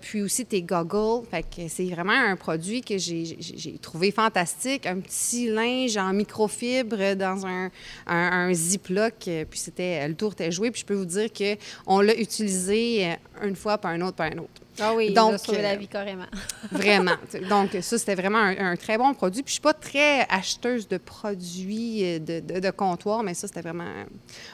puis 0.00 0.22
aussi 0.22 0.44
tes 0.46 0.62
goggles. 0.62 1.26
Fait 1.30 1.42
que 1.42 1.68
c'est 1.68 1.86
vraiment 1.86 2.12
un 2.12 2.36
produit 2.36 2.82
que 2.82 2.98
j'ai 2.98 3.78
trouvé 3.80 4.10
fantastique. 4.10 4.86
Un 4.86 5.00
petit 5.00 5.48
linge 5.48 5.96
en 5.96 6.12
microfibre 6.12 7.14
dans 7.14 7.46
un, 7.46 7.66
un, 8.06 8.48
un 8.48 8.52
Ziploc, 8.54 9.14
puis 9.50 9.58
c'était 9.58 10.06
le 10.06 10.14
tour 10.14 10.32
était 10.32 10.52
joué. 10.52 10.70
Puis 10.70 10.80
je 10.82 10.86
peux 10.86 10.94
vous 10.94 11.04
dire 11.04 11.32
que 11.32 11.56
on 11.86 12.00
l'a 12.00 12.14
utilisé 12.14 13.16
une 13.44 13.56
fois, 13.56 13.78
pas 13.78 13.88
un 13.90 14.00
autre, 14.00 14.16
pas 14.16 14.24
un 14.26 14.38
autre. 14.38 14.60
Ah 14.80 14.92
oui, 14.94 15.06
il 15.08 15.14
Donc, 15.14 15.30
nous 15.30 15.34
a 15.34 15.38
sauvé 15.38 15.58
euh, 15.58 15.62
la 15.62 15.76
vie 15.76 15.86
carrément. 15.88 16.26
Vraiment. 16.72 17.12
Donc, 17.48 17.70
ça, 17.80 17.98
c'était 17.98 18.14
vraiment 18.16 18.38
un, 18.38 18.72
un 18.72 18.76
très 18.76 18.98
bon 18.98 19.14
produit. 19.14 19.42
Puis, 19.42 19.50
je 19.50 19.54
suis 19.54 19.60
pas 19.62 19.72
très 19.74 20.26
acheteuse 20.28 20.88
de 20.88 20.96
produits 20.98 22.04
euh, 22.04 22.18
de, 22.18 22.40
de- 22.40 22.60
de 22.60 22.70
comptoir, 22.70 23.22
mais 23.22 23.34
ça, 23.34 23.46
c'était 23.46 23.60
vraiment 23.62 23.84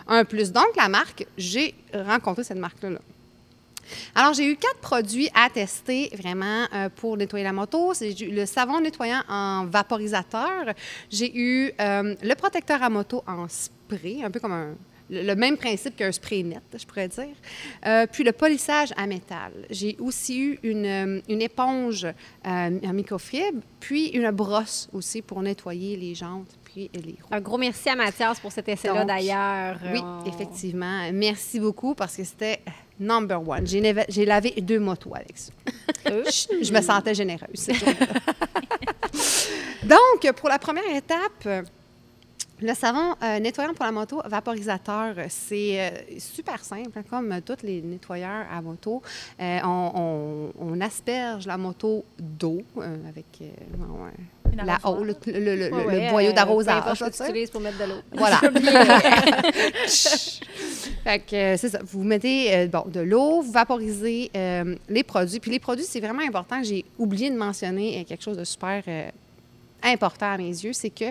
un 0.07 0.25
plus. 0.25 0.53
Donc, 0.53 0.77
la 0.77 0.89
marque, 0.89 1.27
j'ai 1.39 1.75
rencontré 1.95 2.45
cette 2.45 2.59
marque-là. 2.59 2.91
là. 2.91 2.99
Alors, 4.15 4.35
j'ai 4.35 4.45
eu 4.47 4.57
quatre 4.57 4.79
produits 4.79 5.29
à 5.35 5.49
tester 5.51 6.11
vraiment 6.17 6.67
euh, 6.75 6.89
pour 6.95 7.17
nettoyer 7.17 7.45
la 7.45 7.53
moto. 7.53 7.93
C'est 7.95 8.15
le 8.21 8.47
savon 8.47 8.81
nettoyant 8.81 9.23
en 9.29 9.67
vaporisateur. 9.67 10.75
J'ai 11.11 11.37
eu 11.37 11.73
euh, 11.81 12.15
le 12.23 12.35
protecteur 12.35 12.83
à 12.83 12.89
moto 12.91 13.25
en 13.27 13.49
spray, 13.49 14.23
un 14.23 14.31
peu 14.31 14.39
comme 14.39 14.53
un- 14.53 14.75
le 15.11 15.35
même 15.35 15.57
principe 15.57 15.97
qu'un 15.97 16.13
spray 16.13 16.43
net, 16.43 16.63
je 16.79 16.87
pourrais 16.87 17.09
dire. 17.09 17.35
Euh, 17.87 18.07
puis 18.11 18.23
le 18.25 18.33
polissage 18.33 18.93
à 18.97 19.07
métal. 19.07 19.53
J'ai 19.69 19.97
aussi 19.99 20.41
eu 20.41 20.59
une, 20.63 20.87
euh, 20.87 21.21
une 21.29 21.43
éponge 21.43 22.05
euh, 22.05 22.13
en 22.45 22.93
microfibre, 22.93 23.61
puis 23.81 24.09
une 24.09 24.31
brosse 24.31 24.89
aussi 24.93 25.21
pour 25.21 25.43
nettoyer 25.43 25.97
les 25.97 26.15
jantes 26.15 26.57
puis 26.65 26.89
les 26.95 27.17
roues. 27.21 27.29
Un 27.33 27.41
gros 27.41 27.59
merci 27.59 27.89
à 27.89 27.97
Mathias 27.97 28.39
pour 28.39 28.53
cet 28.53 28.69
essai-là 28.69 29.05
d'ailleurs. 29.05 29.79
Oui, 29.93 30.01
On- 30.01 30.25
effectivement. 30.27 31.11
Merci 31.13 31.59
beaucoup 31.59 31.95
parce 31.97 32.17
que 32.17 32.23
c'était 32.23 32.61
number 33.01 33.47
one. 33.47 33.67
J'ai 33.67 34.25
lavé, 34.25 34.55
deux 34.61 34.79
motos 34.79 35.15
avec 35.15 35.37
ça. 35.37 35.53
je, 36.07 36.63
je 36.65 36.73
me 36.73 36.81
sentais 36.81 37.15
généreuse. 37.15 37.69
Donc, 39.83 40.33
pour 40.37 40.49
la 40.49 40.59
première 40.59 40.95
étape, 40.95 41.19
euh, 41.47 41.63
le 42.63 42.75
savon 42.75 43.15
euh, 43.23 43.39
nettoyant 43.41 43.73
pour 43.75 43.85
la 43.87 43.93
moto 43.93 44.21
vaporisateur, 44.27 45.15
c'est 45.29 45.81
euh, 45.81 45.91
super 46.19 46.63
simple, 46.65 46.91
hein, 46.99 47.03
comme 47.09 47.33
euh, 47.33 47.41
tous 47.45 47.63
les 47.65 47.81
nettoyeurs 47.83 48.47
à 48.53 48.61
moto. 48.61 49.03
Euh, 49.41 49.59
on, 49.65 49.93
on- 49.95 50.53
on 50.73 50.81
asperge 50.81 51.47
la 51.47 51.57
moto 51.57 52.05
d'eau 52.19 52.63
avec 53.09 53.27
la 54.65 54.79
eau, 54.85 55.05
le, 55.05 55.15
le- 55.27 55.39
le- 55.41 55.57
le- 55.57 55.71
Ouais, 55.75 55.83
le 55.85 55.89
ouais, 56.01 56.11
boyau 56.11 56.33
d'arrosage. 56.33 56.83
pour 57.51 57.61
mettre 57.61 57.79
de 57.79 57.85
l'eau. 57.85 58.01
Voilà. 58.13 58.41
fait 61.05 61.19
que 61.21 61.57
c'est 61.57 61.69
ça. 61.71 61.79
Vous 61.85 62.03
mettez 62.03 62.67
bon, 62.67 62.85
de 62.87 63.01
l'eau, 63.01 63.41
vous 63.43 63.53
vaporisez 63.53 64.31
les 64.89 65.03
produits. 65.05 65.41
Puis 65.41 65.51
les 65.51 65.61
produits, 65.61 65.85
c'est 65.85 66.01
vraiment 66.01 66.23
important. 66.23 66.63
J'ai 66.63 66.85
oublié 66.99 67.31
de 67.31 67.37
mentionner 67.37 68.05
quelque 68.05 68.23
chose 68.23 68.37
de 68.37 68.45
super 68.45 68.83
important 69.83 70.33
à 70.33 70.39
mes 70.39 70.49
yeux, 70.49 70.73
c'est 70.73 70.91
que 70.91 71.05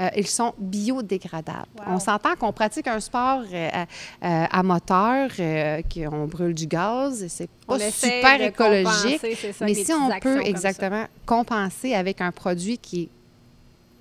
euh, 0.00 0.08
ils 0.16 0.26
sont 0.26 0.54
biodégradables. 0.58 1.66
Wow. 1.78 1.94
On 1.94 1.98
s'entend 1.98 2.34
qu'on 2.36 2.52
pratique 2.52 2.86
un 2.86 3.00
sport 3.00 3.42
euh, 3.52 3.68
à, 3.72 3.82
euh, 3.82 4.46
à 4.50 4.62
moteur, 4.62 5.30
euh, 5.38 5.82
qu'on 5.92 6.26
brûle 6.26 6.54
du 6.54 6.66
gaz, 6.66 7.26
c'est 7.28 7.48
pas 7.66 7.76
On 7.76 7.90
super 7.90 8.40
écologique. 8.40 9.20
ça, 9.52 9.64
Mais 9.64 9.74
si 9.74 9.92
on 9.92 10.10
peut 10.20 10.40
exactement 10.44 11.06
compenser 11.26 11.94
avec 11.94 12.20
un 12.20 12.32
produit 12.32 12.78
qui 12.78 13.02
est 13.02 13.08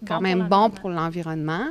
quand 0.08 0.18
Bon 0.18 0.22
même 0.22 0.48
bon 0.50 0.70
pour 0.70 0.90
l'environnement, 0.90 1.68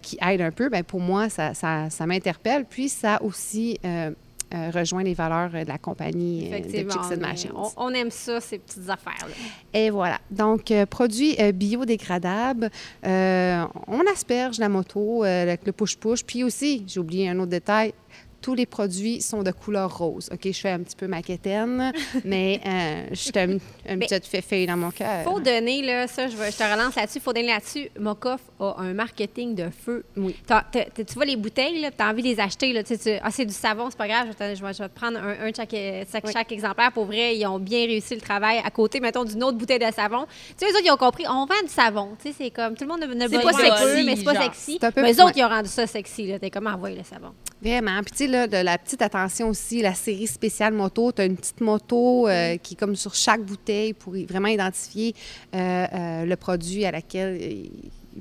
qui 0.00 0.18
aide 0.20 0.40
un 0.42 0.52
peu, 0.52 0.68
ben 0.68 0.84
pour 0.84 1.00
moi, 1.00 1.28
ça, 1.28 1.54
ça, 1.54 1.90
ça 1.90 2.06
m'interpelle. 2.06 2.64
Puis 2.66 2.88
ça 2.88 3.20
aussi 3.22 3.80
euh, 4.52 4.70
rejoint 4.74 5.02
les 5.02 5.14
valeurs 5.14 5.50
euh, 5.54 5.64
de 5.64 5.68
la 5.68 5.78
compagnie 5.78 6.50
euh, 6.52 6.60
de 6.60 7.16
mais 7.16 7.16
Machines. 7.16 7.50
on, 7.54 7.68
on 7.76 7.90
aime 7.94 8.10
ça, 8.10 8.40
ces 8.40 8.58
petites 8.58 8.88
affaires-là. 8.88 9.34
Et 9.72 9.90
voilà. 9.90 10.18
Donc, 10.30 10.70
euh, 10.70 10.86
produit 10.86 11.36
euh, 11.40 11.52
biodégradable. 11.52 12.70
Euh, 13.06 13.64
on 13.86 14.00
asperge 14.12 14.58
la 14.58 14.68
moto 14.68 15.22
avec 15.22 15.66
le 15.66 15.72
push-push. 15.72 16.24
Puis 16.24 16.44
aussi, 16.44 16.84
j'ai 16.86 17.00
oublié 17.00 17.28
un 17.28 17.38
autre 17.38 17.50
détail, 17.50 17.94
tous 18.42 18.54
les 18.54 18.66
produits 18.66 19.22
sont 19.22 19.42
de 19.42 19.50
couleur 19.52 19.96
rose. 19.96 20.28
OK, 20.32 20.40
je 20.44 20.52
fais 20.60 20.70
un 20.70 20.80
petit 20.80 20.96
peu 20.96 21.06
maquetaine, 21.06 21.92
mais 22.24 22.60
euh, 22.66 23.06
je 23.10 23.14
suis 23.16 23.32
un, 23.36 23.52
un 23.88 23.96
Mais 23.96 24.06
petit 24.06 24.42
fait 24.42 24.66
dans 24.66 24.76
mon 24.76 24.90
cœur. 24.90 25.22
faut 25.24 25.40
donner, 25.40 25.82
là, 25.82 26.06
ça, 26.08 26.26
je, 26.28 26.34
te 26.36 26.62
relance 26.72 26.94
là-dessus, 26.96 27.20
faut 27.20 27.32
donner 27.32 27.46
là-dessus. 27.48 27.88
Mokoff 27.98 28.40
a 28.60 28.74
un 28.78 28.92
marketing 28.92 29.54
de 29.54 29.68
feu. 29.70 30.04
Oui. 30.16 30.36
Tu 30.72 31.14
vois 31.14 31.24
les 31.24 31.36
bouteilles, 31.36 31.80
tu 31.96 32.02
as 32.02 32.08
envie 32.08 32.22
de 32.22 32.28
les 32.28 32.40
acheter. 32.40 32.72
Là, 32.72 32.82
tu 32.82 32.96
sais, 32.96 33.16
tu- 33.16 33.20
ah, 33.22 33.30
c'est 33.30 33.46
du 33.46 33.54
savon, 33.54 33.88
c'est 33.90 33.96
pas 33.98 34.08
grave, 34.08 34.26
je 34.32 34.36
vais, 34.38 34.54
te, 34.54 34.58
je 34.58 34.64
vais- 34.64 34.72
je 34.72 34.82
vais 34.82 34.88
te 34.88 34.94
prendre 34.94 35.18
un, 35.18 35.46
un 35.46 35.50
de 35.50 35.56
chaque, 35.56 35.70
chaque, 36.10 36.24
Oui. 36.26 36.32
chaque 36.32 36.52
exemplaire. 36.52 36.92
Pour 36.92 37.04
vrai, 37.06 37.36
ils 37.36 37.46
ont 37.46 37.58
bien 37.58 37.86
réussi 37.86 38.14
le 38.14 38.20
travail 38.20 38.60
à 38.64 38.70
côté, 38.70 39.00
mettons, 39.00 39.24
d'une 39.24 39.42
autre 39.44 39.56
bouteille 39.58 39.78
de 39.78 39.92
savon. 39.94 40.26
Tu 40.26 40.54
sais, 40.56 40.66
les 40.66 40.72
autres, 40.72 40.82
ils 40.86 40.90
ont 40.90 40.96
compris, 40.96 41.24
on 41.28 41.46
vend 41.46 41.62
du 41.62 41.68
savon. 41.68 42.10
Tu 42.20 42.28
sais, 42.30 42.34
c'est 42.38 42.50
comme, 42.50 42.74
tout 42.74 42.84
le 42.84 42.88
monde 42.90 43.00
ne, 43.00 43.06
ne 43.14 43.28
C'est 43.28 43.40
pas 43.42 43.52
sexy, 43.52 44.04
mais 44.04 44.16
c'est 44.16 44.24
pas 44.24 44.40
sexy. 44.42 44.78
Mais 44.96 45.02
les 45.12 45.20
autres, 45.20 45.32
ils 45.36 45.44
ont 45.44 45.48
rendu 45.48 45.68
ça 45.68 45.86
sexy. 45.86 46.26
là. 46.26 46.38
T'es 46.38 46.50
comme, 46.50 46.66
envoyer 46.66 46.96
le 46.96 47.04
savon. 47.04 47.32
Vraiment. 47.62 48.00
Puis, 48.02 48.10
tu 48.12 48.16
sais, 48.18 48.26
là, 48.32 48.48
de 48.48 48.56
la 48.56 48.78
petite 48.78 49.02
attention 49.02 49.48
aussi, 49.48 49.82
la 49.82 49.94
série 49.94 50.26
spéciale 50.26 50.72
moto. 50.74 51.12
Tu 51.12 51.22
as 51.22 51.26
une 51.26 51.36
petite 51.36 51.60
moto 51.60 52.26
euh, 52.26 52.56
qui 52.56 52.74
est 52.74 52.76
comme 52.76 52.96
sur 52.96 53.14
chaque 53.14 53.42
bouteille 53.42 53.92
pour 53.92 54.14
vraiment 54.28 54.48
identifier 54.48 55.14
euh, 55.54 55.86
euh, 55.92 56.24
le 56.24 56.36
produit 56.36 56.84
à 56.84 56.90
laquelle. 56.90 57.38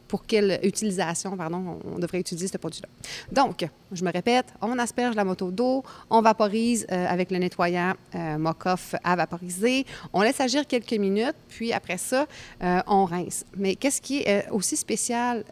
Pour 0.07 0.25
quelle 0.25 0.59
utilisation, 0.63 1.35
pardon, 1.37 1.79
on 1.85 1.99
devrait 1.99 2.19
utiliser 2.19 2.47
ce 2.47 2.57
produit-là. 2.57 2.87
Donc, 3.31 3.67
je 3.91 4.03
me 4.03 4.11
répète, 4.11 4.53
on 4.61 4.77
asperge 4.79 5.15
la 5.15 5.23
moto 5.23 5.51
d'eau, 5.51 5.83
on 6.09 6.21
vaporise 6.21 6.85
euh, 6.91 7.05
avec 7.07 7.31
le 7.31 7.37
nettoyant 7.37 7.93
euh, 8.15 8.37
Mokoff 8.37 8.95
à 9.03 9.15
vaporiser, 9.15 9.85
on 10.13 10.21
laisse 10.21 10.39
agir 10.39 10.67
quelques 10.67 10.93
minutes, 10.93 11.35
puis 11.49 11.73
après 11.73 11.97
ça, 11.97 12.25
euh, 12.63 12.81
on 12.87 13.05
rince. 13.05 13.45
Mais 13.57 13.75
qu'est-ce 13.75 14.01
qui 14.01 14.19
est 14.19 14.47
euh, 14.47 14.51
aussi 14.51 14.77
spécial 14.77 15.43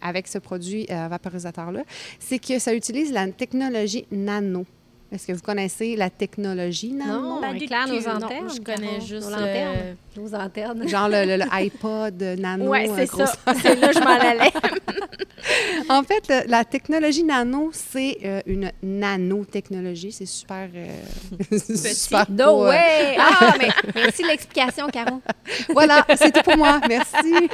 avec 0.00 0.26
ce 0.26 0.38
produit 0.38 0.86
vaporisateur-là, 0.86 1.82
c'est 2.18 2.38
que 2.38 2.58
ça 2.58 2.74
utilise 2.74 3.12
la 3.12 3.28
technologie 3.28 4.06
nano. 4.10 4.66
Est-ce 5.12 5.26
que 5.26 5.32
vous 5.32 5.42
connaissez 5.42 5.94
la 5.94 6.08
technologie 6.08 6.92
nano? 6.92 7.20
Non, 7.20 7.40
Pas 7.42 7.48
on 7.48 7.52
du 7.52 7.64
éclaire 7.64 7.86
nos. 7.86 8.00
Non, 8.00 8.24
antennes. 8.26 8.48
je 8.56 8.60
connais 8.62 9.00
juste, 9.00 9.28
Nos 9.28 9.36
lanternes. 9.36 9.76
euh, 9.76 9.94
Nos 10.16 10.34
antennes. 10.34 10.88
Genre 10.88 11.08
le, 11.08 11.24
le- 11.26 11.36
le 11.36 11.44
iPod 11.52 12.22
nano. 12.38 12.68
Ouais, 12.70 12.88
euh, 12.88 12.94
c'est 12.96 13.06
ça. 13.06 13.32
C'est 13.62 13.74
là 13.78 13.88
que 13.88 13.94
je 13.94 14.00
m'en 14.00 14.06
allais. 14.18 14.50
En 15.88 16.02
fait, 16.04 16.22
le- 16.28 16.48
la 16.48 16.64
technologie 16.64 17.24
nano, 17.24 17.70
c'est 17.74 18.16
euh, 18.24 18.40
une 18.46 18.70
nanotechnologie. 18.82 20.12
C'est 20.12 20.24
super. 20.26 20.68
euh, 20.74 21.58
super 21.58 22.26
No 22.30 22.36
pas, 22.36 22.44
euh, 22.44 22.68
way! 22.70 23.16
Ah, 23.18 23.54
mais 23.58 23.68
merci 23.94 24.22
de 24.22 24.28
l'explication, 24.28 24.86
Caro. 24.88 25.20
Voilà, 25.70 26.06
c'est 26.16 26.32
tout 26.32 26.42
pour 26.42 26.56
moi. 26.56 26.80
Merci. 26.88 27.50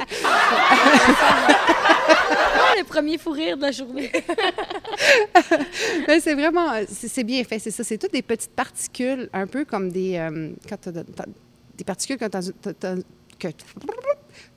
Le 2.77 2.83
premier 2.83 3.17
fou 3.17 3.31
rire 3.31 3.57
de 3.57 3.61
la 3.63 3.71
journée. 3.71 4.11
C'est 6.21 6.33
vraiment, 6.33 6.71
c'est 6.87 7.23
bien 7.23 7.43
fait, 7.43 7.59
c'est 7.59 7.71
ça. 7.71 7.83
C'est 7.83 7.97
toutes 7.97 8.13
des 8.13 8.21
petites 8.21 8.51
particules, 8.51 9.29
un 9.33 9.47
peu 9.47 9.65
comme 9.65 9.91
des, 9.91 10.15
euh, 10.17 10.51
quand 10.67 10.89
des 11.77 11.83
particules 11.83 12.17
t'as- 12.17 12.95
que 13.39 13.47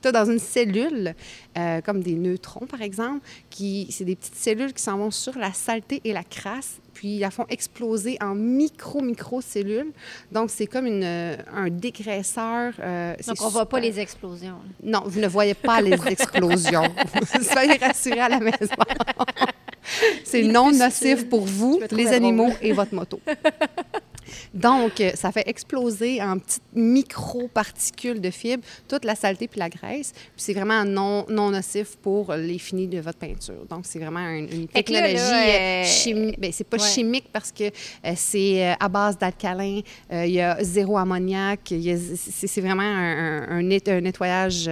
tu 0.03 0.07
as 0.09 0.11
dans 0.11 0.29
une 0.29 0.37
cellule, 0.39 1.15
euh, 1.57 1.81
comme 1.81 2.01
des 2.03 2.13
neutrons, 2.13 2.67
par 2.67 2.81
exemple, 2.83 3.25
qui 3.49 3.87
c'est 3.89 4.05
des 4.05 4.15
petites 4.15 4.35
cellules 4.35 4.73
qui 4.73 4.83
s'en 4.83 4.97
vont 4.97 5.09
sur 5.11 5.37
la 5.37 5.51
saleté 5.53 6.01
et 6.03 6.13
la 6.13 6.23
crasse, 6.23 6.77
puis 6.93 7.15
ils 7.15 7.19
la 7.19 7.31
font 7.31 7.45
exploser 7.49 8.17
en 8.21 8.35
micro-micro-cellules. 8.35 9.91
Donc, 10.31 10.49
c'est 10.51 10.67
comme 10.67 10.85
une, 10.85 11.03
euh, 11.03 11.35
un 11.51 11.69
dégraisseur. 11.69 12.73
euh, 12.79 13.15
Donc, 13.27 13.41
on 13.41 13.49
voit 13.49 13.67
pas 13.67 13.79
les 13.79 13.99
explosions. 13.99 14.57
là. 14.83 14.99
Non, 14.99 15.03
vous 15.07 15.19
ne 15.19 15.27
voyez 15.27 15.53
pas 15.55 15.81
les 15.81 15.93
explosions. 16.07 16.83
Soyez 17.41 17.77
rassurés 17.77 18.19
à 18.19 18.29
la 18.29 18.39
maison. 18.39 18.57
C'est 20.23 20.43
non 20.43 20.71
nocif 20.71 21.27
pour 21.27 21.45
vous, 21.45 21.81
les 21.91 22.07
animaux 22.07 22.51
et 22.61 22.71
votre 22.71 22.93
moto. 22.95 23.19
Donc, 24.53 24.99
euh, 25.01 25.11
ça 25.15 25.31
fait 25.31 25.47
exploser 25.47 26.21
en 26.21 26.37
petites 26.39 26.61
micro-particules 26.73 28.19
de 28.21 28.29
fibres 28.29 28.63
toute 28.87 29.05
la 29.05 29.15
saleté 29.15 29.47
puis 29.47 29.59
la 29.59 29.69
graisse. 29.69 30.11
Puis 30.13 30.31
c'est 30.37 30.53
vraiment 30.53 30.83
non, 30.85 31.25
non 31.29 31.51
nocif 31.51 31.95
pour 32.01 32.33
les 32.33 32.57
finis 32.59 32.87
de 32.87 32.99
votre 32.99 33.17
peinture. 33.19 33.65
Donc, 33.69 33.85
c'est 33.85 33.99
vraiment 33.99 34.27
une, 34.29 34.67
technologie 34.67 35.15
euh, 35.17 35.81
euh, 35.81 35.83
chimique. 35.85 36.39
Ben, 36.39 36.51
c'est 36.51 36.63
pas 36.63 36.77
ouais. 36.77 36.89
chimique 36.89 37.25
parce 37.31 37.51
que 37.51 37.65
euh, 37.65 38.13
c'est 38.15 38.75
à 38.79 38.89
base 38.89 39.17
d'alcalin. 39.17 39.81
Euh, 40.11 40.25
Il 40.25 40.33
y 40.33 40.41
a 40.41 40.57
zéro 40.63 40.97
ammoniac. 40.97 41.73
C'est 42.15 42.61
vraiment 42.61 42.83
un, 42.83 43.43
un- 43.43 43.57
un 43.57 43.61
net- 43.63 43.89
un 43.89 44.01
nettoyage 44.01 44.69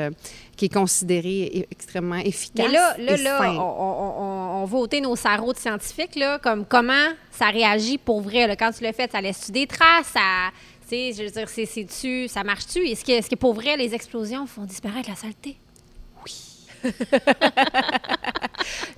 qui 0.61 0.65
est 0.65 0.73
considéré 0.73 1.67
extrêmement 1.71 2.17
efficace. 2.17 2.67
Mais 2.67 2.71
là, 2.71 2.95
là, 2.99 3.17
et 3.17 3.17
là, 3.23 3.51
on, 3.59 4.61
on, 4.61 4.65
va 4.65 4.77
ôter 4.77 5.01
nos 5.01 5.15
sarraux 5.15 5.53
de 5.53 5.57
scientifiques, 5.57 6.15
là, 6.15 6.37
comme 6.37 6.67
comment 6.67 7.07
ça 7.31 7.47
réagit 7.47 7.97
pour 7.97 8.21
vrai. 8.21 8.45
là. 8.45 8.55
Quand 8.55 8.69
tu 8.71 8.83
l'as 8.83 8.93
fait, 8.93 9.11
ça 9.11 9.21
laisse-tu 9.21 9.51
des 9.51 9.65
traces? 9.65 10.05
Ça, 10.13 10.51
je 10.91 11.23
veux 11.23 11.31
dire, 11.31 11.49
c'est, 11.49 12.27
ça 12.27 12.43
marche-tu? 12.43 12.87
Est-ce 12.87 13.03
que, 13.03 13.11
est-ce 13.11 13.27
que 13.27 13.35
pour 13.35 13.55
vrai, 13.55 13.75
les 13.75 13.95
explosions 13.95 14.45
font 14.45 14.65
disparaître 14.65 15.09
la 15.09 15.15
saleté? 15.15 15.57
Oui. 16.23 16.91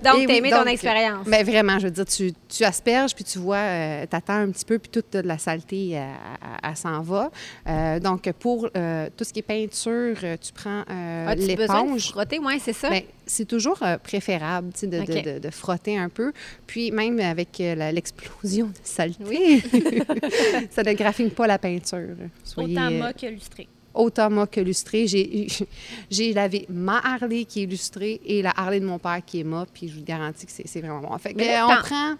Donc, 0.04 0.14
oui, 0.28 0.36
aimé 0.36 0.50
donc, 0.50 0.64
ton 0.64 0.70
expérience. 0.70 1.26
Mais 1.26 1.42
vraiment, 1.42 1.78
je 1.78 1.84
veux 1.86 1.90
dire, 1.90 2.04
tu, 2.04 2.32
tu 2.48 2.64
asperges, 2.64 3.14
puis 3.14 3.24
tu 3.24 3.38
vois, 3.38 3.56
euh, 3.56 4.06
t'attends 4.06 4.34
un 4.34 4.50
petit 4.50 4.64
peu, 4.64 4.78
puis 4.78 4.90
toute 4.90 5.14
la 5.14 5.38
saleté, 5.38 5.90
elle, 5.90 6.02
elle- 6.02 6.70
elle 6.70 6.76
s'en 6.76 7.00
va. 7.02 7.30
Euh, 7.66 7.98
donc, 8.00 8.30
pour 8.38 8.68
euh, 8.76 9.08
tout 9.16 9.24
ce 9.24 9.32
qui 9.32 9.40
est 9.40 9.42
peinture, 9.42 10.16
euh, 10.22 10.36
tu 10.40 10.52
prends 10.52 10.82
euh, 10.90 11.34
besoin 11.34 11.56
de 11.82 11.82
l'éponge. 11.86 12.10
frotter? 12.10 12.38
Oui, 12.42 12.60
c'est 12.62 12.72
ça. 12.72 12.90
Ben, 12.90 13.02
c'est 13.26 13.46
toujours 13.46 13.78
euh, 13.82 13.96
préférable 13.96 14.70
tu 14.74 14.80
sais, 14.80 14.86
de, 14.86 15.00
de- 15.00 15.34
de- 15.34 15.38
de 15.38 15.50
frotter 15.50 15.96
un 15.96 16.08
peu. 16.10 16.32
Puis 16.66 16.90
même 16.90 17.18
avec 17.20 17.58
euh, 17.60 17.90
l'explosion 17.92 18.66
de 18.66 18.72
saleté, 18.82 19.62
ça 20.70 20.82
ne 20.82 20.92
graphine 20.92 21.30
pas 21.30 21.46
la 21.46 21.58
peinture. 21.58 22.16
Soyez, 22.42 22.72
Autant 22.76 22.86
euh, 22.86 22.98
moi 22.98 23.12
que 23.12 23.26
lustré. 23.26 23.68
Autant 23.94 24.30
moi 24.30 24.46
que 24.46 24.60
illustré. 24.60 25.06
J'ai, 25.06 26.32
lavé 26.34 26.66
ma 26.68 26.98
Harley 26.98 27.44
qui 27.44 27.60
est 27.60 27.64
illustrée 27.64 28.20
et 28.24 28.42
la 28.42 28.52
Harley 28.56 28.80
de 28.80 28.86
mon 28.86 28.98
père 28.98 29.20
qui 29.24 29.40
est 29.40 29.44
ma, 29.44 29.66
puis 29.66 29.88
je 29.88 29.94
vous 29.98 30.04
garantis 30.04 30.46
que 30.46 30.52
c'est, 30.52 30.80
vraiment 30.80 31.00
bon. 31.00 31.16
Fait 31.18 31.32
que, 31.32 31.38
Mais 31.38 31.56
euh, 31.56 31.64
on, 31.66 31.76
prend, 31.82 32.14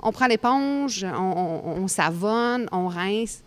on 0.00 0.12
prend 0.12 0.26
l'éponge, 0.26 1.04
on, 1.04 1.08
on- 1.16 1.82
on 1.82 1.88
savonne, 1.88 2.68
on 2.72 2.88
rince, 2.88 3.42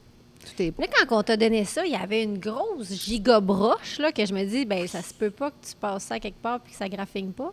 tout 0.45 0.61
est 0.61 0.71
beau. 0.71 0.81
Là, 0.81 0.87
quand 1.07 1.17
on 1.19 1.23
t'a 1.23 1.37
donné 1.37 1.65
ça, 1.65 1.85
il 1.85 1.91
y 1.91 1.95
avait 1.95 2.23
une 2.23 2.37
grosse 2.37 2.93
gigabroche, 2.93 3.99
là, 3.99 4.11
que 4.11 4.25
je 4.25 4.33
me 4.33 4.43
dis, 4.43 4.65
ben 4.65 4.87
ça 4.87 5.01
se 5.01 5.13
peut 5.13 5.31
pas 5.31 5.51
que 5.51 5.65
tu 5.67 5.75
passes 5.79 6.03
ça 6.03 6.19
quelque 6.19 6.41
part 6.41 6.59
puis 6.59 6.71
que 6.73 6.77
ça 6.77 6.89
graphine 6.89 7.31
pas. 7.33 7.51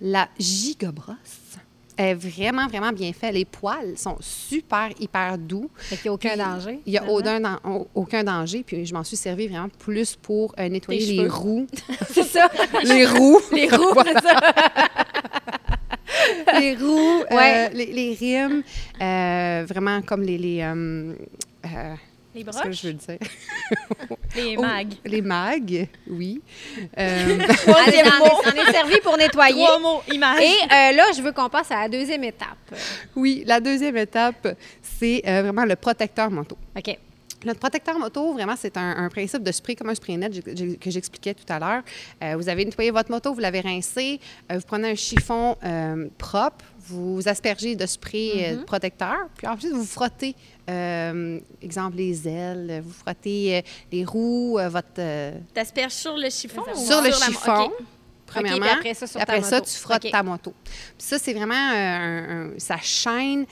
La 0.00 0.28
gigabrosse 0.38 1.16
est 1.96 2.14
vraiment, 2.14 2.66
vraiment 2.66 2.92
bien 2.92 3.12
faite. 3.12 3.34
Les 3.34 3.44
poils 3.44 3.96
sont 3.96 4.16
super, 4.20 4.90
hyper 4.98 5.36
doux. 5.38 5.70
Fait 5.76 5.96
qu'il 5.96 6.04
n'y 6.04 6.08
a 6.10 6.12
aucun 6.14 6.28
Puis, 6.30 6.38
danger. 6.38 6.80
Il 6.86 6.92
n'y 6.92 6.98
a 6.98 7.08
aucun, 7.10 7.40
dan- 7.40 7.58
au- 7.64 7.88
aucun 7.94 8.24
danger. 8.24 8.62
Puis 8.66 8.86
je 8.86 8.94
m'en 8.94 9.04
suis 9.04 9.16
servi 9.16 9.48
vraiment 9.48 9.68
plus 9.78 10.16
pour 10.16 10.54
euh, 10.58 10.68
nettoyer 10.68 11.04
les 11.16 11.28
roues. 11.28 11.66
C'est 12.10 12.22
ça. 12.24 12.48
les 12.84 13.06
roues. 13.06 13.40
Les 13.52 13.68
roues, 13.68 13.94
c'est 14.04 14.20
ça. 14.22 14.40
les 16.58 16.74
roues, 16.76 17.24
euh, 17.30 17.68
les, 17.72 17.86
les 17.86 18.14
rimes, 18.14 18.62
euh, 19.00 19.64
vraiment 19.68 20.02
comme 20.02 20.22
les... 20.22 20.38
les 20.38 20.62
Les 22.34 22.44
que 22.44 22.50
broches, 22.50 22.80
je 22.82 22.86
veux 22.88 22.92
dire? 22.94 23.18
les 24.36 24.56
Oh, 24.56 24.62
mags. 24.62 24.94
les 25.04 25.20
mags, 25.22 25.88
oui. 26.08 26.40
Euh, 26.98 27.38
Allez, 27.86 28.02
on, 28.04 28.24
est, 28.24 28.52
on 28.54 28.68
est 28.68 28.72
servi 28.72 29.00
pour 29.02 29.16
nettoyer. 29.16 29.64
Trois 29.64 29.78
mots, 29.78 30.02
images. 30.12 30.40
Et 30.42 30.62
euh, 30.64 30.92
là, 30.92 31.04
je 31.16 31.22
veux 31.22 31.32
qu'on 31.32 31.48
passe 31.48 31.70
à 31.70 31.82
la 31.82 31.88
deuxième 31.88 32.24
étape. 32.24 32.56
oui, 33.16 33.42
la 33.46 33.60
deuxième 33.60 33.96
étape, 33.96 34.56
c'est 34.82 35.22
euh, 35.26 35.42
vraiment 35.42 35.64
le 35.64 35.76
protecteur 35.76 36.30
moto. 36.30 36.56
OK. 36.76 36.98
Notre 37.44 37.60
protecteur 37.60 37.98
moto, 37.98 38.32
vraiment, 38.32 38.54
c'est 38.56 38.76
un, 38.76 38.96
un 39.04 39.08
principe 39.08 39.42
de 39.42 39.50
spray 39.52 39.74
comme 39.74 39.88
un 39.88 39.94
spray 39.94 40.16
net 40.16 40.32
que 40.78 40.90
j'expliquais 40.90 41.34
tout 41.34 41.50
à 41.52 41.58
l'heure. 41.58 41.82
Euh, 42.22 42.36
vous 42.36 42.48
avez 42.48 42.64
nettoyé 42.64 42.90
votre 42.90 43.10
moto, 43.10 43.32
vous 43.34 43.40
l'avez 43.40 43.60
rincé, 43.60 44.20
euh, 44.50 44.56
vous 44.56 44.64
prenez 44.66 44.90
un 44.90 44.94
chiffon 44.94 45.56
euh, 45.64 46.08
propre, 46.18 46.64
vous 46.78 47.20
aspergez 47.26 47.74
de 47.76 47.86
spray 47.86 48.44
euh, 48.44 48.64
protecteur, 48.64 49.16
puis 49.36 49.46
ensuite 49.46 49.72
vous 49.72 49.84
frottez, 49.84 50.34
exemple, 51.60 51.96
les 51.96 52.28
ailes, 52.28 52.82
vous 52.84 52.92
frottez 52.92 53.64
les 53.90 54.04
roues, 54.04 54.58
votre... 54.68 55.00
T'asperges 55.54 55.92
sur 55.92 56.16
le 56.16 56.30
chiffon 56.30 56.62
ou 56.74 56.78
sur 56.78 57.02
le 57.02 57.08
la- 57.10 57.16
chiffon. 57.16 57.72
Premièrement, 58.26 58.60
puis 58.62 58.70
après 58.70 58.94
ça, 58.94 59.06
sur 59.06 59.18
ta 59.18 59.24
après 59.24 59.42
ça, 59.42 59.56
moto. 59.56 59.66
tu 59.70 59.76
frottes 59.76 60.10
ta 60.10 60.22
moto. 60.22 60.54
Puis 60.64 60.74
ça, 60.96 61.18
c'est 61.18 61.34
vraiment 61.34 61.52
un- 61.54 62.46
un- 62.46 62.50
ça 62.58 62.78
chaîne, 62.80 63.44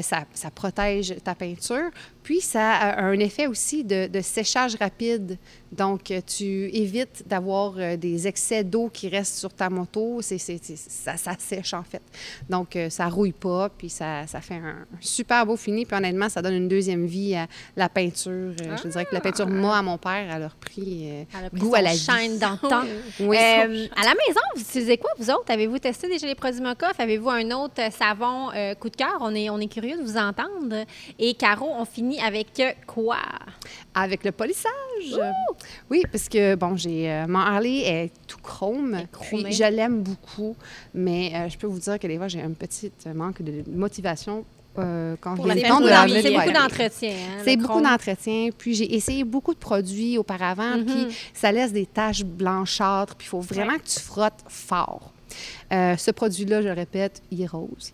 ça, 0.00 0.24
ça 0.32 0.50
protège 0.50 1.14
ta 1.22 1.34
peinture. 1.34 1.90
Puis 2.22 2.40
ça 2.40 2.72
a 2.72 3.02
un 3.02 3.18
effet 3.18 3.46
aussi 3.46 3.84
de, 3.84 4.06
de 4.06 4.20
séchage 4.20 4.76
rapide. 4.76 5.38
Donc, 5.70 6.10
euh, 6.10 6.20
tu 6.24 6.44
évites 6.44 7.26
d'avoir 7.26 7.74
euh, 7.78 7.96
des 7.96 8.28
excès 8.28 8.62
d'eau 8.62 8.90
qui 8.92 9.08
restent 9.08 9.38
sur 9.38 9.52
ta 9.52 9.70
moto. 9.70 10.20
C'est, 10.20 10.38
ça, 10.38 11.16
ça 11.16 11.32
sèche, 11.38 11.72
en 11.72 11.82
fait. 11.82 12.02
Donc, 12.48 12.76
euh, 12.76 12.90
ça 12.90 13.08
rouille 13.08 13.32
pas, 13.32 13.70
puis 13.70 13.88
ça, 13.88 14.26
ça 14.26 14.40
fait 14.40 14.54
un, 14.54 14.86
super 15.00 15.46
beau 15.46 15.56
fini. 15.56 15.86
Puis 15.86 15.96
honnêtement, 15.96 16.28
ça 16.28 16.42
donne 16.42 16.54
une 16.54 16.68
deuxième 16.68 17.06
vie 17.06 17.34
à 17.34 17.46
la 17.76 17.88
peinture. 17.88 18.52
Je 18.58 18.88
dirais 18.88 19.04
que 19.06 19.14
la 19.14 19.20
peinture, 19.20 19.46
moi, 19.46 19.78
à 19.78 19.82
mon 19.82 19.98
père, 19.98 20.26
elle 20.30 20.42
a 20.42 20.48
repris 20.48 21.08
Elle 21.08 21.46
a 21.46 21.50
pris 21.50 21.60
goût 21.60 21.74
à 21.74 21.82
la 21.82 21.94
chaîne 21.94 22.38
dans 22.38 22.58
le 22.62 22.68
temps. 22.68 22.84
Oui. 23.20 23.36
Euh, 23.36 23.86
à 23.96 24.04
la 24.04 24.14
maison, 24.14 24.40
vous 24.54 24.60
utilisez 24.60 24.98
quoi, 24.98 25.10
vous 25.18 25.30
autres? 25.30 25.50
Avez-vous 25.50 25.78
testé 25.78 26.08
déjà 26.08 26.26
les 26.26 26.34
produits 26.34 26.60
Mocoff? 26.60 26.98
Avez-vous 26.98 27.30
un 27.30 27.50
autre 27.52 27.80
savon 27.92 28.50
euh, 28.54 28.74
coup 28.74 28.90
de 28.90 28.96
cœur? 28.96 29.18
On 29.20 29.34
est, 29.34 29.50
on 29.50 29.58
est 29.58 29.68
curieux 29.72 29.96
de 29.96 30.02
vous 30.02 30.16
entendre. 30.16 30.84
Et 31.18 31.34
Caro, 31.34 31.68
on 31.76 31.84
finit 31.84 32.11
avec 32.20 32.48
euh, 32.60 32.72
quoi? 32.86 33.18
Avec 33.94 34.24
le 34.24 34.32
polissage. 34.32 34.72
Oui, 35.90 36.02
parce 36.10 36.28
que, 36.28 36.54
bon, 36.54 36.76
j'ai. 36.76 37.10
euh, 37.10 37.26
mon 37.28 37.38
Harley 37.38 37.80
est 37.80 38.10
tout 38.26 38.38
chrome. 38.38 39.02
Puis 39.44 39.52
je 39.54 39.64
l'aime 39.64 40.02
beaucoup, 40.02 40.56
mais 40.94 41.32
euh, 41.34 41.48
je 41.48 41.56
peux 41.58 41.66
vous 41.66 41.78
dire 41.78 41.98
que 41.98 42.06
des 42.06 42.16
fois, 42.16 42.28
j'ai 42.28 42.40
un 42.42 42.52
petit 42.52 42.90
manque 43.14 43.42
de 43.42 43.62
motivation 43.70 44.44
euh, 44.78 45.16
quand 45.20 45.34
Pour 45.36 45.44
je 45.44 45.48
la 45.48 45.54
la 45.54 46.22
C'est 46.22 46.30
beaucoup 46.34 46.52
d'entretien. 46.52 47.10
hein, 47.10 47.42
C'est 47.44 47.56
beaucoup 47.56 47.80
d'entretien. 47.82 48.48
Puis 48.56 48.74
j'ai 48.74 48.94
essayé 48.94 49.22
beaucoup 49.24 49.52
de 49.52 49.58
produits 49.58 50.16
auparavant, 50.18 50.78
Mhm. 50.78 50.84
puis 50.86 51.16
ça 51.34 51.52
laisse 51.52 51.72
des 51.72 51.84
taches 51.86 52.24
blanchâtres. 52.24 53.14
Puis 53.16 53.26
il 53.26 53.30
faut 53.30 53.40
vraiment 53.40 53.76
que 53.76 53.84
tu 53.86 54.00
frottes 54.00 54.42
fort. 54.48 55.12
Euh, 55.72 55.96
ce 55.96 56.10
produit-là, 56.10 56.62
je 56.62 56.68
le 56.68 56.74
répète, 56.74 57.22
il 57.30 57.42
est 57.42 57.46
rose. 57.46 57.92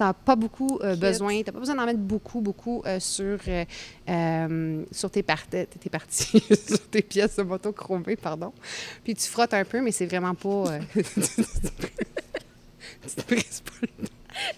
Tu 0.00 0.04
n'as 0.04 0.14
pas 0.14 0.34
beaucoup 0.34 0.78
euh, 0.82 0.96
besoin, 0.96 1.40
tu 1.40 1.44
n'as 1.44 1.52
pas 1.52 1.58
besoin 1.58 1.74
d'en 1.74 1.84
mettre 1.84 1.98
beaucoup, 1.98 2.40
beaucoup 2.40 2.82
euh, 2.86 2.98
sur, 3.00 3.36
euh, 3.48 3.64
euh, 4.08 4.82
sur 4.90 5.10
tes, 5.10 5.22
par- 5.22 5.46
tes 5.46 5.66
parties, 5.90 6.42
sur 6.68 6.88
tes 6.88 7.02
pièces 7.02 7.36
de 7.36 7.42
moto 7.42 7.70
chromées, 7.72 8.16
pardon. 8.16 8.54
Puis 9.04 9.14
tu 9.14 9.28
frottes 9.28 9.52
un 9.52 9.64
peu, 9.66 9.82
mais 9.82 9.92
c'est 9.92 10.06
vraiment 10.06 10.34
pas... 10.34 10.78
tu 10.94 11.02
te 13.14 13.26
brises 13.26 13.62
pas 13.62 13.72
le... 13.82 13.88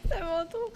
C'est 0.09 0.21
mon 0.23 0.47
tour. 0.49 0.73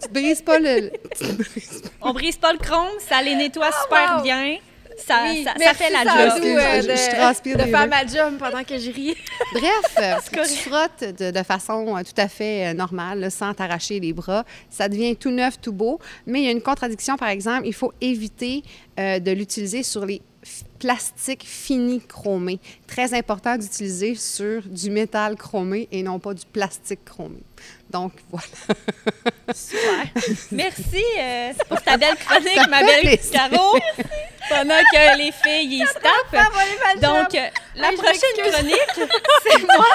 Tu 0.00 0.08
brises 0.10 0.42
pas 0.42 0.58
le... 0.60 0.90
tu 0.90 1.26
te 1.26 1.32
brises 1.32 1.82
pas- 1.82 1.88
On 2.02 2.12
brise 2.12 2.36
pas 2.36 2.52
le 2.52 2.58
chrome, 2.58 2.86
ça 3.00 3.20
les 3.20 3.34
nettoie 3.34 3.72
super 3.82 4.06
Ah, 4.10 4.16
wow. 4.18 4.22
bien. 4.22 4.58
Ça, 5.06 5.22
Oui, 5.30 5.44
ça, 5.44 5.52
ça 5.52 5.56
merci, 5.58 5.82
fait 5.84 5.90
la 5.90 6.02
job. 6.02 6.42
Euh, 6.42 6.82
de, 6.82 6.88
je 6.88 7.16
transpire 7.16 7.56
de 7.56 7.62
faire 7.62 7.86
ma 7.86 8.04
job 8.06 8.38
pendant 8.38 8.64
que 8.64 8.76
je 8.76 8.90
ris. 8.90 9.16
Bref, 9.52 10.22
tu 10.32 10.68
frottes 10.68 11.04
de, 11.18 11.30
de 11.30 11.42
façon 11.44 11.96
euh, 11.96 12.02
tout 12.02 12.20
à 12.20 12.26
fait 12.26 12.66
euh, 12.68 12.74
normale, 12.74 13.20
là, 13.20 13.30
sans 13.30 13.54
t'arracher 13.54 14.00
les 14.00 14.12
bras. 14.12 14.44
Ça 14.68 14.88
devient 14.88 15.14
tout 15.14 15.30
neuf, 15.30 15.60
tout 15.60 15.72
beau. 15.72 16.00
Mais 16.26 16.40
il 16.40 16.44
y 16.46 16.48
a 16.48 16.50
une 16.50 16.62
contradiction, 16.62 17.16
par 17.16 17.28
exemple, 17.28 17.66
il 17.66 17.74
faut 17.74 17.92
éviter 18.00 18.62
euh, 18.98 19.20
de 19.20 19.30
l'utiliser 19.30 19.82
sur 19.84 20.04
les 20.04 20.20
f- 20.46 20.62
plastiques 20.78 21.44
finis 21.44 22.00
chromés. 22.06 22.60
Très 22.86 23.12
important 23.14 23.56
d'utiliser 23.56 24.14
sur 24.14 24.62
du 24.62 24.90
métal 24.90 25.36
chromé 25.36 25.88
et 25.90 26.02
non 26.02 26.18
pas 26.18 26.34
du 26.34 26.44
plastique 26.46 27.04
chromé. 27.04 27.38
Donc, 27.90 28.12
voilà. 28.30 28.46
Super. 29.54 30.06
Merci 30.52 31.02
euh, 31.18 31.52
pour 31.68 31.80
ta 31.82 31.96
belle 31.96 32.16
chronique, 32.16 32.68
ma 32.68 32.82
belle. 32.84 33.18
Caro. 33.32 33.76
Pendant 34.48 34.78
que 34.92 35.18
les 35.18 35.32
filles, 35.32 35.80
ils 35.80 35.86
se 35.88 35.94
tapent. 35.94 37.00
Donc, 37.00 37.34
euh, 37.34 37.48
la 37.76 37.88
Hey, 37.90 37.96
prochaine 37.96 38.52
chronique, 38.52 39.10
c'est 39.42 39.62
moi. 39.62 39.86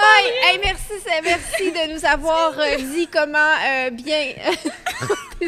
Hey, 0.00 0.32
hey, 0.54 0.60
merci, 0.64 1.04
merci 1.22 1.70
de 1.70 1.92
nous 1.94 2.04
avoir 2.04 2.58
euh, 2.58 2.76
dit 2.94 3.06
comment 3.08 3.54
bien 3.92 4.32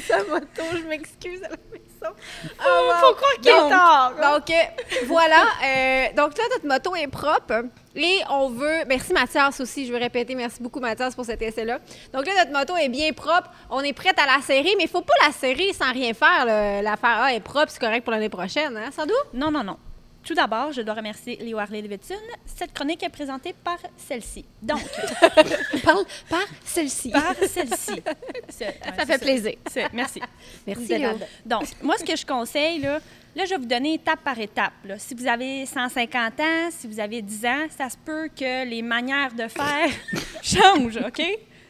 sa 0.06 0.18
moto. 0.24 0.62
Je 0.74 0.86
m'excuse 0.86 1.42
à 1.42 1.48
la 1.48 1.56
maison. 2.02 2.14
Oh, 2.60 2.86
wow. 2.86 3.08
Faut 3.08 3.14
croire 3.14 3.32
qu'il 3.40 3.48
est 3.50 3.58
Donc- 3.60 3.70
tard. 3.70 4.12
Donc, 4.22 4.50
euh, 4.50 5.04
voilà. 5.06 5.42
euh, 5.64 6.06
donc 6.16 6.36
là, 6.38 6.44
notre 6.50 6.66
moto 6.66 6.94
est 6.96 7.06
propre. 7.08 7.62
Et 7.96 8.20
on 8.30 8.48
veut. 8.50 8.84
Merci 8.86 9.12
Mathias 9.12 9.60
aussi, 9.60 9.84
je 9.86 9.92
veux 9.92 9.98
répéter. 9.98 10.34
Merci 10.36 10.62
beaucoup 10.62 10.78
Mathias 10.80 11.14
pour 11.14 11.24
cet 11.24 11.42
essai-là. 11.42 11.78
Donc 12.12 12.24
là, 12.24 12.32
notre 12.38 12.52
moto 12.52 12.76
est 12.76 12.88
bien 12.88 13.12
propre. 13.12 13.50
On 13.68 13.80
est 13.80 13.92
prête 13.92 14.16
à 14.18 14.26
la 14.26 14.40
serrer, 14.42 14.74
mais 14.78 14.84
il 14.84 14.88
faut 14.88 15.00
pas 15.02 15.14
la 15.26 15.32
serrer 15.32 15.72
sans 15.72 15.92
rien 15.92 16.14
faire. 16.14 16.44
là. 16.46 16.82
La 16.82 16.96
faire, 16.96 17.16
ah, 17.20 17.30
elle 17.30 17.38
est 17.38 17.40
propre, 17.40 17.66
c'est 17.68 17.80
correct 17.80 18.02
pour 18.04 18.12
l'année 18.12 18.28
prochaine, 18.28 18.76
hein, 18.76 18.90
Sandou? 18.96 19.12
Non, 19.34 19.50
non, 19.50 19.64
non. 19.64 19.76
Tout 20.24 20.34
d'abord, 20.34 20.72
je 20.72 20.82
dois 20.82 20.94
remercier 20.94 21.36
Léo 21.36 21.58
Harley-Davidson. 21.58 22.14
Cette 22.44 22.72
chronique 22.72 23.02
est 23.02 23.08
présentée 23.08 23.54
par 23.64 23.78
celle-ci. 23.96 24.44
Donc, 24.62 24.80
Parle 25.84 26.04
par 26.28 26.44
celle-ci. 26.64 27.10
par 27.10 27.34
celle-ci. 27.36 27.92
Ouais, 27.92 28.76
Ça 28.96 29.06
fait 29.06 29.18
plaisir. 29.18 29.54
Merci. 29.92 30.20
Merci, 30.66 30.86
Léo. 30.88 31.10
Donc, 31.44 31.64
moi, 31.82 31.96
ce 31.98 32.04
que 32.04 32.16
je 32.16 32.26
conseille, 32.26 32.80
là, 32.80 33.00
là, 33.34 33.44
je 33.44 33.50
vais 33.50 33.56
vous 33.58 33.66
donner 33.66 33.94
étape 33.94 34.20
par 34.22 34.38
étape. 34.38 34.72
là. 34.84 34.98
Si 34.98 35.14
vous 35.14 35.26
avez 35.26 35.64
150 35.66 36.40
ans, 36.40 36.68
si 36.70 36.86
vous 36.86 37.00
avez 37.00 37.22
10 37.22 37.46
ans, 37.46 37.66
ça 37.76 37.88
se 37.88 37.96
peut 37.96 38.28
que 38.28 38.64
les 38.66 38.82
manières 38.82 39.32
de 39.32 39.48
faire 39.48 39.90
changent, 40.42 40.98
OK? 40.98 41.22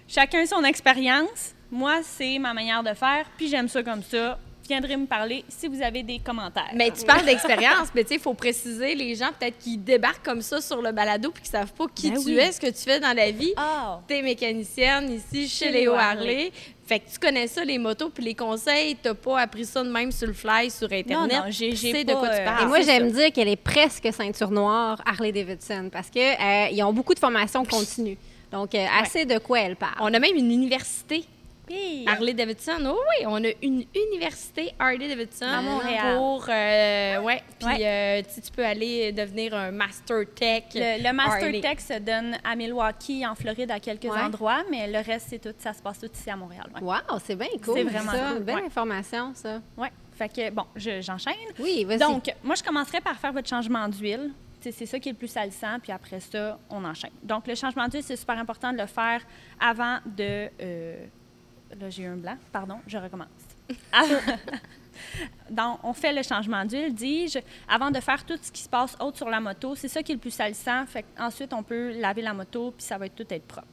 Chacun 0.08 0.44
son 0.44 0.64
expérience. 0.64 1.54
Moi, 1.70 2.00
c'est 2.02 2.38
ma 2.40 2.52
manière 2.52 2.82
de 2.82 2.92
faire, 2.94 3.26
puis 3.36 3.46
j'aime 3.48 3.68
ça 3.68 3.80
comme 3.84 4.02
ça. 4.02 4.38
Viendrez 4.70 4.96
me 4.96 5.06
parler 5.06 5.44
si 5.48 5.66
vous 5.66 5.82
avez 5.82 6.04
des 6.04 6.20
commentaires. 6.20 6.70
Mais 6.76 6.92
tu 6.92 7.04
parles 7.04 7.24
d'expérience, 7.24 7.88
mais 7.92 8.02
tu 8.04 8.10
sais, 8.10 8.14
il 8.14 8.20
faut 8.20 8.34
préciser 8.34 8.94
les 8.94 9.16
gens 9.16 9.30
peut-être 9.36 9.58
qui 9.58 9.76
débarquent 9.76 10.24
comme 10.24 10.42
ça 10.42 10.60
sur 10.60 10.80
le 10.80 10.92
balado 10.92 11.32
puis 11.32 11.42
qui 11.42 11.48
savent 11.48 11.72
pas 11.72 11.86
qui 11.92 12.08
Ben 12.08 12.20
tu 12.22 12.26
oui. 12.26 12.38
es, 12.38 12.52
ce 12.52 12.60
que 12.60 12.68
tu 12.68 12.82
fais 12.84 13.00
dans 13.00 13.12
la 13.12 13.32
vie. 13.32 13.52
Ah! 13.56 13.98
T'es 14.06 14.22
mécanicienne 14.22 15.10
ici 15.12 15.48
chez, 15.48 15.66
Chez 15.66 15.72
Léo 15.72 15.94
Harley. 15.94 16.52
Fait 16.86 17.00
que 17.00 17.10
tu 17.10 17.18
connais 17.18 17.48
ça, 17.48 17.64
les 17.64 17.78
motos, 17.78 18.10
puis 18.10 18.22
les 18.22 18.34
conseils, 18.36 18.96
t'as 19.02 19.14
pas 19.14 19.40
appris 19.40 19.64
ça 19.64 19.82
de 19.82 19.90
même 19.90 20.12
sur 20.12 20.28
le 20.28 20.32
fly, 20.34 20.70
sur 20.70 20.92
Internet. 20.92 21.32
non, 21.32 21.50
j'ai- 21.50 21.70
Tu 21.70 21.76
j'ai 21.76 21.92
sais 21.92 22.04
pas, 22.04 22.12
de 22.14 22.18
quoi 22.18 22.28
tu 22.28 22.40
euh, 22.40 22.44
parles. 22.44 22.62
Et 22.62 22.66
moi, 22.66 22.80
j'aime 22.82 23.10
dire 23.10 23.32
qu'elle 23.32 23.48
est 23.48 23.56
presque 23.56 24.08
ceinture 24.12 24.50
noire 24.52 25.02
Harley 25.04 25.32
Davidson 25.32 25.88
parce 25.92 26.10
que 26.10 26.18
euh, 26.20 26.68
ils 26.70 26.80
ont 26.84 26.92
beaucoup 26.92 27.14
de 27.14 27.18
formations 27.18 27.64
continues. 27.64 28.18
Donc, 28.52 28.74
euh, 28.76 28.86
assez 29.02 29.24
de 29.24 29.38
quoi 29.38 29.60
elle 29.62 29.74
parle. 29.76 29.94
On 30.00 30.14
a 30.14 30.18
même 30.20 30.34
une 30.36 30.50
université, 30.52 31.24
Harley 32.06 32.34
Davidson. 32.34 32.78
Oh 32.86 32.98
oui, 33.10 33.26
on 33.26 33.42
a 33.44 33.48
une 33.62 33.84
université 33.94 34.72
Harley 34.78 35.08
Davidson. 35.08 35.46
À 35.46 35.62
Montréal. 35.62 36.16
Pour, 36.16 36.44
euh, 36.48 37.20
ouais, 37.22 37.42
puis 37.58 37.66
Ouais. 37.68 37.86
euh, 37.86 38.22
tu 38.42 38.50
peux 38.50 38.64
aller 38.64 39.12
devenir 39.12 39.54
un 39.54 39.70
Master 39.70 40.24
Tech. 40.34 40.64
le, 40.74 41.02
le 41.02 41.12
Master 41.12 41.44
Harley. 41.44 41.60
Tech 41.60 41.80
se 41.80 41.98
donne 41.98 42.36
à 42.44 42.56
Milwaukee, 42.56 43.26
en 43.26 43.34
Floride, 43.34 43.70
à 43.70 43.80
quelques 43.80 44.04
Ouais. 44.04 44.20
endroits, 44.20 44.62
mais 44.70 44.86
le 44.90 44.98
reste, 44.98 45.26
c'est 45.30 45.38
tout, 45.38 45.54
ça 45.58 45.72
se 45.72 45.80
passe 45.82 45.98
tout 46.00 46.10
ici 46.12 46.30
à 46.30 46.36
Montréal. 46.36 46.66
Ouais. 46.74 46.80
Wow, 46.82 47.18
c'est 47.24 47.36
bien 47.36 47.48
cool. 47.64 47.74
C'est 47.76 47.84
vraiment 47.84 48.12
ça. 48.12 48.32
cool, 48.32 48.42
Belle 48.44 48.54
ouais. 48.56 48.64
information, 48.66 49.32
ça. 49.34 49.60
Ouais. 49.76 49.90
Fait 50.16 50.28
que, 50.28 50.50
bon, 50.50 50.64
je- 50.76 51.00
j'enchaîne. 51.00 51.34
Oui, 51.58 51.84
vas-y. 51.84 51.98
Donc, 51.98 52.30
moi, 52.42 52.54
je 52.54 52.62
commencerai 52.62 53.00
par 53.00 53.16
faire 53.18 53.32
votre 53.32 53.48
changement 53.48 53.88
d'huile. 53.88 54.32
C'est 54.62 54.84
ça 54.84 54.98
qui 54.98 55.08
est 55.08 55.12
le 55.12 55.16
plus 55.18 55.28
salissant, 55.28 55.78
puis 55.82 55.90
après 55.90 56.20
ça, 56.20 56.58
on 56.68 56.84
enchaîne. 56.84 57.12
Donc, 57.22 57.46
le 57.46 57.54
changement 57.54 57.88
d'huile, 57.88 58.02
c'est 58.02 58.16
super 58.16 58.36
important 58.36 58.72
de 58.74 58.78
le 58.78 58.86
faire 58.86 59.22
avant 59.58 59.96
de... 60.04 60.50
euh, 60.60 61.06
là, 61.78 61.90
j'ai 61.90 62.02
eu 62.02 62.06
un 62.06 62.16
blanc. 62.16 62.36
Pardon, 62.52 62.78
je 62.86 62.98
recommence. 62.98 63.28
Donc, 65.50 65.78
on 65.82 65.92
fait 65.92 66.12
le 66.12 66.22
changement 66.22 66.64
d'huile, 66.64 66.94
dis-je, 66.94 67.38
avant 67.68 67.90
de 67.90 68.00
faire 68.00 68.24
tout 68.24 68.38
ce 68.40 68.50
qui 68.52 68.62
se 68.62 68.68
passe 68.68 68.96
autre 69.00 69.16
sur 69.16 69.28
la 69.28 69.40
moto. 69.40 69.74
C'est 69.74 69.88
ça 69.88 70.02
qui 70.02 70.12
est 70.12 70.14
le 70.16 70.20
plus 70.20 70.30
salissant. 70.30 70.84
Fait 70.86 71.04
ensuite, 71.18 71.52
on 71.52 71.62
peut 71.62 71.98
laver 71.98 72.22
la 72.22 72.34
moto, 72.34 72.72
puis 72.76 72.84
ça 72.84 72.98
va 72.98 73.06
être 73.06 73.16
tout 73.16 73.26
être 73.30 73.46
propre. 73.46 73.66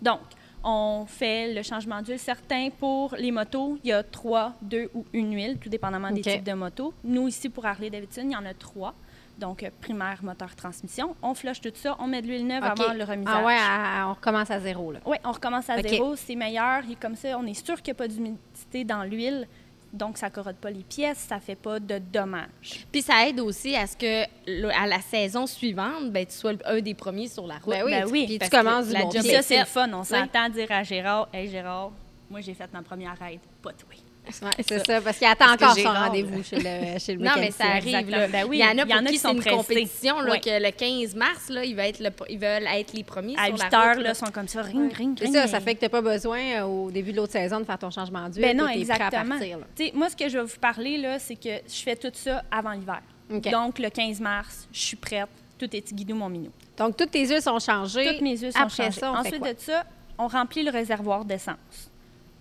Donc, 0.00 0.20
on 0.64 1.04
fait 1.06 1.52
le 1.52 1.62
changement 1.62 2.02
d'huile. 2.02 2.18
Certains, 2.18 2.70
pour 2.70 3.14
les 3.16 3.30
motos, 3.30 3.78
il 3.84 3.88
y 3.88 3.92
a 3.92 4.02
trois, 4.02 4.54
deux 4.62 4.90
ou 4.94 5.04
une 5.12 5.34
huile, 5.34 5.58
tout 5.58 5.68
dépendamment 5.68 6.10
des 6.10 6.20
OK. 6.20 6.26
types 6.26 6.44
de 6.44 6.52
motos. 6.52 6.94
Nous, 7.04 7.28
ici, 7.28 7.48
pour 7.48 7.66
Harley-Davidson, 7.66 8.22
il 8.24 8.32
y 8.32 8.36
en 8.36 8.46
a 8.46 8.54
trois. 8.54 8.94
Donc, 9.38 9.62
euh, 9.62 9.70
primaire, 9.80 10.18
moteur, 10.22 10.54
transmission. 10.54 11.16
On 11.22 11.34
flush 11.34 11.60
tout 11.60 11.72
ça, 11.74 11.96
on 11.98 12.06
met 12.06 12.22
de 12.22 12.26
l'huile 12.28 12.46
neuve 12.46 12.62
OK. 12.62 12.80
avant 12.80 12.92
le 12.92 13.02
remisage. 13.04 13.34
Ah 13.36 13.44
ouais, 13.44 13.56
à- 13.58 14.02
à- 14.04 14.08
on 14.08 14.14
recommence 14.14 14.50
à 14.50 14.60
zéro, 14.60 14.92
là. 14.92 15.00
Oui, 15.06 15.16
on 15.24 15.32
recommence 15.32 15.68
à 15.70 15.80
zéro, 15.82 16.14
c'est 16.16 16.36
meilleur. 16.36 16.82
Et 16.90 16.94
comme 16.96 17.16
ça, 17.16 17.36
on 17.38 17.46
est 17.46 17.54
sûr 17.66 17.76
qu'il 17.82 17.92
n'y 17.92 17.96
a 17.96 17.98
pas 17.98 18.08
d'humidité 18.08 18.84
dans 18.84 19.02
l'huile. 19.04 19.48
Donc, 19.92 20.16
ça 20.16 20.28
ne 20.28 20.32
corrode 20.32 20.56
pas 20.56 20.70
les 20.70 20.84
pièces, 20.84 21.18
ça 21.28 21.36
ne 21.36 21.40
fait 21.40 21.54
pas 21.56 21.78
de 21.78 21.98
dommages. 21.98 22.86
Puis 22.90 23.02
ça 23.02 23.26
aide 23.28 23.40
aussi 23.40 23.74
à 23.76 23.86
ce 23.86 23.94
que 23.96 24.24
le- 24.46 24.70
à 24.70 24.86
la 24.86 25.00
saison 25.00 25.46
suivante, 25.46 26.10
ben, 26.10 26.24
tu 26.24 26.32
sois 26.32 26.52
un 26.64 26.80
des 26.80 26.94
premiers 26.94 27.28
sur 27.28 27.46
la 27.46 27.56
route. 27.56 27.74
Ben 27.74 27.84
oui, 27.84 27.90
Ben 27.90 28.06
oui, 28.10 28.24
puis 28.26 28.38
tu 28.38 28.48
commences 28.48 28.86
du 28.86 28.92
la 28.94 29.00
bon 29.02 29.10
job 29.10 29.22
ça, 29.22 29.42
c'est 29.42 29.58
le 29.58 29.64
fun. 29.66 29.90
On 29.92 30.00
Oui. 30.00 30.06
s'entend 30.06 30.48
dire 30.48 30.70
à 30.70 30.82
Gérard 30.82 31.28
Hey 31.32 31.48
Gérard, 31.50 31.90
moi, 32.30 32.40
j'ai 32.40 32.54
fait 32.54 32.72
ma 32.72 32.80
première 32.82 33.16
ride, 33.20 33.40
pas 33.60 33.72
toi. 33.72 33.88
Ouais, 34.24 34.50
c'est 34.66 34.86
ça, 34.86 35.00
parce 35.00 35.18
qu'il 35.18 35.26
attend 35.26 35.56
Parce 35.58 35.76
encore 35.76 35.76
son 35.94 36.00
rendez-vous 36.00 36.42
chez 36.44 36.56
le, 36.56 36.98
chez 37.00 37.14
le 37.16 37.24
Non, 37.24 37.32
mais 37.36 37.50
ça 37.50 37.64
arrive. 37.64 37.88
exactement. 37.88 38.16
Là. 38.18 38.28
Ben 38.28 38.46
oui, 38.48 38.58
il 38.58 38.60
y 38.60 38.64
en 38.64 38.68
a 38.68 38.72
il 38.72 38.78
y 38.78 38.84
pour 38.84 38.94
en 38.94 39.06
a 39.06 39.08
qui 39.10 39.18
sont 39.18 39.32
une 39.32 39.40
pressés. 39.40 39.56
compétition 39.56 40.20
là, 40.20 40.30
Ouais. 40.32 40.40
que 40.40 40.62
le 40.62 40.70
15 40.70 41.14
mars, 41.16 41.48
là, 41.48 41.64
ils, 41.64 41.74
veulent 41.74 41.86
être 41.86 41.98
le- 41.98 42.10
ils 42.30 42.38
veulent 42.38 42.66
être 42.72 42.92
les 42.92 43.02
premiers 43.02 43.36
À 43.36 43.46
sur 43.46 43.54
8 43.54 43.62
la 43.72 43.78
heures, 43.88 43.94
route. 43.96 44.04
là, 44.04 44.14
sont 44.14 44.30
comme 44.32 44.46
ça, 44.48 44.62
ring, 44.62 44.92
ring, 44.92 45.16
C'est 45.18 45.24
ring. 45.24 45.34
ça, 45.34 45.46
ça 45.48 45.60
fait 45.60 45.74
que 45.74 45.80
tu 45.80 45.84
n'as 45.86 45.88
pas 45.90 46.00
besoin 46.02 46.38
euh, 46.40 46.62
au 46.62 46.90
début 46.92 47.10
de 47.10 47.16
l'autre 47.16 47.32
saison 47.32 47.58
de 47.58 47.64
faire 47.64 47.78
ton 47.78 47.90
changement 47.90 48.28
d'huile. 48.28 48.42
Ben 48.42 48.56
non, 48.56 48.66
t'es 48.68 48.84
prêt 48.84 48.92
à 48.92 48.94
exactement. 49.08 49.36
partir, 49.38 49.58
là. 49.58 49.64
Tu 49.76 49.86
sais, 49.86 49.92
moi, 49.94 50.08
ce 50.08 50.16
que 50.16 50.28
je 50.28 50.38
vais 50.38 50.44
vous 50.44 50.58
parler, 50.60 50.98
là, 50.98 51.18
c'est 51.18 51.36
que 51.36 51.48
je 51.68 51.82
fais 51.82 51.96
tout 51.96 52.12
ça 52.14 52.44
avant 52.50 52.72
l'hiver. 52.72 53.00
Donc, 53.28 53.78
le 53.80 53.90
15 53.90 54.20
mars, 54.20 54.68
je 54.72 54.78
suis 54.80 54.96
prête. 54.96 55.26
Tout 55.58 55.68
est 55.76 55.92
guidou, 55.92 56.14
mon 56.14 56.28
minou. 56.28 56.50
Donc, 56.76 56.96
toutes 56.96 57.10
tes 57.10 57.26
huiles 57.26 57.42
sont 57.42 57.58
changées. 57.58 58.06
Toutes 58.06 58.20
mes 58.20 58.36
huiles 58.36 58.52
sont 58.52 58.58
Après 58.60 58.84
changées. 58.84 59.00
ça, 59.00 59.12
Ensuite 59.12 59.42
de 59.42 59.54
ça, 59.58 59.84
on 60.18 60.26
remplit 60.28 60.62
le 60.62 60.70
réservoir 60.70 61.24
d'essence. 61.24 61.90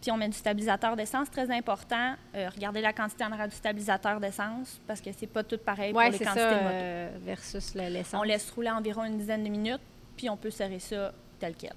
Puis 0.02 0.10
on 0.12 0.18
met 0.18 0.28
du 0.30 0.38
stabilisateur 0.38 0.95
d'essence, 0.95 1.30
très 1.30 1.49
important. 1.52 2.16
Euh, 2.36 2.49
regardez 2.54 2.82
la 2.82 2.91
quantité 2.91 3.24
en 3.24 3.32
arrière 3.32 3.47
du 3.47 3.56
stabilisateur 3.56 4.20
d'essence, 4.20 4.80
parce 4.88 4.99
que 4.99 5.12
c'est 5.16 5.28
pas 5.28 5.43
tout 5.43 5.60
pareil 5.60 5.91
pour 5.91 6.02
les 6.02 6.18
quantités 6.26 6.39
ça, 6.39 6.49
de 6.49 6.64
moto. 6.64 6.70
euh, 6.74 7.10
versus 7.24 7.76
le- 7.76 7.88
l'essence. 7.89 8.20
On 8.20 8.24
laisse 8.24 8.49
rouler 8.52 8.72
environ 8.72 9.04
une 9.06 9.18
dizaine 9.20 9.43
de 9.43 9.49
minutes, 9.49 9.82
puis 10.18 10.30
on 10.30 10.38
peut 10.38 10.49
serrer 10.49 10.80
ça 10.80 11.14
tel 11.39 11.54
quel. 11.56 11.74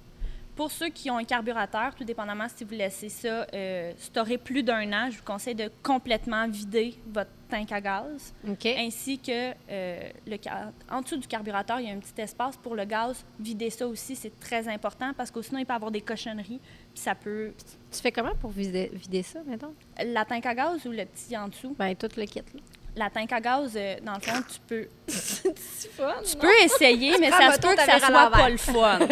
Pour 0.56 0.70
ceux 0.70 0.88
qui 0.88 1.10
ont 1.10 1.16
un 1.18 1.24
carburateur, 1.24 1.96
tout 1.96 2.04
dépendamment 2.04 2.46
si 2.54 2.62
vous 2.62 2.74
laissez 2.74 3.08
ça 3.08 3.44
euh, 3.52 3.92
storer 3.98 4.38
plus 4.38 4.62
d'un 4.62 4.90
an, 4.92 5.08
je 5.10 5.18
vous 5.18 5.24
conseille 5.24 5.56
de 5.56 5.68
complètement 5.82 6.46
vider 6.48 6.94
votre 7.08 7.30
tank 7.50 7.72
à 7.72 7.80
gaz, 7.80 8.32
ainsi 8.78 9.18
que 9.18 9.50
euh, 9.68 10.08
le 10.24 10.36
car- 10.36 10.70
en 10.88 11.00
dessous 11.00 11.16
du 11.16 11.26
carburateur, 11.26 11.80
il 11.80 11.88
y 11.88 11.90
a 11.90 11.94
un 11.94 11.98
petit 11.98 12.20
espace 12.22 12.56
pour 12.56 12.76
le 12.76 12.84
gaz. 12.84 13.24
Vider 13.40 13.68
ça 13.68 13.84
aussi, 13.88 14.14
c'est 14.14 14.38
très 14.38 14.68
important 14.68 15.12
parce 15.16 15.32
que 15.32 15.42
sinon 15.42 15.58
il 15.58 15.66
peut 15.66 15.72
y 15.72 15.76
avoir 15.76 15.90
des 15.90 16.00
cochonneries, 16.02 16.60
ça 16.94 17.14
peut. 17.14 17.52
Tu 17.92 18.00
fais 18.00 18.12
comment 18.12 18.34
pour 18.34 18.50
vider, 18.50 18.90
vider 18.92 19.22
ça, 19.22 19.40
mettons? 19.46 19.74
La 20.04 20.24
tank 20.24 20.44
à 20.46 20.54
gaz 20.54 20.84
ou 20.86 20.90
le 20.90 21.04
petit 21.04 21.36
en 21.36 21.48
dessous? 21.48 21.74
Ben, 21.78 21.94
tout 21.94 22.08
le 22.16 22.24
kit, 22.24 22.40
là. 22.40 22.60
La 22.96 23.10
tank 23.10 23.32
à 23.32 23.40
gaz, 23.40 23.72
euh, 23.76 23.96
dans 24.02 24.14
le 24.14 24.20
fond, 24.20 24.40
tu 24.48 24.60
peux 24.68 24.88
C'est 25.08 25.90
fun, 25.90 26.14
Tu 26.24 26.36
non? 26.36 26.42
peux 26.42 26.62
essayer, 26.64 27.16
mais 27.20 27.28
prends 27.30 27.50
ça 27.50 27.52
se 27.54 27.60
peut 27.60 27.74
que 27.74 27.82
ça 27.82 27.98
soit 27.98 28.30
pas 28.30 28.48
le 28.48 28.56
fun. 28.56 28.98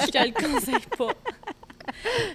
Je 0.00 0.10
te 0.10 0.24
le 0.24 0.32
conseille 0.32 0.86
pas. 0.96 1.12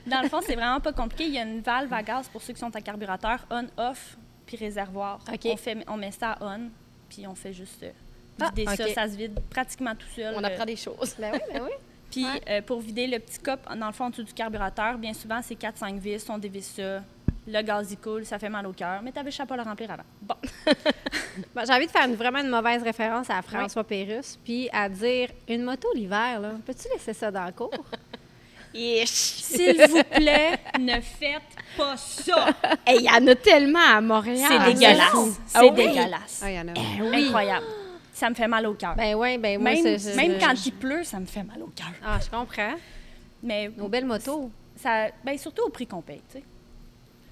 Dans 0.08 0.22
le 0.22 0.30
fond, 0.30 0.40
c'est 0.46 0.56
vraiment 0.56 0.80
pas 0.82 0.92
compliqué. 0.94 1.26
Il 1.28 1.34
y 1.34 1.38
a 1.40 1.44
une 1.44 1.62
valve 1.62 1.92
à 1.94 2.04
gaz 2.04 2.28
pour 2.28 2.42
ceux 2.42 2.54
qui 2.54 2.60
sont 2.60 2.76
à 2.76 2.82
carburateur, 2.82 3.46
on-off, 3.50 4.18
puis 4.46 4.58
réservoir. 4.58 5.20
OK. 5.32 5.40
On, 5.46 5.58
fait, 5.58 5.78
on 5.88 5.98
met 5.98 6.12
ça 6.12 6.32
à 6.34 6.44
on, 6.44 6.70
puis 7.10 7.26
on 7.28 7.36
fait 7.36 7.54
juste 7.54 7.84
euh, 7.84 7.92
Ah, 8.42 8.52
vider 8.54 8.76
ça. 8.76 8.94
Ça 8.94 9.08
se 9.08 9.16
vide 9.16 9.40
pratiquement 9.50 9.96
tout 9.96 10.08
seul. 10.16 10.34
On 10.36 10.44
euh, 10.44 10.48
apprend 10.48 10.66
des 10.66 10.76
choses. 10.76 11.16
Ben 11.18 11.32
oui, 11.34 11.40
ben 11.54 11.62
oui. 11.64 11.72
Puis 12.12 12.26
euh, 12.50 12.62
pour 12.62 12.80
vider 12.82 13.08
le 13.08 13.20
petit 13.20 13.40
cop, 13.40 13.60
dans 13.76 13.88
le 13.88 13.94
fond, 13.94 14.06
en 14.06 14.10
dessous 14.10 14.24
du 14.24 14.34
carburateur, 14.34 14.98
bien 14.98 15.14
souvent, 15.14 15.40
c'est 15.42 15.56
4-5 15.56 15.98
vis. 15.98 16.26
On 16.30 16.38
dévisse 16.38 16.74
ça. 16.76 17.02
Le 17.48 17.60
gaz, 17.64 17.88
il 17.92 17.98
coule, 17.98 18.24
ça 18.24 18.38
fait 18.38 18.50
mal 18.50 18.68
au 18.68 18.72
cœur. 18.74 19.02
Mais 19.04 19.12
t'avais 19.12 19.32
juste 19.32 19.42
à 19.42 19.46
pas 19.48 19.56
le 19.58 19.64
remplir 19.64 19.90
avant. 19.92 20.04
Bon. 20.22 20.36
Bon, 21.56 21.62
J'ai 21.66 21.74
envie 21.74 21.86
de 21.88 21.92
faire 21.92 22.06
une- 22.08 22.16
vraiment 22.16 22.40
une 22.40 22.50
mauvaise 22.50 22.84
référence 22.84 23.30
à 23.30 23.42
François 23.42 23.86
Pérusse, 23.86 24.38
puis 24.44 24.70
à 24.74 24.90
dire 24.90 25.30
une 25.48 25.64
moto 25.64 25.88
l'hiver, 25.96 26.40
là, 26.42 26.52
peux-tu 26.66 26.88
laisser 26.94 27.14
ça 27.14 27.32
dans 27.32 27.46
le 27.46 27.54
cours? 27.54 27.72
S'il 29.06 29.82
vous 29.90 30.04
plaît, 30.04 30.60
ne 30.80 31.00
faites 31.02 31.42
pas 31.78 31.98
ça. 31.98 32.48
Hey, 32.86 33.00
Il 33.00 33.06
y 33.06 33.10
en 33.10 33.26
a 33.28 33.36
tellement 33.36 33.80
à 33.80 34.02
Montréal. 34.02 34.48
C'est 34.48 34.74
dégueulasse. 34.74 35.40
C'est 35.46 35.58
Ah 35.58 35.62
oui? 35.64 35.72
dégueulasse. 35.72 36.44
Il 36.46 36.54
y 36.54 36.60
en 36.60 36.68
a. 36.68 37.18
Incroyable. 37.18 37.66
Ça 38.22 38.30
me 38.30 38.36
fait 38.36 38.48
mal 38.48 38.68
au 38.68 38.76
cœur. 38.76 38.94
Ben 38.96 39.16
oui, 39.16 39.40
ben 39.40 39.60
moi, 39.60 39.72
même 39.74 39.98
je- 39.98 40.16
même 40.16 40.38
quand 40.40 40.54
il 40.64 40.74
pleut, 40.74 41.04
ça 41.04 41.20
me 41.20 41.26
fait 41.26 41.42
mal 41.42 41.60
au 41.64 41.72
cœur. 41.76 41.88
Ah, 42.06 42.20
je 42.24 42.30
comprends. 42.30 42.76
Mais 43.42 43.72
Nos 43.76 43.88
belles 43.88 44.06
motos. 44.06 44.52
ça, 44.76 45.08
ben 45.26 45.36
surtout 45.40 45.64
au 45.66 45.70
prix 45.70 45.88
qu'on 45.88 46.04
paye, 46.04 46.22
tu 46.32 46.38
sais. 46.38 46.44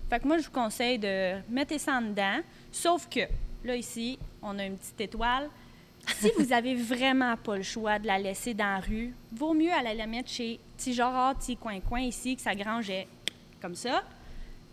Fait 0.09 0.19
que 0.19 0.25
moi, 0.27 0.39
je 0.39 0.45
vous 0.45 0.51
conseille 0.51 0.97
de 0.97 1.35
mettre 1.47 1.79
ça 1.79 1.93
en 1.97 2.01
dedans. 2.01 2.39
Sauf 2.71 3.07
que, 3.07 3.19
là, 3.63 3.75
ici, 3.75 4.17
on 4.41 4.57
a 4.57 4.65
une 4.65 4.77
petite 4.77 4.99
étoile. 4.99 5.47
Si 6.07 6.31
vous 6.39 6.51
avez 6.51 6.73
vraiment 6.73 7.37
pas 7.37 7.57
le 7.57 7.61
choix 7.61 7.99
de 7.99 8.07
la 8.07 8.17
laisser 8.17 8.55
dans 8.55 8.65
la 8.73 8.79
rue, 8.79 9.13
vaut 9.31 9.53
mieux 9.53 9.71
aller 9.71 9.93
la 9.93 10.07
mettre 10.07 10.29
chez 10.31 10.59
Petit 10.75 10.95
Gérard, 10.95 11.35
Petit 11.35 11.55
Coin-Coin, 11.55 11.99
ici, 12.01 12.35
que 12.35 12.41
sa 12.41 12.55
grange 12.55 12.89
est 12.89 13.07
comme 13.61 13.75
ça. 13.75 14.01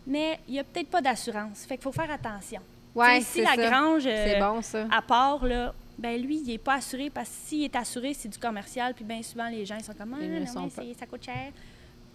Mais 0.07 0.41
il 0.49 0.53
n'y 0.55 0.61
a 0.61 0.65
peut-être 0.65 0.89
pas 0.89 1.03
d'assurance. 1.03 1.67
Fait 1.67 1.75
qu'il 1.77 1.83
faut 1.83 1.93
faire 1.93 2.11
attention. 2.11 2.63
Ouais, 2.95 3.21
si 3.21 3.27
c'est 3.27 3.43
la 3.43 3.55
ça. 3.57 3.69
grange, 3.69 4.05
C'est 4.05 4.37
euh, 4.37 4.41
bon, 4.41 4.63
ça. 4.63 4.87
à 4.91 5.03
part, 5.03 5.45
là, 5.45 5.75
ben 5.99 6.21
lui, 6.21 6.39
il 6.39 6.47
n'est 6.47 6.59
pas 6.59 6.75
assuré 6.75 7.11
parce 7.11 7.29
que 7.29 7.35
s'il 7.47 7.65
est 7.65 7.77
assuré, 7.77 8.15
c'est 8.15 8.29
du 8.29 8.39
commercial. 8.39 8.95
Puis 8.95 9.05
bien 9.05 9.23
souvent, 9.23 9.49
les 9.49 9.65
gens, 9.65 9.77
ils 9.79 9.85
sont 9.85 9.95
comme, 9.95 10.15
ah, 10.15 10.23
Ils 10.23 10.45
non, 10.55 10.69
mais 10.79 10.95
ça 10.95 11.07
coûte 11.07 11.25
cher. 11.25 11.53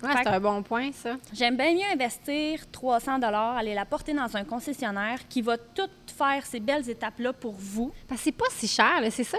Ouais, 0.04 0.10
c'est 0.24 0.30
un 0.30 0.40
bon 0.40 0.64
point, 0.64 0.92
ça. 0.92 1.18
J'aime 1.32 1.56
bien 1.56 1.74
mieux 1.74 1.86
investir 1.94 2.60
300 2.72 3.22
aller 3.22 3.76
la 3.76 3.86
porter 3.86 4.14
dans 4.14 4.36
un 4.36 4.44
concessionnaire 4.44 5.20
qui 5.30 5.44
va 5.44 5.58
tout 5.58 5.90
faire 6.08 6.44
ces 6.46 6.60
belles 6.60 6.90
étapes-là 6.90 7.34
pour 7.34 7.54
vous. 7.54 7.94
Parce 8.08 8.22
que 8.22 8.26
c'est 8.26 8.32
pas 8.32 8.46
si 8.50 8.68
cher. 8.68 9.00
C'est 9.12 9.24
ça. 9.24 9.38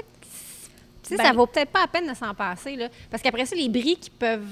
Tu 1.03 1.09
sais, 1.09 1.16
Ben- 1.16 1.24
ça 1.24 1.32
vaut 1.32 1.47
peut-être 1.47 1.70
pas 1.70 1.80
la 1.80 1.88
peine 1.88 2.09
de 2.09 2.14
s'en 2.14 2.32
passer, 2.32 2.76
là. 2.76 2.88
Parce 3.11 3.20
qu'après 3.22 3.45
ça, 3.45 3.57
les 3.57 3.68
bris 3.68 3.97
qui 3.97 4.11
peuvent 4.11 4.47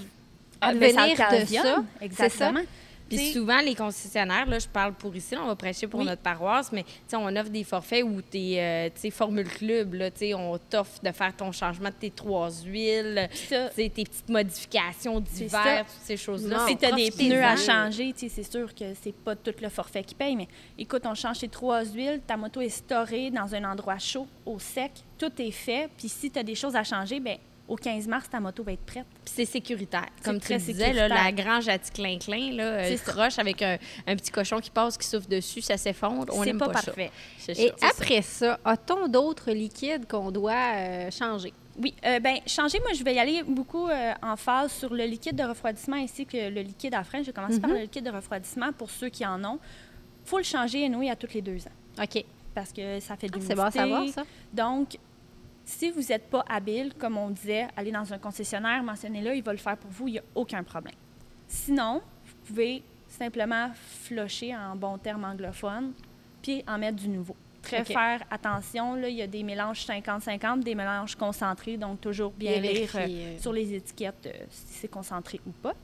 Ah, 0.61 0.68
advenir 0.68 1.16
de 1.16 1.45
ça. 1.47 1.84
Exactement. 2.01 2.61
Puis 3.16 3.32
souvent, 3.32 3.61
les 3.61 3.74
concessionnaires, 3.74 4.46
là, 4.46 4.58
je 4.58 4.68
parle 4.68 4.94
pour 4.94 5.14
ici, 5.14 5.34
là, 5.34 5.40
on 5.42 5.46
va 5.48 5.56
prêcher 5.56 5.86
pour 5.86 6.00
Oui. 6.00 6.06
notre 6.06 6.22
paroisse, 6.22 6.70
mais 6.72 6.84
on 7.12 7.34
offre 7.36 7.50
des 7.50 7.64
forfaits 7.64 8.04
où 8.04 8.22
tu 8.22 8.38
es, 8.38 8.92
Formule 9.11 9.48
Club, 9.48 9.94
là, 9.94 10.11
tu 10.11 10.18
sais, 10.20 10.34
on 10.34 10.56
t'offre 10.58 11.02
de 11.02 11.11
faire 11.12 11.34
ton 11.36 11.50
changement 11.52 11.88
de 11.88 11.94
tes 11.94 12.11
trois 12.11 12.50
huiles, 12.64 13.28
tes 13.48 13.88
petites 13.90 14.28
modifications 14.28 15.20
d'hiver, 15.20 15.84
toutes 15.86 16.04
ces 16.06 16.16
choses-là. 16.16 16.66
Si 16.68 16.76
tu 16.76 16.84
as 16.86 16.92
des 16.92 17.11
pneus 17.11 17.42
à 17.42 17.56
changer, 17.56 18.14
c'est 18.16 18.42
sûr 18.42 18.74
que 18.74 18.94
c'est 19.02 19.14
pas 19.14 19.34
tout 19.36 19.54
le 19.61 19.68
forfait 19.68 20.04
qui 20.04 20.14
paye, 20.14 20.36
mais 20.36 20.48
écoute, 20.78 21.02
on 21.04 21.14
change 21.14 21.40
tes 21.40 21.48
trois 21.48 21.84
huiles, 21.84 22.20
ta 22.26 22.36
moto 22.36 22.61
est 22.61 22.68
storée 22.68 23.30
dans 23.30 23.54
un 23.54 23.64
endroit 23.64 23.98
chaud, 23.98 24.26
au 24.46 24.58
sec, 24.58 24.92
tout 25.18 25.32
est 25.38 25.50
fait. 25.50 25.88
Puis 25.98 26.08
si 26.08 26.30
tu 26.30 26.38
as 26.38 26.42
des 26.42 26.54
choses 26.54 26.76
à 26.76 26.84
changer, 26.84 27.20
ben 27.20 27.36
au 27.70 27.76
15 27.76 28.08
mars, 28.08 28.28
ta 28.28 28.40
moto 28.40 28.62
va 28.62 28.72
être 28.72 28.84
prête. 28.84 29.06
Puis 29.24 29.32
c'est 29.36 29.44
sécuritaire. 29.44 30.06
Comme 30.24 30.40
tu 30.40 30.54
disais, 30.56 30.92
là, 30.92 31.08
la 31.08 31.32
grange 31.32 31.68
à 31.68 31.78
petit 31.78 31.92
clin-clin, 31.92 32.52
là, 32.52 32.64
euh, 32.64 32.96
croche 33.06 33.38
avec 33.38 33.62
un, 33.62 33.78
un 34.06 34.16
petit 34.16 34.30
cochon 34.30 34.58
qui 34.58 34.70
passe, 34.70 34.98
qui 34.98 35.06
souffle 35.06 35.28
dessus, 35.28 35.62
ça 35.62 35.76
s'effondre. 35.76 36.34
On 36.34 36.40
C'est 36.40 36.46
n'aime 36.46 36.58
pas, 36.58 36.66
pas, 36.66 36.82
parfait. 36.82 37.10
ça. 37.38 37.52
Et 37.52 37.72
ça. 37.78 37.88
après 37.88 38.22
ça, 38.22 38.58
a-t-on 38.64 39.08
d'autres 39.08 39.52
liquides 39.52 40.06
qu'on 40.08 40.30
doit 40.30 40.52
euh, 40.74 41.10
changer? 41.10 41.52
Oui, 41.80 41.94
euh, 42.04 42.18
ben 42.18 42.38
changer, 42.46 42.78
moi, 42.80 42.92
je 42.92 43.02
vais 43.04 43.14
y 43.14 43.18
aller 43.20 43.42
beaucoup 43.46 43.86
euh, 43.88 44.12
en 44.22 44.36
phase 44.36 44.72
sur 44.72 44.92
le 44.92 45.04
liquide 45.04 45.36
de 45.36 45.44
refroidissement 45.44 45.96
ainsi 45.96 46.26
que 46.26 46.50
le 46.50 46.60
liquide 46.62 46.94
à 46.94 47.04
frein. 47.04 47.20
Je 47.22 47.26
vais 47.26 47.32
commencer 47.32 47.60
par 47.60 47.70
le 47.70 47.78
liquide 47.82 48.04
de 48.04 48.10
refroidissement 48.10 48.72
pour 48.72 48.90
ceux 48.90 49.08
qui 49.08 49.24
en 49.24 49.42
ont. 49.44 49.58
faut 50.24 50.38
le 50.38 50.44
changer, 50.44 50.84
anyway, 50.84 51.08
à 51.08 51.16
tous 51.16 51.32
les 51.32 51.40
deux 51.40 51.58
ans 51.66 52.02
OK. 52.02 52.24
parce 52.54 52.72
que 52.72 52.98
ça 53.00 53.16
fait 53.16 53.28
de 53.28 53.38
Ah, 53.38 53.40
c'est 53.46 53.54
bon 53.54 53.62
à 53.62 53.70
savoir, 53.70 54.08
ça. 54.08 54.24
Donc, 54.52 54.98
si 55.70 55.90
vous 55.90 56.02
n'êtes 56.02 56.28
pas 56.28 56.44
habile, 56.48 56.92
comme 56.98 57.16
on 57.16 57.30
disait, 57.30 57.68
allez 57.76 57.92
dans 57.92 58.12
un 58.12 58.18
concessionnaire, 58.18 58.82
mentionnez-le, 58.82 59.36
il 59.36 59.42
va 59.42 59.52
le 59.52 59.58
faire 59.58 59.76
pour 59.76 59.90
vous, 59.90 60.08
il 60.08 60.12
n'y 60.12 60.18
a 60.18 60.22
aucun 60.34 60.62
problème. 60.64 60.94
Sinon, 61.46 62.02
vous 62.24 62.34
pouvez 62.46 62.82
simplement 63.08 63.70
flusher 63.74 64.54
en 64.54 64.74
bon 64.74 64.98
terme 64.98 65.24
anglophone, 65.24 65.92
puis 66.42 66.64
en 66.66 66.76
mettre 66.76 66.96
du 66.96 67.08
nouveau. 67.08 67.36
Très 67.62 67.84
faire 67.84 68.22
attention, 68.30 68.94
là, 68.94 69.08
il 69.08 69.16
y 69.16 69.22
a 69.22 69.26
des 69.26 69.42
mélanges 69.42 69.86
50-50, 69.86 70.62
des 70.62 70.74
mélanges 70.74 71.14
concentrés, 71.14 71.76
donc 71.76 72.00
toujours 72.00 72.32
bien 72.32 72.58
Bien 72.58 72.72
lire 72.72 72.90
euh, 72.96 73.06
euh. 73.08 73.38
sur 73.38 73.52
les 73.52 73.74
étiquettes 73.74 74.26
euh, 74.26 74.44
si 74.48 74.74
c'est 74.74 74.88
concentré 74.88 75.40
ou 75.46 75.50
pas. 75.50 75.74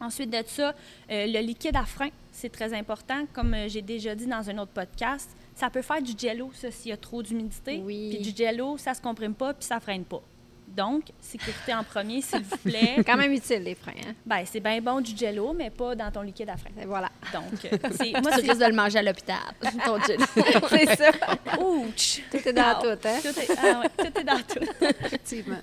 Ensuite 0.00 0.30
de 0.30 0.42
ça, 0.46 0.74
euh, 1.10 1.26
le 1.26 1.40
liquide 1.40 1.76
à 1.76 1.84
frein, 1.84 2.10
c'est 2.30 2.50
très 2.50 2.74
important. 2.74 3.26
Comme 3.32 3.54
j'ai 3.68 3.82
déjà 3.82 4.14
dit 4.14 4.26
dans 4.26 4.48
un 4.48 4.58
autre 4.58 4.72
podcast, 4.72 5.30
ça 5.58 5.70
peut 5.70 5.82
faire 5.82 6.00
du 6.00 6.12
jello, 6.16 6.50
ça, 6.54 6.70
s'il 6.70 6.90
y 6.90 6.92
a 6.92 6.96
trop 6.96 7.20
d'humidité. 7.20 7.82
Oui. 7.84 8.10
Puis 8.10 8.32
du 8.32 8.44
jello, 8.44 8.78
ça 8.78 8.94
se 8.94 9.02
comprime 9.02 9.34
pas, 9.34 9.52
puis 9.54 9.66
ça 9.66 9.80
freine 9.80 10.04
pas. 10.04 10.22
Donc, 10.68 11.06
sécurité 11.20 11.74
en 11.74 11.82
premier, 11.82 12.20
s'il 12.20 12.42
vous 12.42 12.56
plaît. 12.58 12.92
C'est 12.96 13.04
quand 13.06 13.16
même 13.16 13.32
utile, 13.32 13.64
les 13.64 13.74
freins. 13.74 13.92
Hein? 14.06 14.12
ben, 14.24 14.44
c'est 14.44 14.60
bien 14.60 14.80
bon 14.80 15.00
du 15.00 15.16
jello, 15.16 15.52
mais 15.54 15.70
pas 15.70 15.96
dans 15.96 16.12
ton 16.12 16.20
liquide 16.20 16.50
à 16.50 16.56
frein. 16.56 16.70
Et 16.80 16.84
voilà. 16.84 17.10
Donc, 17.32 17.64
euh, 17.64 17.76
c'est, 17.90 18.12
moi, 18.20 18.30
tu 18.38 18.48
risques 18.48 18.60
de 18.60 18.66
le 18.66 18.74
manger 18.74 18.98
à 18.98 19.02
l'hôpital, 19.02 19.38
ton 19.84 19.98
gin. 19.98 20.24
c'est 20.68 20.96
ça. 20.96 21.10
Ouch! 21.58 22.22
Tout 22.30 22.48
est 22.48 22.52
dans 22.52 22.78
tout, 22.80 22.86
hein? 22.86 23.18
Tout 23.20 23.40
est, 23.40 23.58
ah 23.58 23.80
ouais, 23.80 23.88
tout 24.10 24.20
est 24.20 24.24
dans 24.24 24.42
tout. 24.42 24.84
Effectivement. 25.04 25.58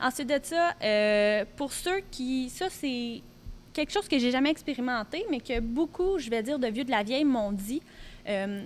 Ensuite 0.00 0.28
de 0.28 0.38
ça, 0.44 0.74
euh, 0.80 1.44
pour 1.56 1.72
ceux 1.72 2.02
qui. 2.10 2.50
Ça, 2.50 2.66
c'est 2.70 3.22
quelque 3.72 3.92
chose 3.92 4.06
que 4.06 4.18
j'ai 4.18 4.30
jamais 4.30 4.50
expérimenté, 4.50 5.26
mais 5.28 5.40
que 5.40 5.58
beaucoup, 5.58 6.18
je 6.18 6.30
vais 6.30 6.42
dire, 6.42 6.58
de 6.60 6.68
vieux 6.68 6.84
de 6.84 6.90
la 6.92 7.02
vieille 7.02 7.24
m'ont 7.24 7.50
dit. 7.50 7.82
Euh, 8.28 8.62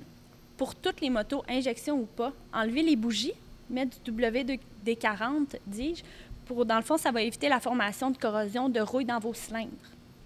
pour 0.56 0.74
toutes 0.74 1.00
les 1.00 1.10
motos, 1.10 1.42
injection 1.48 1.96
ou 2.00 2.06
pas, 2.06 2.32
enlever 2.52 2.82
les 2.82 2.96
bougies, 2.96 3.32
mettre 3.70 3.98
du 4.02 4.10
WD-40, 4.12 5.56
dis-je. 5.66 6.02
Pour, 6.46 6.64
dans 6.66 6.76
le 6.76 6.82
fond, 6.82 6.96
ça 6.98 7.10
va 7.10 7.22
éviter 7.22 7.48
la 7.48 7.58
formation 7.60 8.10
de 8.10 8.18
corrosion 8.18 8.68
de 8.68 8.80
rouille 8.80 9.06
dans 9.06 9.18
vos 9.18 9.32
cylindres. 9.32 9.70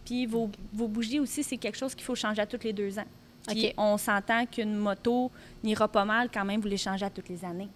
Puis 0.05 0.27
vos, 0.27 0.51
vos 0.73 0.89
bougies 0.89 1.21
aussi, 1.21 1.45
c'est 1.45 1.57
quelque 1.57 1.77
chose 1.79 1.95
qu'il 1.95 2.05
faut 2.05 2.15
changer 2.17 2.43
à 2.43 2.47
tous 2.47 2.63
les 2.65 2.73
deux 2.73 2.99
ans. 2.99 3.05
Puis 3.47 3.73
on 3.77 3.97
s'entend 3.97 4.45
qu'une 4.47 4.75
moto 4.75 5.31
n'ira 5.63 5.87
pas 5.89 6.05
mal 6.05 6.29
quand 6.33 6.45
même, 6.45 6.61
vous 6.61 6.69
les 6.69 6.77
changez 6.77 7.07
à 7.07 7.11
toutes 7.11 7.29
les 7.29 7.45
années. 7.45 7.69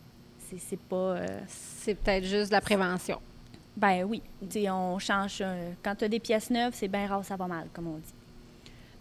C'est, 0.51 0.59
c'est 0.59 0.79
pas. 0.79 0.97
euh, 0.97 1.27
C'est 1.47 1.95
peut-être 1.95 2.25
juste 2.25 2.51
la 2.53 2.61
prévention. 2.61 3.21
ben 3.77 4.05
oui. 4.05 4.21
Tu 4.51 4.63
sais, 4.63 4.71
on 4.71 4.99
change. 4.99 5.39
euh, 5.41 5.71
quand 5.83 5.95
tu 5.95 6.05
as 6.05 6.09
des 6.09 6.21
pièces 6.21 6.51
neuves, 6.51 6.73
c'est 6.75 6.89
bien 6.89 7.07
rare, 7.07 7.25
ça 7.25 7.37
va 7.37 7.47
mal, 7.47 7.69
comme 7.73 7.87
on 7.87 7.97
dit. 7.97 8.13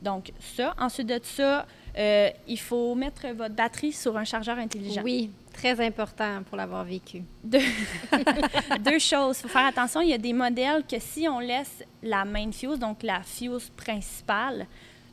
Donc, 0.01 0.31
ça. 0.39 0.73
Ensuite 0.79 1.07
de 1.07 1.19
ça, 1.23 1.65
euh, 1.97 2.29
il 2.47 2.59
faut 2.59 2.95
mettre 2.95 3.27
votre 3.29 3.55
batterie 3.55 3.91
sur 3.91 4.15
un 4.17 4.23
chargeur 4.23 4.57
intelligent. 4.57 5.01
Oui, 5.03 5.29
très 5.53 5.79
important 5.85 6.41
pour 6.47 6.57
l'avoir 6.57 6.83
vécu. 6.85 7.23
Deux, 7.43 7.59
deux 8.79 8.99
choses. 8.99 9.39
Il 9.39 9.41
faut 9.43 9.47
faire 9.49 9.65
attention. 9.65 10.01
Il 10.01 10.09
y 10.09 10.13
a 10.13 10.17
des 10.17 10.33
modèles 10.33 10.83
que 10.89 10.99
si 10.99 11.27
on 11.27 11.39
laisse 11.39 11.83
la 12.01 12.23
main 12.25 12.51
fuse, 12.51 12.79
donc 12.79 13.03
la 13.03 13.21
fuse 13.23 13.69
principale, 13.75 14.67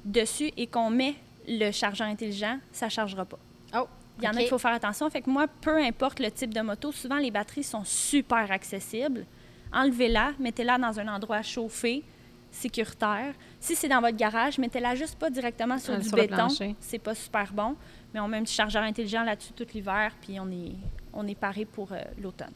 dessus 0.04 0.50
et 0.56 0.66
qu'on 0.66 0.90
met 0.90 1.14
le 1.46 1.70
chargeur 1.70 2.06
intelligent, 2.06 2.58
ça 2.72 2.86
ne 2.86 2.90
chargera 2.90 3.24
pas. 3.24 3.38
Oh, 3.74 3.86
Il 4.18 4.24
y 4.24 4.28
en 4.28 4.32
a 4.32 4.36
qu'il 4.36 4.48
faut 4.48 4.58
faire 4.58 4.72
attention. 4.74 5.08
Fait 5.10 5.22
que 5.22 5.30
moi, 5.30 5.46
peu 5.60 5.76
importe 5.76 6.20
le 6.20 6.30
type 6.30 6.54
de 6.54 6.60
moto, 6.60 6.92
souvent 6.92 7.16
les 7.16 7.30
batteries 7.30 7.64
sont 7.64 7.84
super 7.84 8.50
accessibles. 8.50 9.24
Enlevez-la, 9.72 10.32
mettez-la 10.38 10.78
dans 10.78 10.98
un 10.98 11.08
endroit 11.08 11.42
chauffé, 11.42 12.02
sécuritaire. 12.50 13.34
Si 13.60 13.74
c'est 13.76 13.88
dans 13.88 14.00
votre 14.00 14.16
garage, 14.16 14.58
mettez-la 14.58 14.94
juste 14.94 15.18
pas 15.18 15.30
directement 15.30 15.78
sur 15.78 15.94
Ah, 15.94 15.98
du 15.98 16.08
sur 16.08 16.16
béton. 16.16 16.48
C'est 16.80 16.98
pas 16.98 17.14
super 17.14 17.52
bon. 17.52 17.76
Mais 18.14 18.20
on 18.20 18.28
met 18.28 18.38
un 18.38 18.42
petit 18.42 18.54
chargeur 18.54 18.82
intelligent 18.82 19.22
là-dessus 19.22 19.52
tout 19.52 19.66
l'hiver, 19.74 20.12
puis 20.20 20.38
on 20.40 20.50
est, 20.50 20.72
on 21.12 21.26
est 21.26 21.34
paré 21.38 21.64
pour 21.64 21.92
euh, 21.92 21.98
l'automne. 22.20 22.52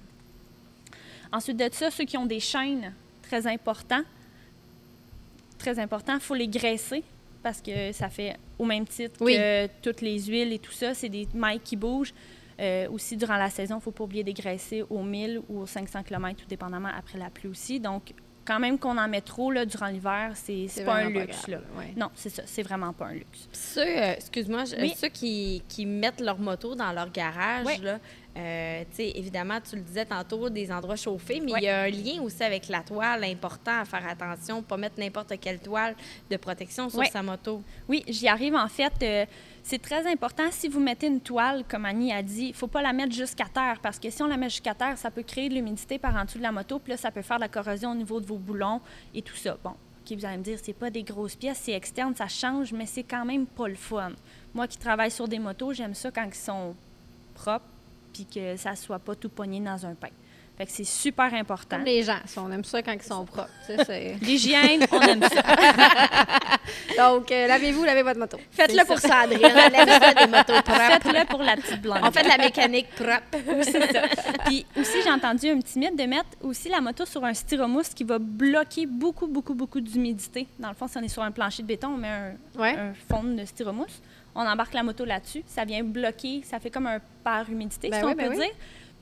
Ensuite 1.32 1.56
de 1.58 1.68
ça, 1.72 1.90
ceux 1.90 2.04
qui 2.04 2.16
ont 2.16 2.26
des 2.26 2.40
chaînes, 2.40 2.92
très 3.22 3.46
important, 3.46 4.02
très 5.58 5.78
important, 5.78 6.14
il 6.14 6.20
faut 6.20 6.34
les 6.34 6.48
graisser 6.48 7.02
parce 7.42 7.60
que 7.60 7.92
ça 7.92 8.08
fait 8.08 8.36
au 8.58 8.64
même 8.64 8.86
titre 8.86 9.16
Oui. 9.20 9.34
que 9.34 9.66
toutes 9.82 10.00
les 10.00 10.18
huiles 10.24 10.52
et 10.52 10.58
tout 10.58 10.72
ça, 10.72 10.94
c'est 10.94 11.08
des 11.08 11.26
mailles 11.34 11.60
qui 11.60 11.76
bougent. 11.76 12.14
Euh, 12.60 12.88
aussi, 12.90 13.16
durant 13.16 13.36
la 13.36 13.50
saison, 13.50 13.74
il 13.76 13.78
ne 13.78 13.82
faut 13.82 13.90
pas 13.90 14.04
oublier 14.04 14.22
de 14.22 14.30
graisser 14.30 14.84
aux 14.88 15.02
1000 15.02 15.40
ou 15.48 15.60
aux 15.62 15.66
500 15.66 16.02
km, 16.04 16.40
tout 16.42 16.46
dépendamment 16.48 16.90
après 16.96 17.18
la 17.18 17.30
pluie 17.30 17.48
aussi. 17.48 17.80
Donc, 17.80 18.12
quand 18.44 18.58
même 18.58 18.78
qu'on 18.78 18.98
en 18.98 19.08
met 19.08 19.20
trop 19.20 19.50
là, 19.50 19.64
durant 19.64 19.86
l'hiver, 19.86 20.32
c'est 20.34 20.66
c'est 20.68 20.84
pas 20.84 20.96
un 20.96 21.08
luxe. 21.10 21.46
grave, 21.46 21.50
là. 21.50 21.58
ouais. 21.78 21.92
Non, 21.96 22.10
c'est 22.14 22.30
ça, 22.30 22.42
c'est 22.46 22.62
vraiment 22.62 22.92
pas 22.92 23.06
un 23.06 23.12
luxe. 23.14 23.48
Ceux, 23.52 23.80
euh, 23.86 24.14
excuse-moi, 24.14 24.64
je- 24.64 24.76
Oui. 24.80 24.94
ceux 24.96 25.08
qui, 25.08 25.62
qui 25.68 25.86
mettent 25.86 26.20
leur 26.20 26.38
moto 26.38 26.74
dans 26.74 26.92
leur 26.92 27.10
garage, 27.10 27.66
Oui. 27.66 27.78
là, 27.82 27.98
euh, 28.36 28.82
évidemment, 28.98 29.58
tu 29.60 29.76
le 29.76 29.82
disais 29.82 30.04
tantôt, 30.06 30.48
des 30.50 30.72
endroits 30.72 30.96
chauffés, 30.96 31.40
mais 31.40 31.52
Oui. 31.52 31.58
il 31.62 31.64
y 31.64 31.68
a 31.68 31.82
un 31.82 31.88
lien 31.90 32.20
aussi 32.22 32.42
avec 32.42 32.68
la 32.68 32.80
toile 32.80 33.22
important 33.24 33.80
à 33.80 33.84
faire 33.84 34.06
attention, 34.08 34.62
pas 34.62 34.76
mettre 34.76 34.98
n'importe 34.98 35.38
quelle 35.40 35.58
toile 35.60 35.94
de 36.30 36.36
protection 36.36 36.88
sur 36.88 37.04
sa 37.06 37.22
moto. 37.22 37.62
Oui, 37.88 38.02
j'y 38.08 38.26
arrive 38.28 38.54
en 38.54 38.68
fait. 38.68 38.92
euh, 39.02 39.26
c'est 39.62 39.80
très 39.80 40.10
important. 40.10 40.50
Si 40.50 40.68
vous 40.68 40.80
mettez 40.80 41.06
une 41.06 41.20
toile, 41.20 41.64
comme 41.68 41.84
Annie 41.84 42.12
a 42.12 42.22
dit, 42.22 42.46
il 42.46 42.50
ne 42.50 42.54
faut 42.54 42.66
pas 42.66 42.82
la 42.82 42.92
mettre 42.92 43.12
jusqu'à 43.12 43.46
terre 43.46 43.78
parce 43.80 43.98
que 43.98 44.10
si 44.10 44.22
on 44.22 44.26
la 44.26 44.36
met 44.36 44.50
jusqu'à 44.50 44.74
terre, 44.74 44.98
ça 44.98 45.10
peut 45.10 45.22
créer 45.22 45.48
de 45.48 45.54
l'humidité 45.54 45.98
par 45.98 46.16
en 46.16 46.24
dessous 46.24 46.38
de 46.38 46.42
la 46.42 46.52
moto, 46.52 46.78
puis 46.78 46.92
là, 46.92 46.96
ça 46.96 47.10
peut 47.10 47.22
faire 47.22 47.36
de 47.36 47.42
la 47.42 47.48
corrosion 47.48 47.92
au 47.92 47.94
niveau 47.94 48.20
de 48.20 48.26
vos 48.26 48.38
boulons 48.38 48.80
et 49.14 49.22
tout 49.22 49.36
ça. 49.36 49.56
Bon, 49.62 49.70
OK, 49.70 50.16
vous 50.16 50.24
allez 50.24 50.38
me 50.38 50.42
dire, 50.42 50.58
c'est 50.60 50.72
pas 50.72 50.90
des 50.90 51.04
grosses 51.04 51.36
pièces, 51.36 51.60
c'est 51.62 51.72
externe, 51.72 52.14
ça 52.16 52.26
change, 52.26 52.72
mais 52.72 52.86
c'est 52.86 53.04
quand 53.04 53.24
même 53.24 53.46
pas 53.46 53.68
le 53.68 53.76
fun. 53.76 54.12
Moi 54.52 54.66
qui 54.66 54.78
travaille 54.78 55.10
sur 55.10 55.28
des 55.28 55.38
motos, 55.38 55.72
j'aime 55.72 55.94
ça 55.94 56.10
quand 56.10 56.24
ils 56.24 56.34
sont 56.34 56.74
propres 57.34 57.66
puis 58.12 58.26
que 58.26 58.56
ça 58.56 58.76
soit 58.76 58.98
pas 58.98 59.14
tout 59.14 59.30
pogné 59.30 59.60
dans 59.60 59.86
un 59.86 59.94
pain. 59.94 60.10
Fait 60.62 60.66
que 60.66 60.72
c'est 60.72 60.84
super 60.84 61.34
important. 61.34 61.76
Comme 61.76 61.84
les 61.86 62.04
gens, 62.04 62.18
on 62.36 62.52
aime 62.52 62.62
ça 62.62 62.82
quand 62.82 62.92
ils 62.92 63.02
sont 63.02 63.24
propres. 63.24 63.48
ça, 63.66 63.84
c'est- 63.84 64.14
L'hygiène, 64.22 64.86
on 64.92 65.00
aime 65.00 65.22
ça. 65.22 65.42
Donc, 66.96 67.32
euh, 67.32 67.46
lavez-vous, 67.48 67.82
lavez 67.84 68.02
votre 68.02 68.18
moto. 68.20 68.38
Faites-le 68.52 68.84
pour 68.86 68.98
ça, 68.98 69.20
Adrien. 69.20 69.38
Des 69.48 70.26
motos 70.30 70.52
propres. 70.62 70.80
Faites-le 70.80 71.26
pour 71.26 71.42
la 71.42 71.56
petite 71.56 71.80
blonde. 71.82 71.98
On 72.02 72.10
fait 72.12 72.22
de 72.22 72.28
la 72.28 72.38
mécanique 72.38 72.88
propre. 72.94 73.62
c'est 73.62 73.92
ça. 73.92 74.02
Puis 74.46 74.64
aussi, 74.78 74.98
j'ai 75.02 75.10
entendu 75.10 75.48
un 75.48 75.58
petit 75.60 75.78
mythe 75.80 75.96
de 75.98 76.04
mettre 76.04 76.28
aussi 76.42 76.68
la 76.68 76.80
moto 76.80 77.04
sur 77.06 77.24
un 77.24 77.34
styromousse 77.34 77.88
qui 77.90 78.04
va 78.04 78.18
bloquer 78.20 78.86
beaucoup, 78.86 79.26
beaucoup, 79.26 79.54
beaucoup 79.54 79.80
d'humidité. 79.80 80.46
Dans 80.58 80.68
le 80.68 80.74
fond, 80.74 80.86
si 80.86 80.96
on 80.98 81.02
est 81.02 81.08
sur 81.08 81.22
un 81.22 81.32
plancher 81.32 81.62
de 81.62 81.68
béton, 81.68 81.88
on 81.94 81.98
met 81.98 82.08
un, 82.08 82.32
Ouais. 82.60 82.76
un 82.78 82.92
fond 83.10 83.24
de 83.24 83.44
styromousse. 83.44 84.00
On 84.34 84.46
embarque 84.46 84.72
la 84.74 84.82
moto 84.82 85.04
là-dessus. 85.04 85.42
Ça 85.46 85.64
vient 85.64 85.82
bloquer, 85.82 86.42
ça 86.44 86.58
fait 86.60 86.70
comme 86.70 86.86
un 86.86 87.00
pare 87.24 87.50
humidité, 87.50 87.88
Ben 87.90 87.98
si 87.98 88.04
oui, 88.06 88.12
on 88.12 88.16
ben 88.16 88.28
peut 88.32 88.38
oui. 88.38 88.46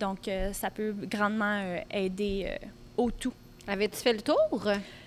Donc, 0.00 0.26
euh, 0.28 0.52
ça 0.54 0.70
peut 0.70 0.94
grandement 1.02 1.60
euh, 1.62 1.78
aider 1.90 2.46
euh, 2.48 2.66
au 2.96 3.10
tout. 3.10 3.32
Avais-tu 3.68 3.96
fait 3.98 4.14
le 4.14 4.22
tour? 4.22 4.36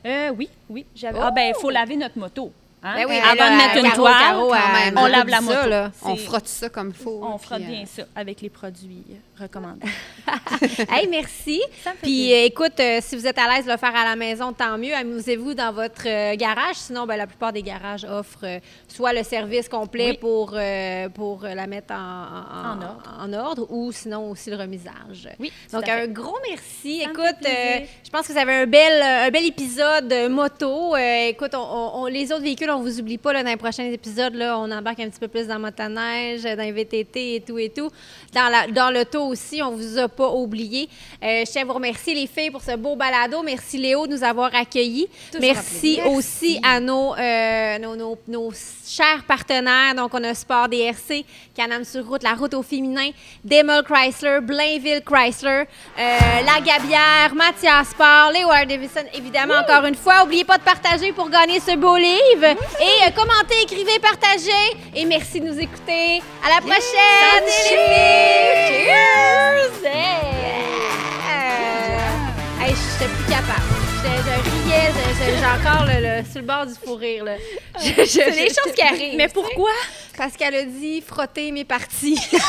Euh, 0.06 0.30
oui, 0.38 0.48
oui. 0.70 0.86
j'avais- 0.96 1.20
Ah, 1.22 1.32
ben, 1.32 1.50
il 1.50 1.60
faut 1.60 1.72
laver 1.72 1.98
notre 1.98 2.18
moto. 2.18 2.52
Hein? 2.84 2.94
Ben 2.96 3.06
oui, 3.10 3.18
Avant 3.18 3.34
là, 3.36 3.50
de 3.52 3.56
mettre 3.58 3.76
une 3.78 3.84
Caro, 3.84 3.96
toile, 3.96 4.14
Caro, 4.20 4.48
quand 4.50 4.56
elle- 4.56 4.94
même, 4.94 4.98
on 5.04 5.06
lave 5.08 5.28
la 5.28 5.38
ça, 5.38 5.42
moto. 5.42 5.70
là. 5.70 5.92
On 6.04 6.16
frotte 6.16 6.48
ça 6.48 6.70
comme 6.70 6.90
il 6.90 7.04
faut. 7.04 7.20
On 7.24 7.38
frotte 7.38 7.62
euh, 7.62 7.66
bien 7.66 7.86
ça 7.86 8.04
avec 8.16 8.42
les 8.42 8.50
produits 8.50 9.04
euh, 9.12 9.44
recommandés. 9.44 9.88
hey, 10.90 11.08
merci. 11.08 11.62
Puis, 12.02 12.34
euh, 12.34 12.46
écoute, 12.46 12.80
euh, 12.80 13.00
si 13.02 13.16
vous 13.16 13.26
êtes 13.28 13.38
à 13.38 13.48
l'aise 13.54 13.66
de 13.66 13.72
le 13.72 13.78
faire 13.78 13.96
à 13.96 14.04
la 14.06 14.16
maison, 14.16 14.54
tant 14.54 14.78
mieux. 14.78 14.94
Amusez-vous 14.94 15.54
dans 15.54 15.72
votre 15.72 16.04
euh, 16.08 16.36
garage. 16.36 16.76
Sinon, 16.76 17.06
ben, 17.06 17.18
la 17.18 17.28
plupart 17.28 17.54
des 17.54 17.64
garages 17.64 18.06
offrent 18.06 18.40
euh, 18.46 18.60
soit 18.88 19.14
le 19.14 19.24
service 19.24 19.68
complet 19.70 20.12
Oui. 20.12 20.18
pour, 20.18 20.52
euh, 20.54 21.10
pour 21.10 21.46
euh, 21.46 21.54
la 21.54 21.68
mettre 21.68 21.94
en, 21.94 21.98
en- 21.98 22.74
En 22.74 22.82
ordre. 22.82 23.18
en 23.20 23.34
ordre 23.34 23.68
ou 23.70 23.92
sinon 23.92 24.32
aussi 24.32 24.50
le 24.50 24.58
remisage. 24.58 25.30
Oui, 25.40 25.52
Donc, 25.72 25.88
un 25.88 26.08
gros 26.08 26.38
merci. 26.50 27.02
Ça 27.04 27.10
écoute, 27.10 27.46
euh, 27.48 27.80
je 28.04 28.10
pense 28.10 28.28
que 28.28 28.34
vous 28.34 28.40
avez 28.40 28.54
un 28.54 28.66
bel, 28.68 29.02
un 29.02 29.30
bel 29.30 29.46
épisode 29.46 30.12
euh, 30.12 30.30
moto. 30.30 30.96
Euh, 30.96 31.28
écoute, 31.30 31.54
on- 31.56 31.60
on- 31.60 32.04
on- 32.04 32.06
les 32.08 32.32
autres 32.32 32.44
véhicules, 32.44 32.70
là, 32.74 32.78
on 32.80 32.82
vous 32.82 33.00
oublie 33.00 33.18
pas, 33.18 33.34
là, 33.34 33.44
dans 33.44 33.50
les 33.50 33.58
prochains 33.58 33.84
épisodes, 33.86 34.34
là, 34.36 34.58
on 34.58 34.70
embarque 34.72 35.00
un 35.00 35.10
petit 35.10 35.20
peu 35.20 35.28
plus 35.28 35.48
dans 35.48 35.60
motoneige, 35.60 36.44
dans 36.44 36.58
les 36.64 36.72
VTT 36.72 37.36
et 37.36 37.42
tout 37.42 37.58
et 37.60 37.70
tout. 37.70 37.90
Dans, 38.34 38.50
la, 38.50 38.68
dans 38.68 38.90
l'auto 38.92 39.22
aussi, 39.28 39.62
on 39.62 39.72
vous 39.72 39.98
a 39.98 40.08
pas 40.08 40.30
oublié. 40.30 40.90
Euh, 41.24 41.44
je 41.46 41.52
tiens 41.52 41.62
à 41.62 41.66
vous 41.66 41.74
remercier, 41.74 42.14
les 42.16 42.28
filles, 42.28 42.50
pour 42.52 42.62
ce 42.62 42.76
beau 42.76 42.96
balado. 42.96 43.42
Merci, 43.44 43.78
Léo, 43.78 44.08
de 44.08 44.14
nous 44.16 44.24
avoir 44.24 44.54
accueillis. 44.56 45.08
Merci 45.40 46.00
aussi 46.08 46.60
à 46.64 46.80
nos, 46.80 47.14
euh, 47.16 47.78
nos, 47.80 47.96
nos- 47.96 48.18
nos 48.28 48.52
chers 48.86 49.24
partenaires. 49.28 49.94
Donc, 49.96 50.14
on 50.14 50.24
a 50.24 50.34
Sport 50.34 50.70
DRC, 50.70 51.26
Canam 51.56 51.84
sur 51.84 52.06
route, 52.08 52.24
la 52.24 52.34
route 52.34 52.54
au 52.54 52.64
féminin, 52.64 53.10
Demol 53.44 53.84
Chrysler, 53.84 54.40
Blainville 54.42 55.02
Chrysler, 55.06 55.64
euh, 56.00 56.18
La 56.46 56.60
Gabière, 56.60 57.34
Mathias 57.36 57.90
Sport, 57.90 58.32
Léo. 58.34 58.50
Davidson, 58.68 59.02
évidemment, 59.14 59.56
encore 59.56 59.86
une 59.86 59.96
fois. 59.96 60.22
N'oubliez 60.22 60.44
pas 60.44 60.58
de 60.58 60.64
partager 60.64 61.12
pour 61.12 61.30
gagner 61.30 61.60
ce 61.60 61.76
beau 61.76 61.98
livre. 61.98 62.56
Et 62.80 63.08
euh, 63.08 63.12
commentez, 63.16 63.62
écrivez, 63.64 64.00
partagez. 64.00 64.78
Et 64.96 65.06
merci 65.06 65.40
de 65.40 65.48
nous 65.48 65.60
écouter. 65.60 66.22
À 66.46 66.50
la 66.50 66.62
prochaine! 66.62 67.48
Santé, 67.48 67.76
les 67.76 68.68
filles! 68.68 68.86
Cheers! 68.86 69.94
Yeah! 71.24 72.66
Hey, 72.66 72.72
je 72.72 72.76
suis 73.04 73.12
plus 73.14 73.26
capable. 73.32 73.70
Je, 74.04 74.08
je 74.08 74.12
riais, 74.12 74.44
je- 74.46 74.63
je- 74.74 75.38
j'ai 75.38 75.46
encore 75.46 75.86
le, 75.86 76.02
le- 76.02 76.24
sur 76.30 76.42
le 76.42 76.48
bord 76.48 76.66
du 76.66 76.74
fou 76.74 76.96
rire. 76.96 77.24
là. 77.24 77.36
Je- 77.80 77.86
je- 78.04 78.06
C'est 78.06 78.32
des 78.32 78.50
je- 78.50 78.54
choses 78.54 78.74
qui 78.76 78.82
arrivent. 78.82 79.16
Mais 79.16 79.28
pourquoi? 79.28 79.72
Parce 80.18 80.34
qu'elle 80.36 80.56
a 80.56 80.64
dit 80.64 81.02
frotter 81.02 81.52
mes 81.52 81.64
parties. 81.66 82.20
Puis 82.30 82.40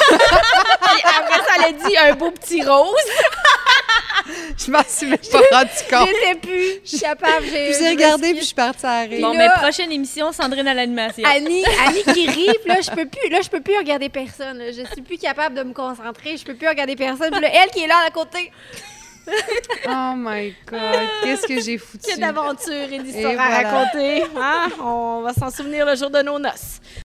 après 1.18 1.38
ça, 1.38 1.54
elle 1.58 1.64
a 1.64 1.72
dit 1.88 1.96
un 1.96 2.14
beau 2.14 2.30
petit 2.30 2.62
rose. 2.62 2.94
Je 4.56 4.70
m'en 4.70 4.82
suis 4.88 5.06
même 5.06 5.18
pas 5.30 5.38
rendu 5.52 5.70
Je 5.76 5.94
compte. 5.94 6.08
sais 6.22 6.34
plus. 6.36 6.80
Je 6.82 6.88
suis 6.88 7.00
capable. 7.00 7.44
J'ai 7.46 7.72
Je 7.74 7.90
regardé 7.90 8.30
puis 8.30 8.40
je 8.40 8.44
suis 8.46 8.54
partie 8.54 8.86
à 8.86 9.00
rire. 9.00 9.20
Bon, 9.20 9.32
là- 9.34 9.38
mais 9.56 9.60
prochaine 9.62 9.92
émission, 9.92 10.32
Sandrine 10.32 10.66
à 10.66 10.72
l'animation. 10.72 11.24
Annie, 11.28 11.62
Annie 11.86 12.02
qui 12.04 12.26
rit, 12.28 12.48
puis 12.64 12.68
là, 12.68 12.76
je 12.80 12.90
peux 12.90 13.06
plus, 13.06 13.28
là, 13.28 13.40
je 13.42 13.50
peux 13.50 13.60
plus 13.60 13.76
regarder 13.76 14.08
personne. 14.08 14.58
là. 14.58 14.66
Je 14.72 14.82
suis 14.92 15.02
plus 15.02 15.18
capable 15.18 15.54
de 15.56 15.62
me 15.62 15.74
concentrer. 15.74 16.36
Je 16.38 16.44
peux 16.44 16.54
plus 16.54 16.68
regarder 16.68 16.96
personne. 16.96 17.30
Puis 17.32 17.40
là, 17.40 17.48
elle 17.52 17.70
qui 17.70 17.82
est 17.84 17.86
là 17.86 17.96
à 18.06 18.10
côté, 18.10 18.50
Oh 19.86 20.14
my 20.16 20.54
God, 20.66 21.08
qu'est-ce 21.22 21.46
que 21.46 21.60
j'ai 21.60 21.78
foutu? 21.78 22.04
Il 22.08 22.20
y 22.20 22.24
a 22.24 22.32
d'aventures 22.32 22.92
et 22.92 22.98
d'histoires 22.98 23.32
Et 23.32 23.36
à 23.36 23.70
raconter. 23.70 24.24
Hein? 24.36 24.68
On 24.80 25.20
va 25.22 25.32
s'en 25.34 25.50
souvenir 25.50 25.84
le 25.86 25.94
jour 25.94 26.10
de 26.10 26.22
nos 26.22 26.38
noces. 26.38 26.80